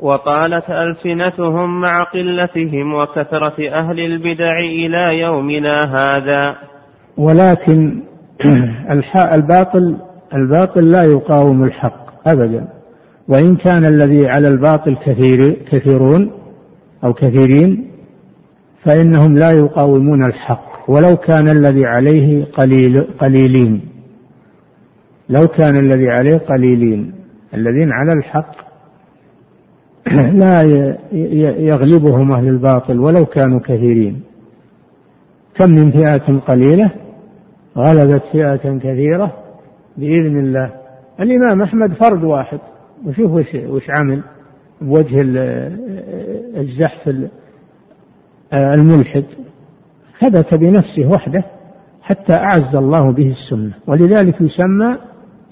وقالت 0.00 0.64
ألسنتهم 0.70 1.80
مع 1.80 2.02
قلتهم 2.02 2.94
وكثرة 2.94 3.68
أهل 3.72 4.00
البدع 4.00 4.58
إلى 4.58 5.20
يومنا 5.20 5.84
هذا. 5.84 6.56
ولكن 7.16 8.02
الباطل 9.34 9.96
الباطل 10.34 10.90
لا 10.90 11.02
يقاوم 11.02 11.64
الحق 11.64 12.28
أبدا. 12.28 12.68
وإن 13.28 13.56
كان 13.56 13.84
الذي 13.84 14.28
على 14.28 14.48
الباطل 14.48 14.96
كثير 14.96 15.52
كثيرون 15.72 16.30
أو 17.04 17.12
كثيرين 17.12 17.86
فإنهم 18.84 19.38
لا 19.38 19.50
يقاومون 19.50 20.26
الحق. 20.26 20.90
ولو 20.90 21.16
كان 21.16 21.48
الذي 21.48 21.84
عليه 21.86 22.44
قليل 22.44 23.02
قليلين. 23.02 23.80
لو 25.28 25.48
كان 25.48 25.76
الذي 25.76 26.10
عليه 26.10 26.38
قليلين. 26.38 27.12
الذين 27.54 27.88
على 27.92 28.12
الحق 28.18 28.72
لا 30.42 30.62
يغلبهم 31.58 32.32
أهل 32.32 32.48
الباطل 32.48 33.00
ولو 33.00 33.26
كانوا 33.26 33.60
كثيرين. 33.60 34.31
كم 35.54 35.70
من 35.70 35.90
فئة 35.90 36.38
قليلة؟ 36.38 36.90
غلبت 37.76 38.22
فئة 38.32 38.78
كثيرة 38.78 39.32
بإذن 39.96 40.38
الله. 40.38 40.72
الإمام 41.20 41.62
أحمد 41.62 41.92
فرد 41.92 42.24
واحد. 42.24 42.58
وشوف 43.06 43.30
وش, 43.30 43.54
وش 43.54 43.90
عمل 43.90 44.22
بوجه 44.80 45.20
الزحف 46.56 47.14
الملحد. 48.54 49.24
ثبت 50.20 50.54
بنفسه 50.54 51.06
وحده 51.06 51.44
حتى 52.02 52.32
أعز 52.32 52.76
الله 52.76 53.12
به 53.12 53.30
السنة. 53.30 53.72
ولذلك 53.86 54.40
يسمى 54.40 54.96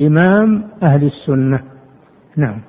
إمام 0.02 0.64
أهل 0.82 1.04
السنة. 1.04 1.60
نعم. 2.36 2.60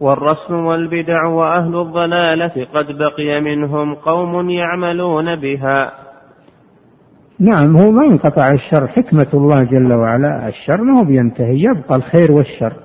والرسم 0.00 0.54
والبدع 0.54 1.26
وأهل 1.26 1.76
الضلالة 1.76 2.66
قد 2.74 2.86
بقي 2.98 3.40
منهم 3.40 3.94
قوم 3.94 4.50
يعملون 4.50 5.36
بها. 5.36 5.92
نعم 7.40 7.76
هو 7.76 7.90
ما 7.90 8.06
انقطع 8.06 8.50
الشر 8.50 8.86
حكمة 8.86 9.26
الله 9.34 9.64
جل 9.64 9.92
وعلا. 9.92 10.48
الشر 10.48 10.82
ما 10.82 11.00
هو 11.00 11.04
بينتهي 11.04 11.62
يبقى 11.62 11.96
الخير 11.96 12.32
والشر 12.32 12.76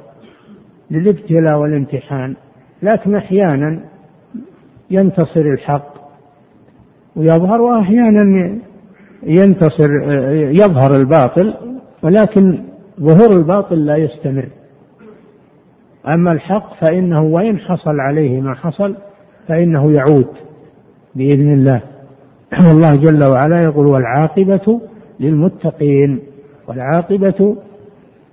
للابتلاء 0.92 1.58
والامتحان. 1.58 2.36
لكن 2.84 3.16
أحيانا 3.16 3.84
ينتصر 4.92 5.42
الحق 5.42 5.94
ويظهر 7.16 7.62
وأحيانا 7.62 8.24
ينتصر 9.24 9.88
يظهر 10.34 10.96
الباطل 10.96 11.54
ولكن 12.04 12.66
ظهور 13.00 13.32
الباطل 13.32 13.86
لا 13.86 13.96
يستمر. 13.96 14.50
أما 16.08 16.32
الحق 16.32 16.74
فإنه 16.74 17.22
وإن 17.22 17.58
حصل 17.58 18.00
عليه 18.00 18.42
ما 18.42 18.54
حصل 18.54 18.96
فإنه 19.48 19.92
يعود 19.92 20.28
بإذن 21.16 21.54
الله. 21.54 21.82
والله 22.68 22.96
جل 22.96 23.24
وعلا 23.24 23.62
يقول 23.62 23.88
والعاقبة 23.88 24.82
للمتقين 25.20 26.20
والعاقبة 26.68 27.56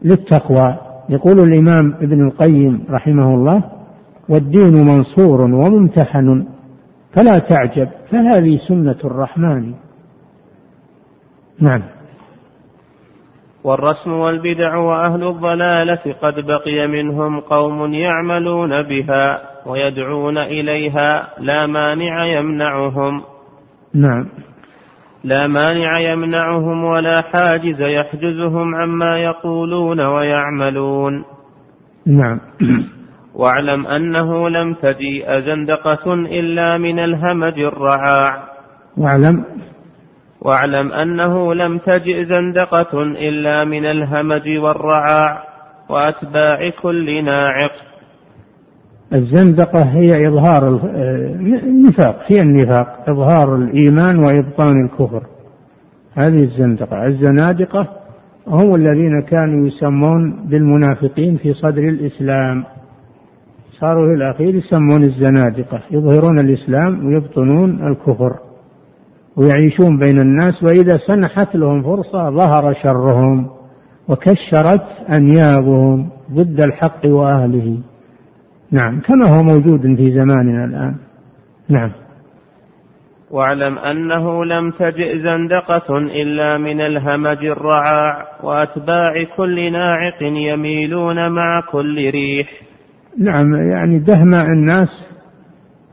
للتقوى. 0.03 0.79
يقول 1.09 1.41
الإمام 1.41 1.95
ابن 1.95 2.27
القيم 2.27 2.85
رحمه 2.91 3.35
الله 3.35 3.65
والدين 4.29 4.87
منصور 4.87 5.41
وممتحن 5.41 6.47
فلا 7.13 7.39
تعجب 7.39 7.89
فهذه 8.11 8.59
سنة 8.69 8.99
الرحمن. 9.05 9.75
نعم. 11.61 11.83
والرسم 13.65 14.13
والبدع 14.13 14.77
وأهل 14.77 15.25
الضلالة 15.25 16.15
قد 16.23 16.47
بقي 16.47 16.87
منهم 16.87 17.41
قوم 17.41 17.93
يعملون 17.93 18.83
بها 18.83 19.43
ويدعون 19.67 20.39
إليها 20.39 21.29
لا 21.39 21.67
مانع 21.67 22.25
يمنعهم. 22.27 23.23
نعم. 23.95 24.29
لا 25.25 25.47
مانع 25.47 26.01
يمنعهم 26.01 26.85
ولا 26.85 27.21
حاجز 27.23 27.83
يحجزهم 27.83 28.75
عما 28.75 29.19
يقولون 29.19 30.01
ويعملون. 30.01 31.25
نعم. 32.07 32.41
واعلم 33.35 33.87
أنه 33.87 34.49
لم 34.49 34.75
تجيء 34.75 35.41
زندقة 35.41 36.15
إلا 36.15 36.79
من 36.79 36.99
الهمج 36.99 37.61
الرعاع. 37.61 38.43
واعلم. 38.97 39.45
واعلم 40.45 40.93
أنه 40.93 41.55
لم 41.55 41.79
تجئ 41.79 42.25
زندقة 42.25 43.03
إلا 43.03 43.65
من 43.65 43.85
الهمج 43.85 44.59
والرعاع 44.59 45.43
وأتباع 45.89 46.71
كل 46.83 47.25
ناعق. 47.25 47.73
الزندقة 49.15 49.83
هي 49.83 50.29
إظهار 50.29 50.81
النفاق 51.63 52.19
هي 52.27 52.41
النفاق 52.41 53.05
إظهار 53.09 53.57
الإيمان 53.57 54.19
وإبطان 54.19 54.85
الكفر. 54.85 55.23
هذه 56.15 56.45
الزندقة. 56.45 57.07
الزنادقة 57.07 57.89
هم 58.47 58.75
الذين 58.75 59.23
كانوا 59.29 59.67
يسمون 59.67 60.49
بالمنافقين 60.49 61.37
في 61.37 61.53
صدر 61.55 61.83
الإسلام. 61.89 62.65
صاروا 63.81 64.07
في 64.07 64.15
الأخير 64.15 64.55
يسمون 64.55 65.05
الزنادقة 65.05 65.83
يظهرون 65.91 66.39
الإسلام 66.39 67.07
ويبطنون 67.07 67.89
الكفر. 67.89 68.52
ويعيشون 69.37 69.99
بين 69.99 70.21
الناس 70.21 70.63
وإذا 70.63 70.99
سنحت 71.07 71.57
لهم 71.57 71.83
فرصة 71.83 72.31
ظهر 72.31 72.75
شرهم 72.83 73.51
وكشرت 74.09 74.87
أنيابهم 75.11 76.11
ضد 76.33 76.61
الحق 76.61 77.07
وأهله. 77.07 77.79
نعم 78.71 79.01
كما 79.01 79.29
هو 79.29 79.43
موجود 79.43 79.81
في 79.81 80.11
زماننا 80.13 80.65
الآن. 80.65 80.97
نعم. 81.69 81.91
واعلم 83.31 83.79
أنه 83.79 84.45
لم 84.45 84.71
تجئ 84.71 85.19
زندقة 85.19 85.99
إلا 85.99 86.59
من 86.59 86.81
الهمج 86.81 87.45
الرعاع 87.45 88.27
وأتباع 88.43 89.13
كل 89.37 89.73
ناعق 89.73 90.23
يميلون 90.23 91.33
مع 91.33 91.63
كل 91.73 92.11
ريح. 92.11 92.49
نعم 93.19 93.55
يعني 93.55 93.99
دهماء 93.99 94.47
الناس 94.47 94.89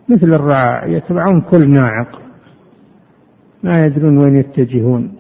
مثل 0.10 0.34
الرعاع 0.34 0.88
يتبعون 0.88 1.42
كل 1.42 1.70
ناعق. 1.70 2.29
ما 3.64 3.86
يدرون 3.86 4.18
وين 4.18 4.36
يتجهون. 4.36 5.12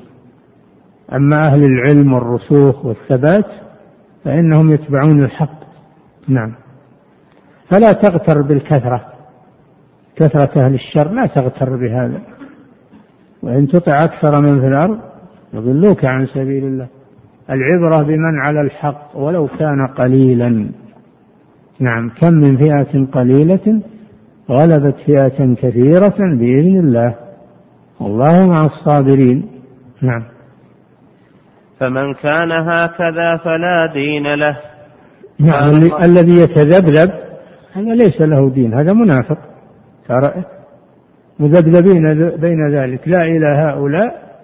أما 1.13 1.47
أهل 1.47 1.63
العلم 1.63 2.13
والرسوخ 2.13 2.85
والثبات 2.85 3.45
فإنهم 4.23 4.73
يتبعون 4.73 5.23
الحق. 5.23 5.59
نعم. 6.27 6.55
فلا 7.69 7.91
تغتر 7.91 8.41
بالكثرة. 8.41 9.05
كثرة 10.15 10.65
أهل 10.65 10.73
الشر 10.73 11.11
لا 11.11 11.27
تغتر 11.27 11.75
بهذا. 11.75 12.21
وإن 13.43 13.67
تطع 13.67 14.03
أكثر 14.03 14.41
من 14.41 14.59
في 14.59 14.67
الأرض 14.67 14.99
يضلوك 15.53 16.05
عن 16.05 16.25
سبيل 16.25 16.63
الله. 16.63 16.87
العبرة 17.49 18.03
بمن 18.03 18.39
على 18.45 18.61
الحق 18.61 19.17
ولو 19.17 19.47
كان 19.47 19.87
قليلا. 19.97 20.69
نعم. 21.79 22.09
كم 22.09 22.33
من 22.33 22.57
فئة 22.57 23.05
قليلة 23.05 23.81
غلبت 24.49 24.95
فئة 25.05 25.55
كثيرة 25.55 26.17
بإذن 26.39 26.79
الله. 26.79 27.28
والله 27.99 28.47
مع 28.47 28.65
الصابرين. 28.65 29.49
نعم. 30.01 30.23
فمن 31.79 32.13
كان 32.13 32.51
هكذا 32.51 33.37
فلا 33.37 33.93
دين 33.93 34.33
له. 34.35 34.57
نعم 35.39 36.03
الذي 36.03 36.39
يتذبذب 36.39 37.11
هذا 37.73 37.93
ليس 37.95 38.21
له 38.21 38.49
دين 38.49 38.73
هذا 38.73 38.93
منافق. 38.93 39.37
ترى؟ 40.07 40.43
مذبذبين 41.39 42.03
بين 42.37 42.79
ذلك. 42.79 43.07
لا 43.07 43.23
إلى 43.23 43.47
هؤلاء 43.63 44.39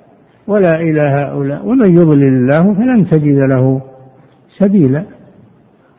ولا 0.47 0.75
إلى 0.75 1.01
هؤلاء. 1.01 1.65
ومن 1.65 1.97
يضلل 1.97 2.37
الله 2.37 2.73
فلن 2.73 3.09
تجد 3.09 3.37
له 3.37 3.81
سبيلا. 4.59 5.05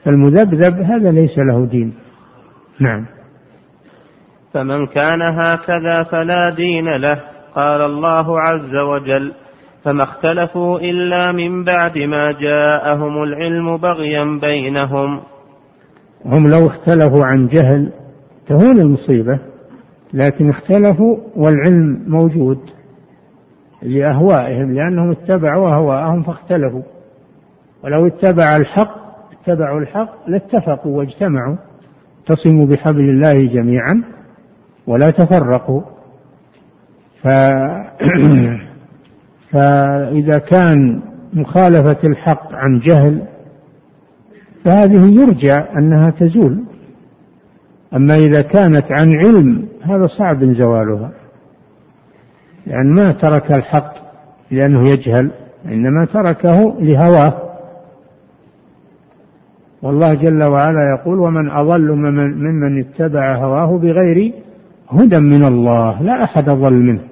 فالمذبذب 0.05 0.81
هذا 0.81 1.11
ليس 1.11 1.39
له 1.39 1.67
دين. 1.67 1.95
نعم. 2.81 3.07
فمن 4.55 4.87
كان 4.87 5.23
هكذا 5.23 6.03
فلا 6.03 6.55
دين 6.57 6.97
له. 7.01 7.36
قال 7.57 7.81
الله 7.81 8.41
عز 8.41 8.77
وجل 8.77 9.33
فما 9.85 10.03
اختلفوا 10.03 10.79
إلا 10.79 11.33
من 11.33 11.65
بعد 11.65 11.99
ما 11.99 12.33
جاءهم 12.33 13.23
العلم 13.23 13.77
بغيا 13.77 14.41
بينهم. 14.41 15.21
هم 16.25 16.49
لو 16.49 16.67
اختلفوا 16.67 17.25
عن 17.25 17.47
جهل 17.47 17.93
تهون 18.49 18.81
المصيبة 18.81 19.41
لكن 20.15 20.51
اختلفوا 20.51 21.17
والعلم 21.37 22.05
موجود 22.07 22.59
لأهوائهم 23.83 24.75
لأنهم 24.75 25.11
اتبعوا 25.11 25.71
أهواءهم 25.71 26.23
فاختلفوا. 26.23 26.83
ولو 27.85 28.07
اتبع 28.07 28.57
الحق 28.57 28.97
اتبعوا 29.33 29.81
الحق 29.81 30.29
لاتفقوا 30.29 30.99
واجتمعوا 30.99 31.57
اعتصموا 32.19 32.67
بحبل 32.67 33.01
الله 33.11 33.53
جميعا 33.53 34.05
ولا 34.87 35.11
تفرقوا. 35.11 35.96
ف... 37.23 37.29
فإذا 39.53 40.39
كان 40.39 41.03
مخالفة 41.33 42.09
الحق 42.09 42.53
عن 42.53 42.79
جهل 42.79 43.23
فهذه 44.65 45.23
يرجى 45.23 45.53
أنها 45.53 46.11
تزول. 46.11 46.65
أما 47.97 48.17
إذا 48.17 48.43
كانت 48.43 48.85
عن 48.91 49.09
علم 49.09 49.69
هذا 49.83 50.07
صعب 50.07 50.45
زوالها. 50.45 51.13
لأن 52.67 52.95
ما 52.95 53.13
ترك 53.13 53.53
الحق 53.53 53.93
لأنه 54.51 54.89
يجهل 54.89 55.31
إنما 55.67 56.05
تركه 56.05 56.81
لهواه. 56.81 57.43
والله 59.83 60.15
جل 60.15 60.45
وعلا 60.45 60.99
يقول 60.99 61.19
ومن 61.19 61.51
أضل 61.51 61.93
ممن 61.93 62.81
اتبع 62.81 63.37
هواه 63.37 63.79
بغير 63.79 64.33
هدى 64.91 65.19
من 65.19 65.45
الله 65.45 66.03
لا 66.03 66.25
أحد 66.25 66.49
أضل 66.49 66.73
منه. 66.73 67.03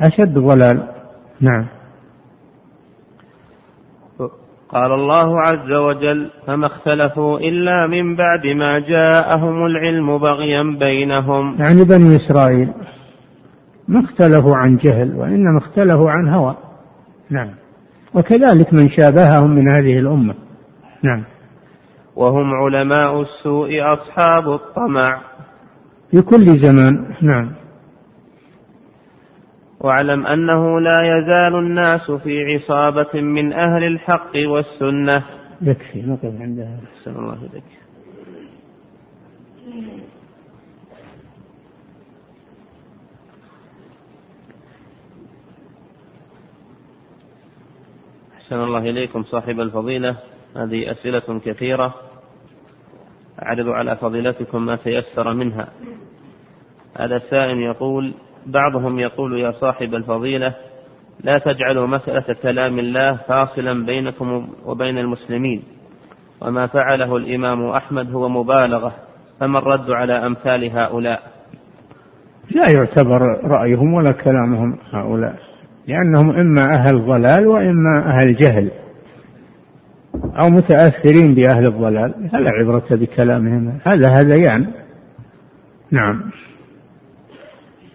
أشد 0.00 0.38
ضلال. 0.38 0.88
نعم. 1.40 1.68
قال 4.68 4.92
الله 4.92 5.42
عز 5.42 5.72
وجل 5.72 6.30
فما 6.46 6.66
اختلفوا 6.66 7.38
إلا 7.38 7.86
من 7.86 8.16
بعد 8.16 8.46
ما 8.46 8.78
جاءهم 8.78 9.66
العلم 9.66 10.18
بغيا 10.18 10.62
بينهم. 10.78 11.56
يعني 11.60 11.84
بني 11.84 12.16
إسرائيل 12.16 12.72
ما 13.88 14.00
اختلفوا 14.00 14.56
عن 14.56 14.76
جهل 14.76 15.16
وإنما 15.16 15.58
اختلفوا 15.58 16.10
عن 16.10 16.28
هوى. 16.28 16.56
نعم. 17.30 17.50
وكذلك 18.14 18.74
من 18.74 18.88
شابههم 18.88 19.50
من 19.50 19.68
هذه 19.68 19.98
الأمة. 19.98 20.34
نعم. 21.04 21.24
وهم 22.16 22.54
علماء 22.54 23.22
السوء 23.22 23.70
أصحاب 23.82 24.48
الطمع. 24.48 25.20
في 26.12 26.22
كل 26.22 26.60
زمان. 26.60 27.14
نعم. 27.22 27.52
واعلم 29.80 30.26
أنه 30.26 30.80
لا 30.80 31.02
يزال 31.02 31.58
الناس 31.58 32.10
في 32.10 32.44
عصابة 32.44 33.20
من 33.22 33.52
أهل 33.52 33.84
الحق 33.84 34.32
والسنة. 34.46 35.24
يكفي. 35.62 36.02
نقف 36.02 36.40
عندها 36.40 36.80
أحسن 36.84 37.10
الله 37.10 37.38
إليك. 37.52 37.64
أحسن 48.36 48.56
الله 48.56 48.90
إليكم 48.90 49.22
صاحب 49.22 49.60
الفضيلة. 49.60 50.16
هذه 50.56 50.92
أسئلة 50.92 51.40
كثيرة. 51.44 52.11
أعرض 53.42 53.68
على 53.68 53.96
فضيلتكم 53.96 54.66
ما 54.66 54.76
تيسر 54.76 55.34
منها. 55.34 55.68
هذا 56.98 57.16
السائل 57.16 57.58
يقول 57.58 58.14
بعضهم 58.46 58.98
يقول 58.98 59.38
يا 59.38 59.52
صاحب 59.52 59.94
الفضيلة 59.94 60.54
لا 61.24 61.38
تجعلوا 61.38 61.86
مسألة 61.86 62.34
كلام 62.42 62.78
الله 62.78 63.16
فاصلا 63.16 63.86
بينكم 63.86 64.48
وبين 64.64 64.98
المسلمين. 64.98 65.62
وما 66.40 66.66
فعله 66.66 67.16
الإمام 67.16 67.66
أحمد 67.70 68.10
هو 68.10 68.28
مبالغة 68.28 68.92
فما 69.40 69.58
الرد 69.58 69.90
على 69.90 70.12
أمثال 70.12 70.78
هؤلاء؟ 70.78 71.22
لا 72.50 72.70
يعتبر 72.70 73.20
رأيهم 73.44 73.94
ولا 73.94 74.12
كلامهم 74.12 74.78
هؤلاء 74.90 75.34
لأنهم 75.88 76.30
إما 76.30 76.74
أهل 76.74 77.06
ضلال 77.06 77.46
وإما 77.46 78.04
أهل 78.06 78.34
جهل. 78.34 78.70
أو 80.38 80.50
متأثرين 80.50 81.34
بأهل 81.34 81.66
الضلال 81.66 82.28
فلا 82.32 82.50
عبرة 82.50 82.86
بكلامهم؟ 82.90 83.78
هذا 83.84 84.08
هذيان 84.08 84.66
نعم. 85.90 86.22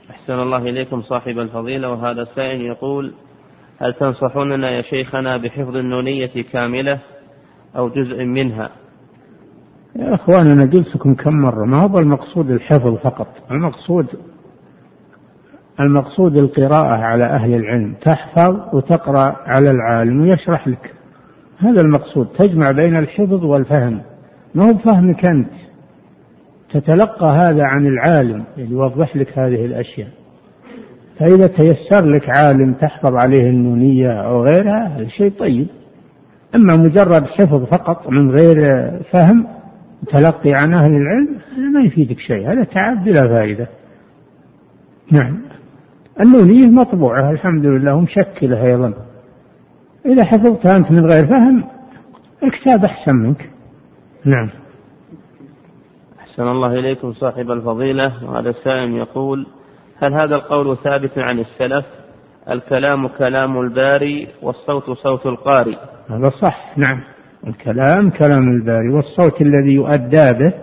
أحسن 0.09 0.33
الله 0.33 0.57
إليكم 0.57 1.01
صاحب 1.01 1.39
الفضيلة 1.39 1.89
وهذا 1.89 2.21
السائل 2.21 2.61
يقول 2.61 3.13
هل 3.81 3.93
تنصحوننا 3.93 4.69
يا 4.69 4.81
شيخنا 4.81 5.37
بحفظ 5.37 5.75
النونية 5.75 6.43
كاملة 6.53 6.99
أو 7.75 7.89
جزء 7.89 8.25
منها؟ 8.25 8.69
يا 9.95 10.15
أخوان 10.15 10.51
أنا 10.51 10.71
قلت 10.71 10.95
لكم 10.95 11.15
كم 11.15 11.33
مرة؟ 11.33 11.65
ما 11.65 11.83
هو 11.83 11.99
المقصود 11.99 12.51
الحفظ 12.51 12.95
فقط 12.95 13.27
المقصود 13.51 14.07
المقصود 15.79 16.37
القراءة 16.37 16.95
على 16.95 17.23
أهل 17.23 17.53
العلم. 17.53 17.95
تحفظ 18.01 18.75
وتقرأ 18.75 19.35
على 19.45 19.69
العالم 19.69 20.21
ويشرح 20.21 20.67
لك. 20.67 20.96
هذا 21.57 21.81
المقصود. 21.81 22.27
تجمع 22.37 22.71
بين 22.71 22.95
الحفظ 22.97 23.45
والفهم. 23.45 24.01
ما 24.55 24.69
هو 24.69 24.73
بفهمك 24.73 25.25
أنت؟ 25.25 25.49
تتلقى 26.69 27.27
هذا 27.27 27.63
عن 27.63 27.87
العالم. 27.87 28.43
اللي 28.57 28.71
يوضح 28.71 29.15
لك 29.15 29.39
هذه 29.39 29.65
الأشياء. 29.65 30.09
فإذا 31.19 31.47
تيسر 31.47 32.05
لك 32.05 32.29
عالم 32.29 32.73
تحفظ 32.73 33.15
عليه 33.15 33.49
النونية 33.49 34.11
أو 34.11 34.43
غيرها 34.43 34.87
هذا 34.87 35.07
شيء 35.07 35.31
طيب. 35.39 35.67
أما 36.55 36.75
مجرد 36.75 37.25
حفظ 37.25 37.63
فقط 37.63 38.09
من 38.09 38.31
غير 38.31 38.57
فهم 39.11 39.47
تلقي 40.07 40.53
عن 40.53 40.73
أهل 40.73 40.91
العلم 40.91 41.37
هذا 41.57 41.69
ما 41.69 41.81
يفيدك 41.81 42.19
شيء. 42.19 42.51
هذا 42.51 42.63
تعب 42.63 43.03
بلا 43.03 43.27
فائدة. 43.27 43.67
نعم. 45.11 45.41
النونية 46.21 46.65
مطبوعة 46.65 47.31
الحمد 47.31 47.65
لله 47.65 47.95
ومشكلة 47.95 48.65
أيضا. 48.65 49.06
إذا 50.07 50.23
حفظتها 50.23 50.77
أنت 50.77 50.91
من 50.91 51.05
غير 51.05 51.27
فهم 51.27 51.63
الكتاب 52.43 52.85
أحسن 52.85 53.11
منك. 53.11 53.49
نعم. 54.25 54.49
أحسن 56.19 56.43
الله 56.43 56.79
إليكم 56.79 57.13
صاحب 57.13 57.51
الفضيلة. 57.51 58.23
وهذا 58.23 58.49
السائل 58.49 58.93
يقول 58.93 59.47
هل 60.01 60.13
هذا 60.13 60.35
القول 60.35 60.77
ثابت 60.83 61.17
عن 61.17 61.39
السلف؟ 61.39 61.85
الكلام 62.51 63.07
كلام 63.07 63.59
الباري 63.59 64.27
والصوت 64.41 64.83
صوت 64.83 65.25
القارئ. 65.25 65.75
هذا 66.09 66.29
صح 66.41 66.77
نعم. 66.77 66.99
الكلام 67.47 68.09
كلام 68.09 68.43
الباري 68.51 68.89
والصوت 68.95 69.41
الذي 69.41 69.73
يؤدى 69.73 70.33
به 70.33 70.53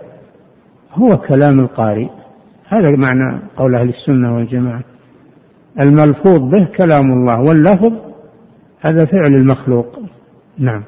هو 0.93 1.17
كلام 1.17 1.59
القارئ. 1.59 2.07
هذا 2.67 2.91
معنى 2.97 3.41
قول 3.57 3.75
أهل 3.75 3.89
السنة 3.89 4.35
والجماعة. 4.35 4.83
الملفوظ 5.79 6.39
به 6.39 6.67
كلام 6.77 7.05
الله 7.13 7.39
واللفظ 7.41 8.14
هذا 8.85 9.05
فعل 9.05 9.33
المخلوق. 9.35 9.99
نعم. 10.57 10.83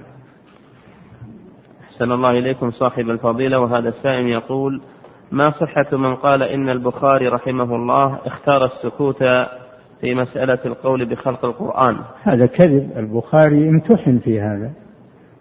أحسن 1.83 2.11
الله 2.11 2.31
إليكم 2.31 2.71
صاحب 2.71 3.09
الفضيلة 3.09 3.59
وهذا 3.59 3.89
السائل 3.89 4.27
يقول 4.27 4.81
ما 5.31 5.49
صحة 5.49 5.97
من 5.97 6.15
قال 6.15 6.43
إن 6.43 6.69
البخاري 6.69 7.27
رحمه 7.27 7.75
الله 7.75 8.19
اختار 8.25 8.65
السكوت 8.65 9.23
في 10.01 10.15
مسألة 10.15 10.59
القول 10.65 11.09
بخلق 11.09 11.45
القرآن؟ 11.45 11.95
هذا 12.23 12.45
كذب. 12.45 12.91
البخاري 12.97 13.69
امتحن 13.69 14.19
في 14.19 14.41
هذا. 14.41 14.71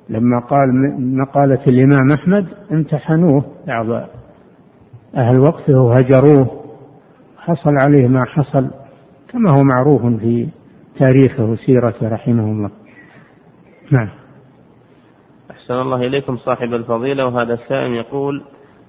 لما 0.09 0.41
قال 0.51 0.69
مقالة 0.99 1.67
الإمام 1.67 2.13
أحمد 2.13 2.47
امتحنوه. 2.73 3.45
بعض 3.67 4.09
أهل 5.17 5.39
وقته 5.39 5.81
وهجروه 5.81 6.65
حصل 7.39 7.71
عليه 7.79 8.09
ما 8.09 8.25
حصل. 8.25 8.71
كما 9.29 9.59
هو 9.59 9.63
معروف 9.63 10.21
في 10.21 10.49
تاريخه 10.99 11.45
وسيرته 11.45 12.09
رحمه 12.09 12.45
الله. 12.45 12.71
نعم. 13.93 14.09
أحسن 15.51 15.75
الله 15.75 16.07
إليكم 16.07 16.37
صاحب 16.37 16.75
الفضيلة 16.75 17.27
وهذا 17.27 17.55
السائل 17.55 17.93
يقول 17.93 18.43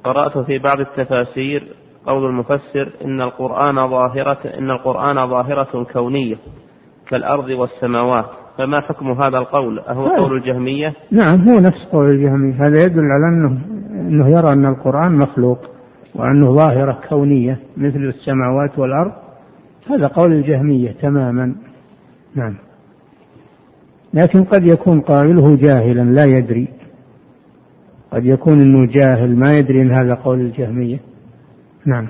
قرأت 0.03 0.37
في 0.37 0.59
بعض 0.59 0.79
التفاسير 0.79 1.63
قول 2.05 2.25
المفسر 2.29 2.93
إن 3.05 3.21
القرآن 3.21 3.75
ظاهرة 3.75 4.39
إن 4.59 4.71
القرآن 4.71 5.27
ظاهرة 5.27 5.83
كونية 5.93 6.35
كالأرض 7.09 7.49
والسماوات. 7.49 8.25
فما 8.57 8.79
حكم 8.79 9.11
هذا 9.21 9.37
القول؟ 9.37 9.79
أهو 9.79 10.07
قول 10.07 10.37
الجهمية؟ 10.37 10.93
نعم 11.11 11.49
هو 11.49 11.59
نفس 11.59 11.87
قول 11.91 12.09
الجهمية. 12.09 12.53
هذا 12.53 12.81
يدل 12.81 12.99
على 12.99 13.35
أنه 13.35 13.61
أنه 14.09 14.29
يرى 14.29 14.53
أن 14.53 14.65
القرآن 14.65 15.17
مخلوق 15.17 15.59
وأنه 16.15 16.55
ظاهرة 16.55 16.99
كونية 17.09 17.59
مثل 17.77 17.99
السماوات 17.99 18.79
والأرض. 18.79 19.11
هذا 19.89 20.07
قول 20.07 20.31
الجهمية 20.31 20.91
تماما. 20.91 21.55
نعم. 22.37 22.57
لكن 24.13 24.43
قد 24.43 24.63
يكون 24.63 25.01
قائله 25.01 25.55
جاهلا 25.55 26.01
لا 26.01 26.25
يدري. 26.25 26.67
قد 28.11 28.25
يكون 28.25 28.61
إنه 28.61 28.87
جاهل 28.87 29.35
ما 29.35 29.57
يدري 29.57 29.81
إن 29.81 29.91
هذا 29.91 30.13
قول 30.23 30.41
الجهمية. 30.41 30.99
نعم. 31.85 32.07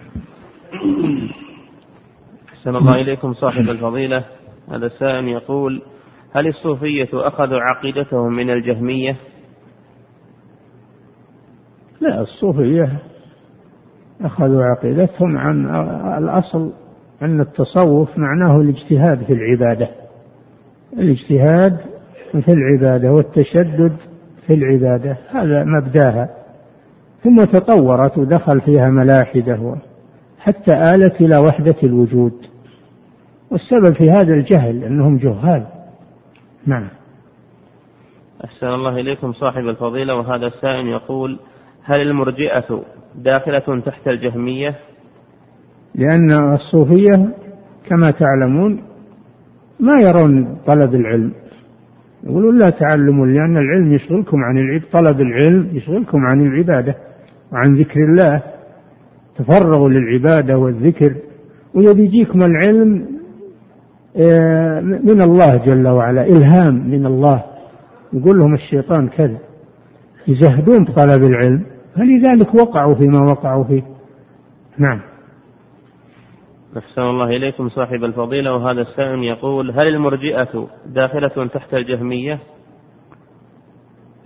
أحسن 2.53 2.75
الله 2.75 3.01
إليكم 3.01 3.34
صاحب 3.34 3.69
الفضيلة. 3.69 4.25
هذا 4.69 4.86
السائل 4.86 5.28
يقول 5.28 5.82
هل 6.32 6.47
الصوفية 6.47 7.09
أخذوا 7.13 7.59
عقيدتهم 7.59 8.34
من 8.36 8.49
الجهمية؟ 8.49 9.15
لا 12.01 12.21
الصوفية 12.21 12.99
أخذوا 14.21 14.63
عقيدتهم 14.63 15.38
عن 15.38 15.65
الأصل 16.23 16.73
أن 17.21 17.41
التصوف 17.41 18.09
معناه 18.17 18.61
الاجتهاد 18.61 19.23
في 19.23 19.34
العبادة. 19.34 20.07
الاجتهاد 20.93 21.77
في 22.31 22.51
العبادة 22.51 23.11
والتشدد 23.11 23.97
في 24.47 24.53
العبادة 24.53 25.17
هذا 25.29 25.63
مبداها. 25.63 26.29
ثم 27.23 27.43
تطورت 27.43 28.17
ودخل 28.17 28.61
فيها 28.61 28.89
ملاحدة 28.89 29.75
حتى 30.39 30.71
آلت 30.71 31.21
إلى 31.21 31.38
وحدة 31.38 31.75
الوجود. 31.83 32.33
والسبب 33.51 33.93
في 33.93 34.11
هذا 34.11 34.33
الجهل 34.33 34.83
أنهم 34.83 35.17
جهال. 35.17 35.67
نعم. 36.65 36.89
أحسن 38.45 38.67
الله 38.67 38.99
إليكم 38.99 39.33
صاحب 39.33 39.61
الفضيلة 39.61 40.15
وهذا 40.15 40.47
السائل 40.47 40.88
يقول 40.88 41.39
هل 41.83 42.01
المرجئة 42.01 42.83
داخلة 43.15 43.81
تحت 43.85 44.07
الجهمية؟ 44.07 44.75
لأن 45.95 46.53
الصوفية 46.53 47.35
كما 47.89 48.11
تعلمون 48.11 48.86
ما 49.80 50.01
يرون 50.01 50.57
طلب 50.65 50.95
العلم. 50.95 51.32
يقولون 52.23 52.59
لا 52.59 52.69
تعلموا 52.69 53.25
لأن 53.25 53.57
العلم 53.57 53.93
يشغلكم 53.93 54.38
عن 54.38 54.57
العب 54.57 54.82
طلب 54.91 55.21
العلم 55.21 55.69
يشغلكم 55.73 56.17
عن 56.17 56.41
العبادة 56.41 56.95
وعن 57.51 57.75
ذكر 57.75 57.99
الله. 57.99 58.41
تفرغوا 59.38 59.89
للعبادة 59.89 60.57
والذكر 60.57 61.15
ويبي 61.73 62.03
يجيكم 62.03 62.43
العلم 62.43 63.05
آه، 64.17 64.82
من 64.82 65.21
الله 65.21 65.57
جل 65.57 65.88
وعلا 65.88 66.23
إلهام 66.23 66.89
من 66.89 67.05
الله. 67.05 67.43
يقول 68.13 68.38
لهم 68.38 68.53
الشيطان 68.53 69.07
كذا 69.07 69.38
يزهدون 70.28 70.84
بطلب 70.84 71.23
العلم. 71.23 71.63
فلذلك 71.95 72.55
وقعوا 72.55 72.95
فيما 72.95 73.32
وقعوا 73.32 73.63
فيه. 73.63 73.82
نعم. 74.78 75.01
أحسن 76.78 77.01
الله 77.01 77.26
إليكم 77.26 77.70
صاحب 77.70 78.03
الفضيلة 78.03 78.55
وهذا 78.55 78.82
السائل 78.82 79.24
يقول 79.24 79.72
هل 79.72 79.88
المرجئة 79.88 80.68
داخلة 80.86 81.47
تحت 81.47 81.74
الجهمية؟ 81.74 82.39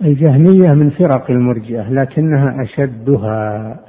الجهمية 0.04 0.72
من 0.72 0.90
فرق 0.90 1.30
المرجئة 1.30 1.90
لكنها 1.90 2.62
أشدها. 2.62 3.80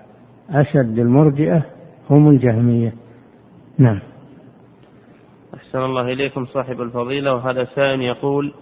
أشد 0.49 0.99
المرجئة 0.99 1.65
هم 2.09 2.29
الجهمية. 2.29 2.93
نعم. 3.77 3.99
أحسن 5.55 5.77
الله 5.77 6.13
إليكم 6.13 6.45
صاحب 6.45 6.81
الفضيلة 6.81 7.35
وهذا 7.35 7.65
سائل 7.75 8.01
يقول 8.01 8.53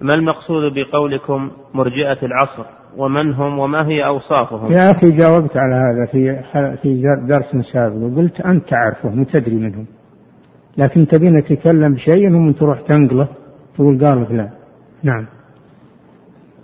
ما 0.00 0.14
المقصود 0.14 0.72
بقولكم 0.74 1.50
مرجئة 1.74 2.18
العصر؟ 2.22 2.75
ومن 2.96 3.34
هم 3.34 3.58
وما 3.58 3.88
هي 3.88 4.06
أوصافهم؟ 4.06 4.72
يا 4.72 4.90
أخي 4.90 5.10
جاوبت 5.10 5.56
على 5.56 5.74
هذا 5.74 6.06
في 6.12 6.42
في 6.82 7.02
درس 7.28 7.66
سابق 7.72 7.96
وقلت 7.96 8.40
أنت 8.40 8.64
تعرفهم 8.68 9.24
تدري 9.24 9.56
منهم 9.56 9.86
لكن 10.78 11.06
تبين 11.06 11.44
تتكلم 11.44 11.94
بشيء 11.94 12.28
ثم 12.28 12.52
تروح 12.52 12.80
تنقله 12.80 13.28
تقول 13.74 14.04
قال 14.04 14.36
لا. 14.36 14.50
نعم. 15.02 15.26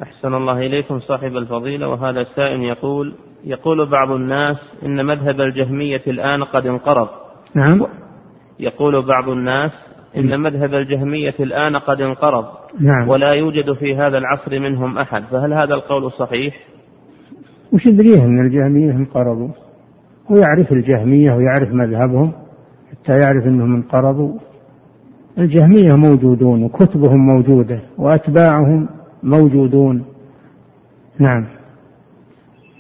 أحسن 0.03 0.35
الله 0.35 0.59
إليكم 0.59 0.99
صاحب 0.99 1.37
الفضيلة 1.37 1.89
وهذا 1.89 2.21
السائل 2.21 2.61
يقول 2.61 3.15
يقول 3.45 3.91
بعض 3.91 4.11
الناس 4.11 4.57
إن 4.87 5.07
مذهب 5.07 5.41
الجهمية 5.41 6.03
الآن 6.07 6.45
قد 6.45 6.67
انقرض. 6.67 7.09
نعم. 7.55 7.87
يقول 8.61 9.07
بعض 9.07 9.29
الناس 9.29 9.71
إن 10.17 10.41
مذهب 10.41 10.75
الجهمية 10.75 11.35
الآن 11.41 11.77
قد 11.77 12.01
انقرض 12.01 12.45
نعم. 12.81 13.09
ولا 13.09 13.33
يوجد 13.33 13.73
في 13.73 13.97
هذا 13.97 14.19
العصر 14.19 14.61
منهم 14.61 14.99
أحد 14.99 15.23
فهل 15.25 15.53
هذا 15.53 15.75
القول 15.75 16.11
صحيح؟ 16.11 16.55
وش 17.73 17.87
يدريه 17.87 18.25
أن 18.25 18.47
الجهمية 18.47 18.91
انقرضوا؟ 18.91 19.49
هو 20.31 20.37
يعرف 20.37 20.73
الجهمية 20.73 21.31
ويعرف 21.35 21.69
مذهبهم 21.73 22.33
حتى 22.91 23.13
يعرف 23.13 23.47
أنهم 23.47 23.75
انقرضوا. 23.75 24.39
الجهمية 25.39 25.91
موجودون 25.97 26.65
وكتبهم 26.65 27.27
موجودة 27.27 27.81
وأتباعهم 27.99 28.89
موجودون. 29.23 30.05
نعم. 31.19 31.47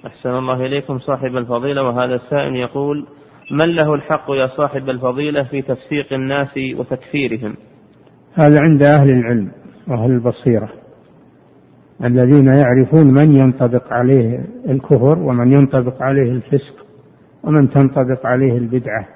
أحسن 0.06 0.30
الله 0.30 0.66
إليكم 0.66 0.98
صاحب 0.98 1.36
الفضيلة 1.36 1.82
وهذا 1.82 2.14
السائل 2.14 2.56
يقول 2.56 3.06
من 3.53 3.74
له 3.74 3.94
الحق 3.94 4.30
يا 4.30 4.46
صاحب 4.46 4.90
الفضيلة 4.90 5.44
في 5.44 5.62
تفسيق 5.62 6.12
الناس 6.12 6.55
وتكفيرهم؟ 6.78 7.57
هذا 8.34 8.61
عند 8.61 8.82
أهل 8.82 9.11
العلم 9.11 9.53
وأهل 9.88 10.11
البصيرة 10.11 10.68
الذين 12.05 12.46
يعرفون 12.46 13.07
من 13.07 13.32
ينطبق 13.32 13.92
عليه 13.92 14.38
الكفر 14.68 15.18
ومن 15.18 15.53
ينطبق 15.53 16.03
عليه 16.03 16.32
الفسق 16.32 16.86
ومن 17.44 17.68
تنطبق 17.68 18.26
عليه 18.26 18.59
البدعة. 18.59 19.09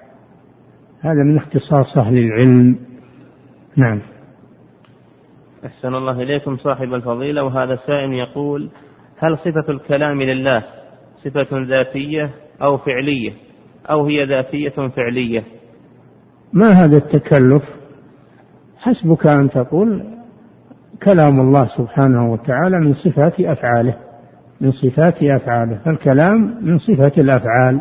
هذا 1.01 1.23
من 1.25 1.37
اختصاص 1.37 1.99
أهل 1.99 2.19
العلم. 2.19 2.79
نعم. 3.77 4.03
أحسن 5.67 5.95
الله 5.95 6.23
إليكم 6.23 6.57
صاحب 6.57 6.95
الفضيلة 6.95 7.45
وهذا 7.45 7.79
سائل 7.87 8.13
يقول 8.13 8.71
هل 9.19 9.39
صفة 9.39 9.73
الكلام 9.73 10.23
لله 10.23 10.65
صفة 11.25 11.49
ذاتية 11.53 12.31
أو 12.63 12.79
فعلية؟ 12.79 13.46
أو 13.91 14.07
هي 14.07 14.25
ذاتية 14.25 14.89
فعلية؟ 14.89 15.45
ما 16.53 16.71
هذا 16.71 16.97
التكلف؟ 16.97 17.63
حسبك 18.79 19.27
أن 19.27 19.51
تقول 19.51 20.05
كلام 21.03 21.41
الله 21.41 21.65
سبحانه 21.79 22.33
وتعالى 22.33 22.77
من 22.81 22.95
صفات 22.95 23.41
أفعاله 23.41 23.97
من 24.61 24.73
صفات 24.73 25.23
أفعاله. 25.23 25.79
فالكلام 25.85 26.59
من 26.63 26.79
صفة 26.79 27.13
الأفعال 27.19 27.81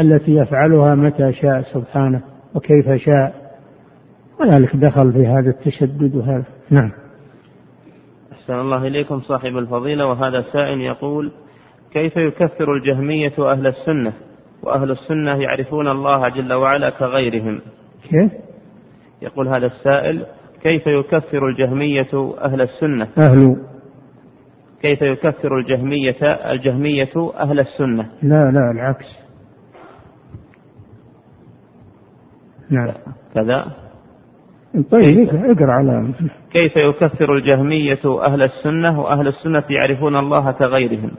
التي 0.00 0.36
يفعلها 0.36 0.94
متى 0.94 1.32
شاء 1.32 1.62
سبحانه 1.62 2.22
وكيف 2.54 2.90
شاء. 2.96 3.34
ولذلك 4.40 4.76
دخل 4.76 5.12
في 5.12 5.26
هذا 5.26 5.50
التشدد 5.50 6.14
وهذا. 6.14 6.44
نعم. 6.70 6.92
أحسن 8.32 8.54
الله 8.54 8.86
إليكم 8.86 9.20
صاحب 9.20 9.56
الفضيلة. 9.56 10.06
وهذا 10.06 10.42
سائل 10.52 10.80
يقول 10.80 11.32
كيف 11.92 12.16
يكفر 12.16 12.66
الجهمية 12.76 13.52
أهل 13.52 13.66
السنة؟ 13.66 14.12
وأهل 14.62 14.90
السنة 14.90 15.42
يعرفون 15.42 15.88
الله 15.88 16.28
جل 16.28 16.52
وعلا 16.52 16.90
كغيرهم. 16.90 17.60
كيف؟ 18.02 18.32
يقول 19.22 19.48
هذا 19.48 19.66
السائل 19.66 20.26
كيف 20.62 20.86
يكفر 20.86 21.48
الجهمية 21.48 22.34
أهل 22.44 22.60
السنة؟ 22.60 23.08
أهل. 23.18 23.56
كيف 24.82 25.02
يكفر 25.02 25.58
الجهمية 25.58 26.22
الجهمية 26.52 27.32
أهل 27.38 27.60
السنة؟ 27.60 28.10
لا 28.22 28.50
لا 28.50 28.70
العكس. 28.70 29.06
نعم. 32.70 32.92
كذا. 33.34 33.86
طيب 34.90 35.28
اقرا 35.28 35.72
على 35.72 36.14
كيف 36.50 36.76
يكفر 36.76 37.34
الجهمية 37.34 38.24
أهل 38.26 38.42
السنة 38.42 39.00
وأهل 39.00 39.28
السنة 39.28 39.64
يعرفون 39.70 40.16
الله 40.16 40.52
كغيرهم؟ 40.52 41.10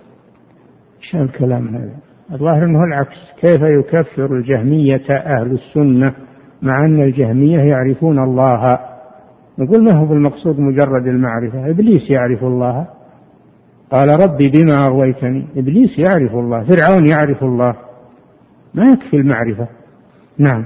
إيش 0.97 1.15
الكلام 1.15 1.75
هذا؟ 1.75 2.06
الظاهر 2.31 2.65
أنه 2.65 2.83
العكس. 2.83 3.15
كيف 3.41 3.61
يكفر 3.61 4.35
الجهمية 4.35 5.05
أهل 5.11 5.51
السنة 5.51 6.13
مع 6.61 6.85
أن 6.85 7.01
الجهمية 7.01 7.57
يعرفون 7.57 8.19
الله؟ 8.23 8.79
نقول 9.59 9.83
ما 9.83 9.99
هو 9.99 10.05
بالمقصود 10.05 10.59
مجرد 10.59 11.07
المعرفة؟ 11.07 11.69
إبليس 11.69 12.11
يعرف 12.11 12.43
الله. 12.43 12.87
قال 13.91 14.09
ربي 14.09 14.51
بما 14.51 14.87
أغويتني. 14.87 15.47
إبليس 15.57 15.99
يعرف 15.99 16.31
الله. 16.31 16.63
فرعون 16.63 17.05
يعرف 17.05 17.43
الله. 17.43 17.75
ما 18.73 18.91
يكفي 18.91 19.17
المعرفة. 19.17 19.67
نعم. 20.37 20.65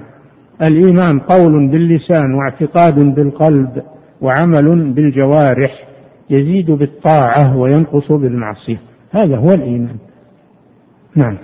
الإيمان 0.61 1.19
قول 1.19 1.71
باللسان 1.71 2.33
واعتقاد 2.35 2.95
بالقلب 3.15 3.83
وعمل 4.21 4.93
بالجوارح 4.93 5.87
يزيد 6.29 6.71
بالطاعة 6.71 7.57
وينقص 7.57 8.11
بالمعصية. 8.11 8.81
هذا 9.11 9.37
هو 9.37 9.51
الإيمان. 9.51 9.95
نعم. 11.15 11.37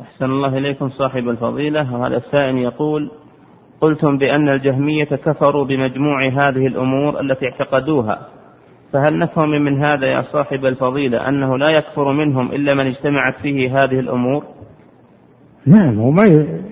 أحسن 0.00 0.24
الله 0.24 0.58
إليكم 0.58 0.88
صاحب 0.88 1.28
الفضيلة. 1.28 1.94
وهذا 1.94 2.16
السائل 2.16 2.58
يقول 2.58 3.10
قلتم 3.80 4.18
بأن 4.18 4.48
الجهمية 4.48 5.04
كفروا 5.04 5.64
بمجموع 5.64 6.26
هذه 6.26 6.66
الأمور 6.66 7.20
التي 7.20 7.46
اعتقدوها. 7.46 8.28
فهل 8.92 9.18
نفهم 9.18 9.50
من 9.50 9.84
هذا 9.84 10.06
يا 10.06 10.22
صاحب 10.22 10.64
الفضيلة 10.64 11.28
أنه 11.28 11.58
لا 11.58 11.70
يكفر 11.70 12.12
منهم 12.12 12.52
إلا 12.52 12.74
من 12.74 12.86
اجتمعت 12.86 13.34
فيه 13.42 13.84
هذه 13.84 14.00
الأمور؟ 14.00 14.44
نعم 15.66 15.98
وما 15.98 16.26
ي... 16.26 16.62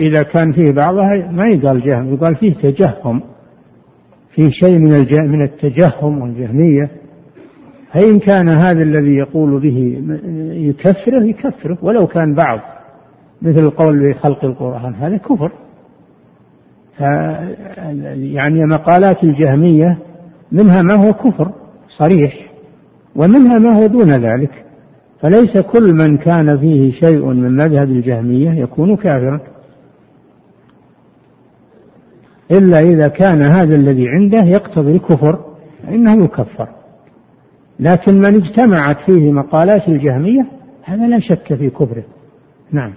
إذا 0.00 0.22
كان 0.22 0.52
فيه 0.52 0.72
بعضها 0.72 1.30
ما 1.32 1.48
يقال 1.48 1.80
جهم 1.80 2.14
يقال 2.14 2.36
فيه 2.36 2.54
تجهم. 2.54 3.22
فيه 4.30 4.48
شيء 4.50 4.78
من 4.78 4.94
الج... 4.94 5.14
من 5.14 5.42
التجهم 5.42 6.22
والجهمية. 6.22 6.90
فإن 7.92 8.18
كان 8.18 8.48
هذا 8.48 8.82
الذي 8.82 9.16
يقول 9.16 9.60
به 9.60 10.02
يكفره 10.52 11.24
يكفره. 11.24 11.78
ولو 11.82 12.06
كان 12.06 12.34
بعض 12.34 12.60
مثل 13.42 13.58
القول 13.58 14.12
بخلق 14.12 14.44
القرآن 14.44 14.94
هذا 14.94 15.16
كفر. 15.16 15.52
ف 16.98 17.00
يعني 18.14 18.66
مقالات 18.66 19.24
الجهمية 19.24 19.98
منها 20.52 20.82
ما 20.82 20.94
هو 20.94 21.12
كفر 21.12 21.52
صريح 21.98 22.34
ومنها 23.16 23.58
ما 23.58 23.76
هو 23.76 23.86
دون 23.86 24.10
ذلك. 24.10 24.64
فليس 25.20 25.58
كل 25.58 25.92
من 25.92 26.16
كان 26.16 26.56
فيه 26.56 26.92
شيء 26.92 27.26
من 27.26 27.56
مذهب 27.56 27.88
الجهمية 27.88 28.50
يكون 28.50 28.96
كافرا. 28.96 29.40
إلا 32.50 32.80
إذا 32.80 33.08
كان 33.08 33.42
هذا 33.42 33.74
الذي 33.74 34.08
عنده 34.08 34.42
يقتضي 34.42 34.92
الكفر 34.92 35.38
فإنه 35.82 36.24
يكفر. 36.24 36.68
لكن 37.80 38.18
من 38.18 38.34
اجتمعت 38.34 39.00
فيه 39.06 39.32
مقالات 39.32 39.88
الجهمية 39.88 40.50
هذا 40.84 41.08
لا 41.08 41.20
شك 41.20 41.54
في 41.54 41.70
كفره 41.70 42.04
نعم. 42.72 42.94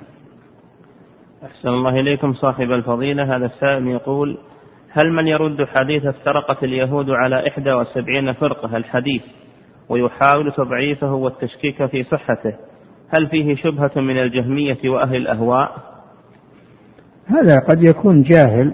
أحسن 1.46 1.68
الله 1.68 2.00
إليكم 2.00 2.34
صاحب 2.34 2.72
الفضيلة. 2.72 3.36
هذا 3.36 3.46
السائل 3.46 3.88
يقول 3.88 4.38
هل 4.92 5.14
من 5.14 5.28
يرد 5.28 5.66
حديث 5.66 6.06
افترقت 6.06 6.64
اليهود 6.64 7.10
على 7.10 7.48
إحدى 7.48 7.74
وسبعين 7.74 8.34
فرقة؟ 8.34 8.78
الحديث. 8.78 9.22
ويحاول 9.90 10.52
تضعيفه 10.52 11.14
والتشكيك 11.14 11.86
في 11.86 12.04
صحته. 12.04 12.54
هل 13.10 13.28
فيه 13.28 13.56
شبهة 13.56 13.92
من 13.96 14.18
الجهمية 14.18 14.90
وأهل 14.90 15.16
الأهواء؟ 15.16 15.72
هذا 17.26 17.60
قد 17.60 17.84
يكون 17.84 18.22
جاهل 18.22 18.74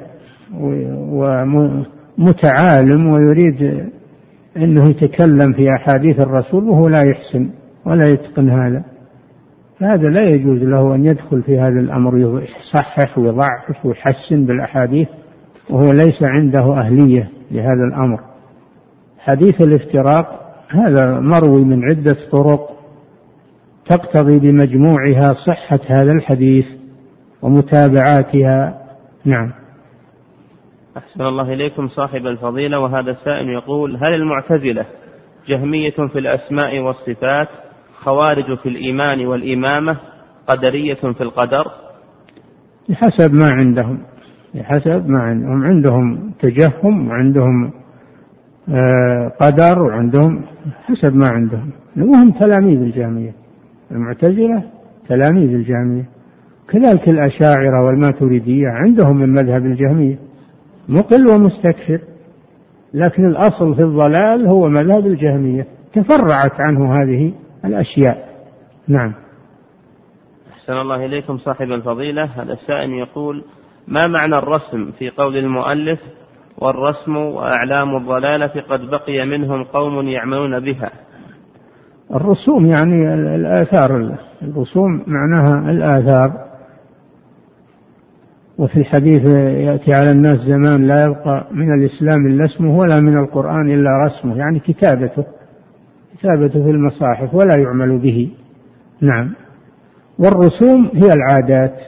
ومتعالم 2.18 3.08
ويريد 3.08 3.90
أنه 4.58 4.90
يتكلم 4.90 5.54
في 5.54 5.70
أحاديث 5.76 6.20
الرسول 6.20 6.64
وهو 6.70 6.88
لا 6.88 7.02
يحسن 7.04 7.50
ولا 7.86 8.08
يتقن 8.08 8.50
هذا. 8.50 8.84
فهذا 9.80 10.10
لا 10.10 10.24
يجوز 10.24 10.64
له 10.64 10.96
أن 10.96 11.06
يدخل 11.06 11.42
في 11.42 11.60
هذا 11.60 11.80
الأمر 11.80 12.18
يصحح 12.18 13.18
ويضعف 13.18 13.86
ويحسن 13.86 14.46
بالأحاديث 14.46 15.08
وهو 15.70 15.92
ليس 15.92 16.24
عنده 16.24 16.78
أهلية 16.78 17.30
لهذا 17.52 17.84
الأمر. 17.94 18.20
حديث 19.20 19.62
الافتراق 19.62 20.54
هذا 20.70 21.20
مروي 21.20 21.64
من 21.64 21.80
عدة 21.84 22.18
طرق 22.32 22.70
تقتضي 23.86 24.40
بمجموعها 24.40 25.34
صحة 25.34 25.80
هذا 25.88 26.12
الحديث 26.12 26.66
ومتابعاتها. 27.42 28.82
نعم. 29.26 29.67
أحسن 30.98 31.22
الله 31.22 31.54
إليكم 31.54 31.88
صاحب 31.88 32.26
الفضيلة 32.26 32.80
وهذا 32.80 33.12
السائل 33.12 33.50
يقول 33.50 33.98
هل 33.98 34.14
المعتزلة 34.14 34.86
جهمية 35.48 36.08
في 36.14 36.20
الأسماء 36.20 36.80
والصفات 36.80 37.48
خوارج 37.94 38.58
في 38.58 38.70
الإيمان 38.70 39.26
والإمامة 39.28 39.98
قدرية 40.48 40.94
في 40.94 41.22
القدر؟ 41.22 41.66
بحسب 42.90 43.34
ما 43.34 43.52
عندهم 43.52 44.00
بحسب 44.56 45.08
ما 45.08 45.20
عندهم. 45.20 45.64
عندهم 45.64 46.34
تجهم 46.40 47.08
وعندهم 47.08 47.72
آه، 48.70 49.32
قدر 49.40 49.80
وعندهم 49.80 50.44
حسب 50.86 51.16
ما 51.16 51.28
عندهم. 51.28 51.72
وهم 51.98 52.32
تلاميذ 52.32 52.82
الجامية 52.82 53.34
المعتزلة 53.92 54.64
تلاميذ 55.10 55.50
الجامية 55.54 56.10
كذلك 56.70 57.10
الأشاعرة 57.10 57.86
والماتريدية 57.86 58.68
عندهم 58.68 59.18
من 59.18 59.30
مذهب 59.30 59.66
الجهمية 59.66 60.20
مقل 60.90 61.28
ومستكثر 61.28 62.02
لكن 62.94 63.26
الأصل 63.26 63.76
في 63.76 63.82
الضلال 63.82 64.48
هو 64.48 64.68
مذهب 64.68 65.06
الجهمية. 65.06 65.68
تفرعت 65.94 66.52
عنه 66.60 66.94
هذه 66.94 67.34
الأشياء. 67.66 68.28
نعم. 68.88 69.14
أحسن 70.52 70.74
الله 70.74 71.06
إليكم 71.06 71.38
صاحب 71.38 71.72
الفضيلة. 71.72 72.24
هذا 72.24 72.54
السائل 72.54 72.92
يقول 72.92 73.44
ما 73.88 74.08
معنى 74.08 74.36
الرسم 74.36 74.92
في 75.00 75.10
قول 75.10 75.38
المؤلف؟ 75.38 76.00
والرسم 76.58 77.18
وأعلام 77.18 77.96
الضلالة 77.96 78.62
قد 78.70 78.80
بقي 78.90 79.26
منهم 79.26 79.64
قوم 79.64 80.08
يعملون 80.08 80.60
بها. 80.60 80.92
الرسوم 82.16 82.66
يعني 82.66 83.14
الآثار. 83.36 84.18
الرسوم 84.42 85.04
معناها 85.08 85.72
الآثار. 85.72 86.47
وفي 88.58 88.78
الحديث 88.78 89.24
يأتي 89.66 89.94
على 89.94 90.12
الناس 90.12 90.38
زمان 90.40 90.88
لا 90.88 91.02
يبقى 91.02 91.48
من 91.52 91.74
الإسلام 91.74 92.28
إلا 92.28 92.46
اسمه 92.46 92.78
ولا 92.78 93.00
من 93.00 93.18
القرآن 93.18 93.72
إلا 93.72 93.90
رسمه 94.06 94.38
يعني 94.38 94.60
كتابته 94.60 95.26
كتابته 96.18 96.64
في 96.64 96.70
المصاحف 96.70 97.34
ولا 97.34 97.56
يعمل 97.56 98.00
به. 98.02 98.32
نعم. 99.02 99.34
والرسوم 100.20 100.92
هي 100.94 101.08
العادات. 101.14 101.80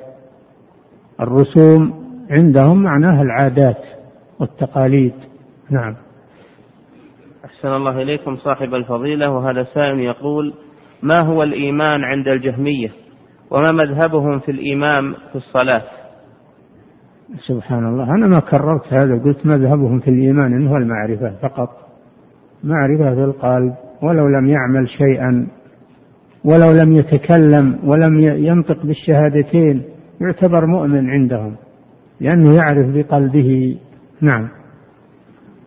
الرسوم 1.22 1.94
عندهم 2.32 2.84
معناها 2.84 3.22
العادات 3.22 3.84
والتقاليد. 4.40 5.14
نعم. 5.70 5.96
أحسن 7.46 7.68
الله 7.68 8.02
إليكم 8.02 8.36
صاحب 8.36 8.74
الفضيلة 8.74 9.30
وهذا 9.30 9.64
سائل 9.64 10.00
يقول 10.00 10.54
ما 11.04 11.20
هو 11.20 11.44
الإيمان 11.44 12.04
عند 12.04 12.28
الجهمية؟ 12.28 12.90
وما 13.52 13.72
مذهبهم 13.72 14.40
في 14.40 14.52
الإمام 14.52 15.14
في 15.14 15.36
الصلاة؟ 15.36 15.84
سبحان 17.38 17.88
الله. 17.88 18.04
أنا 18.04 18.28
ما 18.28 18.40
كررت 18.40 18.94
هذا 18.94 19.24
قلت 19.24 19.46
مذهبهم 19.46 20.00
في 20.00 20.08
الإيمان 20.08 20.54
إنه 20.54 20.78
المعرفة 20.78 21.36
فقط. 21.42 21.70
معرفة 22.64 23.16
في 23.16 23.24
القلب 23.24 23.74
ولو 24.04 24.28
لم 24.28 24.50
يعمل 24.50 24.88
شيئا 24.88 25.48
ولو 26.46 26.72
لم 26.72 26.94
يتكلم 26.94 27.80
ولم 27.84 28.20
ينطق 28.20 28.86
بالشهادتين 28.86 29.84
يعتبر 30.22 30.66
مؤمن 30.66 31.10
عندهم 31.10 31.56
لأنه 32.22 32.56
يعرف 32.56 32.88
بقلبه. 32.96 33.78
نعم. 34.22 34.50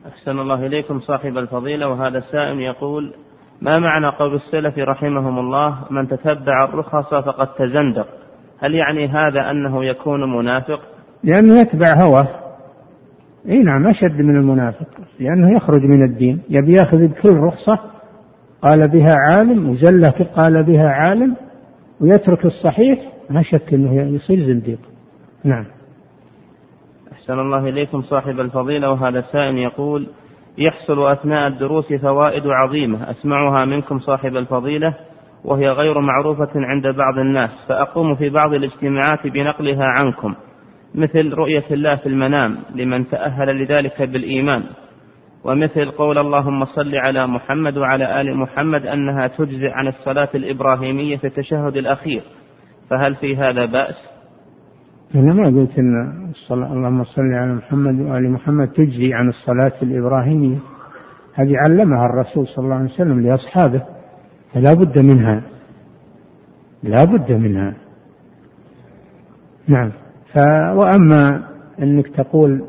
أحسن 0.07 0.39
الله 0.39 0.67
إليكم 0.67 1.01
صاحب 1.01 1.39
الفضيلة. 1.39 1.89
وهذا 1.89 2.19
السائل 2.19 2.61
يقول 2.61 3.15
ما 3.63 3.79
معنى 3.79 4.07
قول 4.07 4.35
السلف 4.35 4.79
رحمهم 4.79 5.39
الله 5.39 5.79
من 5.91 6.09
تتبع 6.09 6.65
الرخص 6.65 7.15
فقد 7.15 7.49
تزندق 7.55 8.07
هل 8.59 8.75
يعني 8.75 9.07
هذا 9.07 9.51
أنه 9.51 9.85
يكون 9.85 10.39
منافق؟ 10.39 10.91
لأنه 11.24 11.61
يتبع 11.61 11.94
هواه. 12.05 12.28
إي 13.49 13.59
نعم 13.59 13.86
أشد 13.86 14.20
من 14.20 14.36
المنافق 14.36 14.86
لأنه 15.20 15.57
يخرج 15.57 15.82
من 15.82 16.05
الدين 16.05 16.40
يبي 16.51 16.73
يأخذ 16.73 17.07
بكل 17.07 17.36
رخصة. 17.36 17.78
قال 18.62 18.89
بها 18.89 19.15
عالم 19.31 19.70
وزله 19.70 20.15
قال 20.36 20.65
بها 20.65 20.89
عالم 20.89 21.36
ويترك 22.01 22.44
الصحيح. 22.44 22.99
ما 23.31 23.43
شك 23.43 23.74
إنه 23.74 24.15
يصير 24.15 24.47
زنديق. 24.47 24.78
نعم. 25.44 25.65
أحسن 27.12 27.39
الله 27.39 27.69
إليكم 27.69 28.03
صاحب 28.03 28.40
الفضيلة 28.40 28.90
وهذا 28.90 29.19
السائل 29.19 29.59
يقول 29.59 30.09
يحصل 30.59 31.12
أثناء 31.12 31.49
الدروس 31.49 31.93
فوائد 31.93 32.43
عظيمة 32.47 33.11
أسمعها 33.11 33.65
منكم 33.65 33.99
صاحب 33.99 34.36
الفضيلة 34.36 34.94
وهي 35.44 35.70
غير 35.70 36.01
معروفة 36.01 36.51
عند 36.55 36.97
بعض 36.97 37.19
الناس 37.19 37.51
فأقوم 37.69 38.16
في 38.16 38.31
بعض 38.31 38.55
الاجتماعات 38.55 39.19
بنقلها 39.27 39.85
عنكم. 39.85 40.35
مثل 40.94 41.35
رؤية 41.35 41.64
الله 41.70 41.97
في 41.97 42.06
المنام 42.06 42.56
لمن 42.74 43.09
تأهل 43.09 43.64
لذلك 43.64 44.02
بالإيمان 44.02 44.62
ومثل 45.44 45.90
قول 45.90 46.19
اللهم 46.19 46.64
صل 46.64 46.94
على 46.94 47.27
محمد 47.27 47.77
وعلى 47.77 48.20
آل 48.20 48.36
محمد 48.36 48.86
أنها 48.86 49.27
تجزئ 49.27 49.70
عن 49.70 49.89
الصلاة 49.89 50.28
الإبراهيمية 50.35 51.16
في 51.16 51.27
التشهد 51.27 51.77
الأخير. 51.77 52.23
فهل 52.90 53.16
في 53.16 53.36
هذا 53.36 53.66
بأس؟ 53.66 53.94
أنا 55.14 55.35
ما 55.35 55.60
قلت 55.60 55.78
أن 55.78 56.28
الصلاة 56.31 56.73
اللهم 56.73 57.05
صل 57.05 57.35
على 57.35 57.55
محمد 57.55 58.01
وآل 58.01 58.31
محمد 58.31 58.69
تجزي 58.69 59.14
عن 59.14 59.28
الصلاة 59.28 59.82
الإبراهيمية. 59.82 60.59
هذه 61.35 61.52
علمها 61.64 62.06
الرسول 62.06 62.47
صلى 62.47 62.64
الله 62.64 62.77
عليه 62.77 62.94
وسلم 62.94 63.20
لأصحابه 63.20 63.82
فلا 64.55 64.74
بد 64.74 64.98
منها. 64.98 65.43
لا 66.82 67.05
بد 67.05 67.32
منها. 67.32 67.74
نعم. 69.69 69.93
ف 70.35 70.39
وأما 70.77 71.43
أنك 71.83 72.09
تقول 72.09 72.65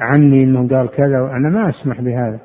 عني 0.00 0.44
أنه 0.44 0.68
قال 0.68 0.88
كذا 0.90 1.20
وأنا 1.20 1.48
ما 1.48 1.70
أسمح 1.70 2.00
بهذا. 2.00 2.40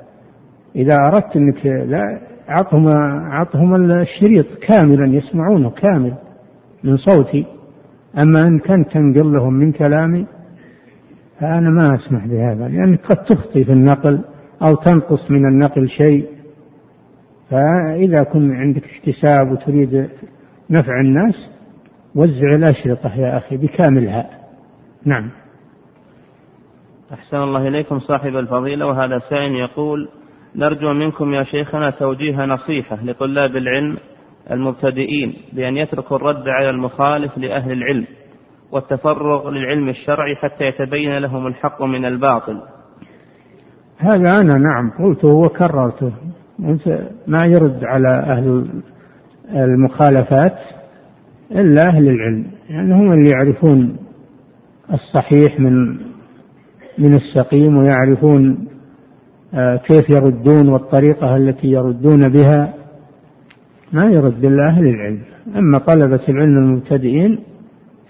إذا 0.76 0.94
أردت 0.94 1.36
أنك 1.36 1.66
لا 1.66 2.20
أعطهم 2.50 2.88
أعطهم 3.32 3.74
الشريط 3.74 4.46
كاملا 4.68 5.16
يسمعونه 5.16 5.70
كامل 5.70 6.14
من 6.84 6.96
صوتي. 6.96 7.46
أما 8.18 8.40
إن 8.40 8.58
كنت 8.58 8.92
تنقل 8.92 9.32
لهم 9.32 9.54
من 9.54 9.72
كلامي 9.72 10.26
فأنا 11.40 11.70
ما 11.70 11.94
أسمح 11.94 12.26
بهذا 12.26 12.68
لأنك 12.68 13.00
قد 13.06 13.16
تخطي 13.16 13.64
في 13.64 13.72
النقل 13.72 14.24
أو 14.62 14.74
تنقص 14.74 15.30
من 15.30 15.46
النقل 15.46 15.88
شيء. 15.88 16.28
فإذا 17.50 18.22
كن 18.22 18.52
عندك 18.52 18.82
اكتساب 18.84 19.52
وتريد 19.52 20.08
نفع 20.70 21.00
الناس 21.00 21.50
وزع 22.14 22.54
الأشرطة 22.54 23.14
يا 23.16 23.36
أخي 23.36 23.56
بكاملها 23.56 24.43
نعم. 25.04 25.30
أحسن 27.12 27.36
الله 27.36 27.68
إليكم 27.68 27.98
صاحب 27.98 28.36
الفضيلة 28.36 28.86
وهذا 28.86 29.18
سائل 29.30 29.54
يقول 29.54 30.08
نرجو 30.56 30.92
منكم 30.92 31.32
يا 31.32 31.44
شيخنا 31.44 31.90
توجيه 31.90 32.44
نصيحة 32.44 33.04
لطلاب 33.04 33.56
العلم 33.56 33.96
المبتدئين 34.50 35.34
بأن 35.52 35.76
يتركوا 35.76 36.16
الرد 36.16 36.48
على 36.48 36.70
المخالف 36.70 37.38
لأهل 37.38 37.72
العلم 37.72 38.06
والتفرغ 38.72 39.50
للعلم 39.50 39.88
الشرعي 39.88 40.36
حتى 40.36 40.64
يتبين 40.64 41.18
لهم 41.18 41.46
الحق 41.46 41.82
من 41.82 42.04
الباطل. 42.04 42.62
هذا 43.98 44.30
أنا 44.30 44.58
نعم 44.58 44.90
قلته 44.98 45.28
وكررته. 45.28 46.12
ما 47.26 47.46
يرد 47.46 47.84
على 47.84 48.32
أهل 48.32 48.66
المخالفات 49.50 50.58
إلا 51.52 51.82
أهل 51.82 52.08
العلم 52.08 52.46
يعني 52.70 52.94
هم 52.94 53.12
اللي 53.12 53.30
يعرفون 53.30 54.03
الصحيح 54.92 55.60
من 55.60 55.96
من 56.98 57.14
السقيم 57.14 57.76
ويعرفون 57.76 58.68
آه، 59.54 59.76
كيف 59.76 60.10
يردون 60.10 60.68
والطريقة 60.68 61.36
التي 61.36 61.68
يردون 61.68 62.28
بها. 62.28 62.74
ما 63.92 64.04
يرد 64.04 64.44
إلا 64.44 64.68
أهل 64.68 64.86
العلم. 64.86 65.20
أما 65.56 65.78
طلبة 65.78 66.20
العلم 66.28 66.58
المبتدئين 66.58 67.38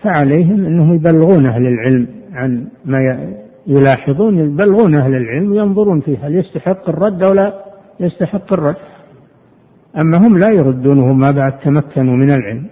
فعليهم 0.02 0.66
أنهم 0.66 0.94
يبلغون 0.94 1.46
أهل 1.46 1.66
العلم 1.66 2.06
عن 2.32 2.66
ما 2.84 2.98
يلاحظون 3.66 4.38
يبلغون 4.38 4.94
أهل 4.94 5.14
العلم 5.14 5.52
وينظرون 5.52 6.00
فيه 6.00 6.26
هل 6.26 6.34
يستحق 6.34 6.88
الرد 6.88 7.22
أو 7.22 7.32
لا؟ 7.32 7.64
يستحق 8.00 8.52
الرد. 8.52 8.76
أما 9.96 10.18
هم 10.18 10.38
لا 10.38 10.50
يردونه 10.50 11.12
ما 11.12 11.30
بعد 11.30 11.58
تمكنوا 11.58 12.16
من 12.16 12.30
العلم. 12.30 12.66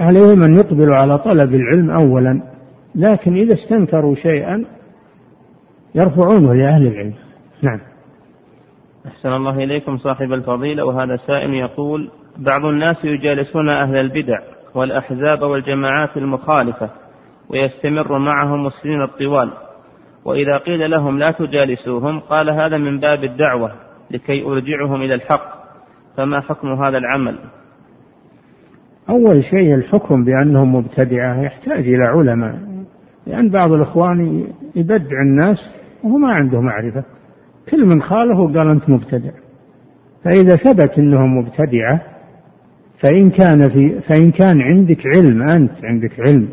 عليهم 0.00 0.42
أن 0.42 0.56
يقبلوا 0.56 0.96
على 0.96 1.18
طلب 1.18 1.54
العلم 1.54 1.90
أولا 1.90 2.42
لكن 2.94 3.34
إذا 3.34 3.54
استنكروا 3.54 4.14
شيئا 4.14 4.64
يرفعونه 5.94 6.54
لأهل 6.54 6.86
العلم. 6.86 7.14
نعم. 7.62 7.80
أحسن 9.06 9.28
الله 9.28 9.64
إليكم 9.64 9.96
صاحب 9.96 10.32
الفضيلة 10.32 10.84
وهذا 10.84 11.16
سائل 11.16 11.54
يقول 11.54 12.10
بعض 12.36 12.64
الناس 12.64 13.04
يجالسون 13.04 13.68
أهل 13.68 13.96
البدع 13.96 14.38
والأحزاب 14.74 15.42
والجماعات 15.42 16.16
المخالفة 16.16 16.90
ويستمر 17.50 18.18
معهم 18.18 18.66
السنين 18.66 19.02
الطوال 19.02 19.50
وإذا 20.24 20.58
قيل 20.58 20.90
لهم 20.90 21.18
لا 21.18 21.30
تجالسوهم 21.30 22.20
قال 22.20 22.50
هذا 22.50 22.78
من 22.78 23.00
باب 23.00 23.24
الدعوة 23.24 23.72
لكي 24.10 24.44
أرجعهم 24.44 25.02
إلى 25.02 25.14
الحق 25.14 25.56
فما 26.16 26.40
حكم 26.40 26.84
هذا 26.84 26.98
العمل؟ 26.98 27.38
أول 29.10 29.44
شيء 29.44 29.74
الحكم 29.74 30.24
بأنهم 30.24 30.74
مبتدعة 30.74 31.42
يحتاج 31.42 31.88
إلى 31.88 32.02
علماء 32.04 32.58
لأن 33.26 33.50
بعض 33.50 33.72
الإخوان 33.72 34.46
يبدع 34.76 35.20
الناس 35.26 35.58
وهو 36.04 36.18
ما 36.18 36.28
عنده 36.28 36.60
معرفة. 36.60 37.04
كل 37.70 37.86
من 37.86 38.02
خاله 38.02 38.52
قال 38.52 38.70
أنت 38.70 38.90
مبتدع. 38.90 39.30
فإذا 40.24 40.56
ثبت 40.56 40.98
أنهم 40.98 41.38
مبتدعة 41.38 42.02
فإن 42.98 43.30
كان 43.30 43.68
في 43.68 44.00
فإن 44.00 44.30
كان 44.30 44.60
عندك 44.60 45.06
علم 45.06 45.42
أنت 45.42 45.72
عندك 45.84 46.20
علم 46.20 46.48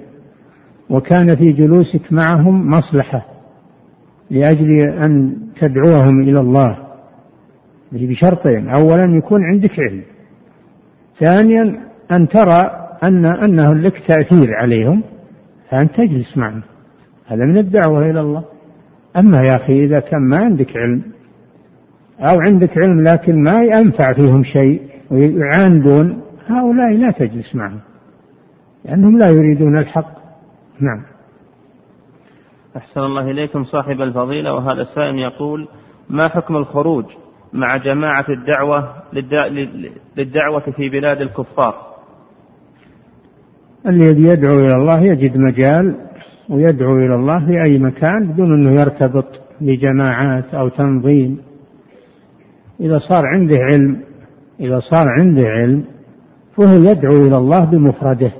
وكان 0.90 1.36
في 1.36 1.52
جلوسك 1.52 2.14
معهم 2.14 2.70
مصلحة 2.70 3.26
لأجل 4.30 4.80
أن 4.82 5.38
تدعوهم 5.60 6.22
إلى 6.22 6.40
الله. 6.40 6.78
بشرطين. 7.92 8.70
أولا 8.70 9.18
يكون 9.18 9.44
عندك 9.44 9.72
علم. 9.80 10.04
ثانيا 11.20 11.93
أن 12.16 12.28
ترى 12.28 12.90
أن 13.04 13.26
أنه 13.26 13.74
لك 13.74 14.04
تأثير 14.08 14.48
عليهم 14.62 15.04
فأنت 15.72 15.96
تجلس 15.96 16.38
معهم. 16.38 16.64
هذا 17.26 17.46
من 17.46 17.58
الدعوة 17.58 18.00
إلى 18.00 18.22
الله. 18.22 18.44
أما 19.18 19.42
يا 19.42 19.56
أخي 19.56 19.86
إذا 19.86 20.00
كان 20.00 20.30
ما 20.30 20.38
عندك 20.38 20.68
علم 20.78 21.04
أو 22.20 22.40
عندك 22.42 22.72
علم 22.78 23.08
لكن 23.08 23.44
ما 23.44 23.64
ينفع 23.64 24.14
فيهم 24.14 24.44
شيء 24.44 24.82
ويعاندون 25.12 26.22
هؤلاء 26.48 26.94
لا 26.98 27.12
تجلس 27.12 27.56
معهم 27.56 27.80
لأنهم 28.86 29.20
لا 29.20 29.28
يريدون 29.28 29.78
الحق. 29.78 30.14
نعم. 30.80 31.06
أحسن 32.78 33.00
الله 33.00 33.32
إليكم 33.32 33.64
صاحب 33.64 34.02
الفضيلة 34.02 34.54
وهذا 34.54 34.82
السائل 34.82 35.20
يقول 35.20 35.68
ما 36.10 36.28
حكم 36.28 36.56
الخروج 36.56 37.06
مع 37.54 37.78
جماعة 37.78 38.26
الدعوة 38.30 38.96
للدعوة 40.18 40.72
في 40.76 40.90
بلاد 40.90 41.22
الكفار؟ 41.22 41.93
الذي 43.88 44.24
يدعو 44.24 44.56
إلى 44.56 44.76
الله 44.76 45.06
يجد 45.06 45.38
مجال 45.38 45.96
ويدعو 46.50 46.96
إلى 46.96 47.16
الله 47.16 47.46
في 47.46 47.64
أي 47.64 47.80
مكان 47.80 48.32
بدون 48.34 48.54
أنه 48.54 48.82
يرتبط 48.82 49.26
بجماعات 49.62 50.54
أو 50.54 50.70
تنظيم. 50.70 51.38
إذا 52.80 53.00
صار 53.00 53.26
عنده 53.26 53.58
علم 53.58 54.02
إذا 54.60 54.80
صار 54.80 55.06
عنده 55.20 55.48
علم 55.48 55.84
فهو 56.58 56.84
يدعو 56.84 57.16
إلى 57.16 57.38
الله 57.38 57.66
بمفرده 57.66 58.32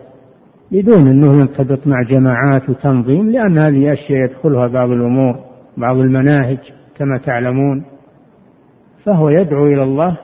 بدون 0.72 1.08
أنه 1.08 1.40
يرتبط 1.40 1.88
مع 1.88 2.04
جماعات 2.10 2.70
وتنظيم 2.70 3.30
لأن 3.30 3.58
هذه 3.58 3.92
أشياء 3.94 4.30
يدخلها 4.30 4.68
بعض 4.68 4.90
الأمور 4.90 5.36
بعض 5.78 5.98
المناهج 5.98 6.60
كما 6.98 7.18
تعلمون. 7.26 7.84
فهو 9.06 9.30
يدعو 9.30 9.66
إلى 9.66 9.84
الله 9.84 10.18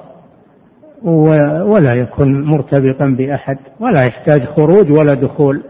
ولا 1.66 1.94
يكون 1.94 2.46
مرتبطا 2.46 3.16
بأحد 3.18 3.58
ولا 3.80 4.04
يحتاج 4.04 4.46
خروج 4.46 4.92
ولا 4.92 5.14
دخول. 5.14 5.64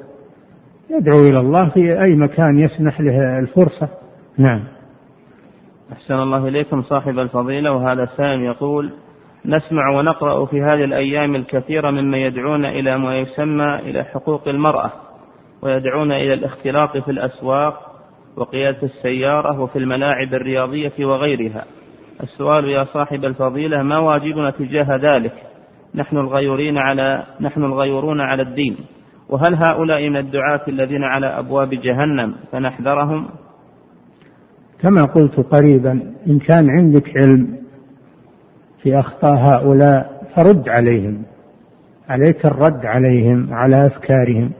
يدعو 0.89 1.19
إلى 1.19 1.39
الله 1.39 1.69
في 1.69 2.01
أي 2.01 2.15
مكان 2.15 2.59
يسمح 2.59 3.01
له 3.01 3.39
الفرصة. 3.39 3.89
نعم. 4.37 4.63
أحسن 5.93 6.13
الله 6.13 6.47
إليكم 6.47 6.81
صاحب 6.81 7.19
الفضيلة. 7.19 7.71
وهذا 7.71 8.09
سائل 8.17 8.41
يقول 8.41 8.91
نسمع 9.45 9.97
ونقرأ 9.97 10.45
في 10.45 10.61
هذه 10.61 10.83
الأيام 10.83 11.35
الكثير 11.35 11.91
مما 11.91 12.17
يدعون 12.17 12.65
إلى 12.65 12.97
ما 12.97 13.17
يسمى 13.17 13.75
إلى 13.75 14.03
حقوق 14.03 14.47
المرأة 14.47 14.91
ويدعون 15.61 16.11
إلى 16.11 16.33
الاختلاط 16.33 16.97
في 16.97 17.11
الأسواق 17.11 17.73
وقيادة 18.35 18.83
السيارة 18.83 19.61
وفي 19.61 19.75
الملاعب 19.75 20.33
الرياضية 20.33 21.05
وغيرها. 21.05 21.65
السؤال 22.23 22.65
يا 22.65 22.83
صاحب 22.83 23.25
الفضيلة 23.25 23.83
ما 23.83 23.97
واجبنا 23.99 24.49
تجاه 24.49 24.95
ذلك؟ 24.95 25.33
نحن 25.95 26.17
الغيورين 26.17 26.77
على 26.77 27.23
نحن 27.41 27.63
الغيورون 27.63 28.21
على 28.21 28.41
الدين. 28.41 28.75
وهل 29.29 29.55
هؤلاء 29.55 30.09
من 30.09 30.17
الدعاة 30.17 30.61
الذين 30.67 31.03
على 31.03 31.25
أبواب 31.25 31.69
جهنم 31.69 32.35
فنحذرهم؟ 32.51 33.27
كما 34.79 35.05
قلت 35.05 35.39
قريبا 35.39 35.91
إن 36.27 36.39
كان 36.39 36.69
عندك 36.69 37.17
علم 37.17 37.57
في 38.83 38.99
أخطاء 38.99 39.35
هؤلاء 39.35 40.21
فرد 40.35 40.69
عليهم 40.69 41.23
عليك 42.09 42.45
الرد 42.45 42.85
عليهم 42.85 43.53
على 43.53 43.85
أفكارهم. 43.85 44.51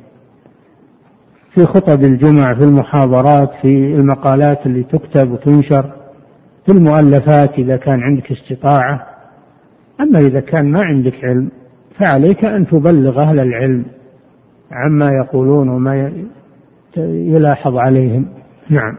في 1.53 1.65
خطب 1.65 2.03
الجمع 2.03 2.53
في 2.53 2.63
المحاضرات 2.63 3.49
في 3.61 3.95
المقالات 3.95 4.65
اللي 4.65 4.83
تكتب 4.83 5.31
وتنشر 5.31 5.98
في 6.69 6.75
المؤلفات 6.75 7.53
إذا 7.53 7.77
كان 7.77 7.99
عندك 7.99 8.31
استطاعة 8.31 9.07
أما 10.01 10.19
إذا 10.19 10.39
كان 10.39 10.71
ما 10.71 10.81
عندك 10.83 11.25
علم 11.25 11.51
فعليك 11.99 12.45
أن 12.45 12.67
تبلغ 12.67 13.21
أهل 13.21 13.39
العلم 13.39 13.85
عما 14.71 15.11
يقولون 15.23 15.69
وما 15.69 16.11
يلاحظ 17.07 17.77
عليهم. 17.77 18.25
نعم. 18.69 18.97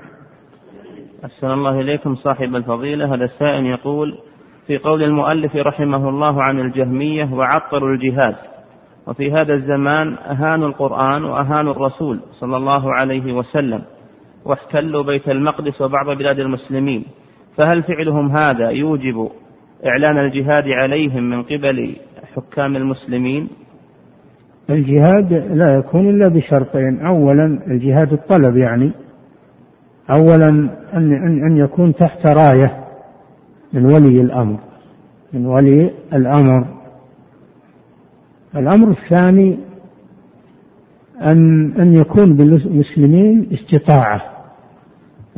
أحسن 1.25 1.47
الله 1.47 1.81
إليكم 1.81 2.15
صاحب 2.15 2.55
الفضيلة. 2.55 3.15
هذا 3.15 3.25
السائل 3.25 3.67
يقول 3.67 4.19
في 4.67 4.79
قول 4.79 5.03
المؤلف 5.03 5.57
رحمه 5.57 6.09
الله 6.09 6.43
عن 6.43 6.61
الجهمية 6.61 7.35
وعطروا 7.35 7.95
الجهاد 7.95 8.37
وفي 9.07 9.33
هذا 9.33 9.55
الزمان 9.55 10.15
أهانوا 10.15 10.69
القرآن 10.69 11.25
وأهانوا 11.25 11.73
الرسول 11.73 12.21
صلى 12.41 12.57
الله 12.57 12.95
عليه 12.95 13.33
وسلم 13.33 13.83
واحتلوا 14.45 15.03
بيت 15.03 15.29
المقدس 15.29 15.81
وبعض 15.81 16.19
بلاد 16.19 16.39
المسلمين. 16.39 17.05
فهل 17.61 17.83
فعلهم 17.83 18.37
هذا 18.37 18.71
يوجب 18.71 19.29
إعلان 19.87 20.19
الجهاد 20.19 20.65
عليهم 20.69 21.31
من 21.31 21.43
قبل 21.43 21.97
حكام 22.35 22.77
المسلمين؟ 22.77 23.49
الجهاد 24.71 25.33
لا 25.33 25.79
يكون 25.79 26.09
إلا 26.09 26.29
بشرطين. 26.29 27.07
أولا 27.07 27.45
الجهاد 27.67 28.13
الطلب 28.13 28.57
يعني. 28.57 28.93
أولا 30.11 30.49
أن 30.95 31.13
أن 31.51 31.57
يكون 31.57 31.95
تحت 31.95 32.27
راية 32.27 32.85
من 33.73 33.85
ولي 33.85 34.21
الأمر. 34.21 34.61
من 35.33 35.47
ولي 35.47 35.91
الأمر. 36.13 36.67
الأمر 38.57 38.91
الثاني 38.91 39.59
أن 41.23 41.73
أن 41.81 41.93
يكون 41.93 42.37
بالمسلمين 42.37 43.51
استطاعة. 43.53 44.40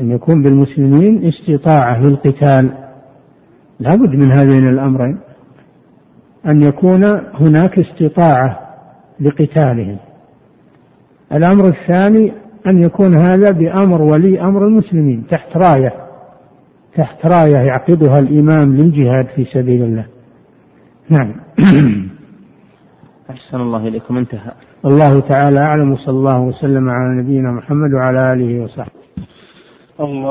أن 0.02 0.10
يكون 0.10 0.42
بالمسلمين 0.42 1.24
استطاعة 1.24 2.02
للقتال. 2.02 2.72
لابد 3.80 4.16
من 4.16 4.32
هذين 4.32 4.68
الأمرين. 4.68 5.18
أن 6.46 6.62
يكون 6.62 7.04
هناك 7.34 7.78
استطاعة 7.78 8.58
بقتالهم 9.20 9.96
الأمر 11.32 11.68
الثاني 11.68 12.32
أن 12.66 12.82
يكون 12.82 13.16
هذا 13.16 13.50
بأمر 13.50 14.02
ولي 14.02 14.40
أمر 14.40 14.66
المسلمين 14.66 15.26
تحت 15.26 15.56
راية. 15.56 15.92
تحت 16.96 17.26
راية 17.26 17.56
يعقدها 17.56 18.18
الإمام 18.18 18.76
للجهاد 18.76 19.26
في 19.26 19.44
سبيل 19.44 19.82
الله. 19.82 20.06
نعم. 21.08 21.34
أحسن 23.30 23.56
الله 23.56 23.88
إليكم. 23.88 24.16
انتهى. 24.16 24.52
الله 24.84 25.20
تعالى 25.20 25.58
أعلم 25.58 25.92
وصلى 25.92 26.14
الله 26.14 26.40
وسلم 26.40 26.90
على 26.90 27.22
نبينا 27.22 27.52
محمد 27.52 27.92
وعلى 27.94 28.32
آله 28.32 28.62
وصحبه. 28.62 29.02
الله 30.00 30.30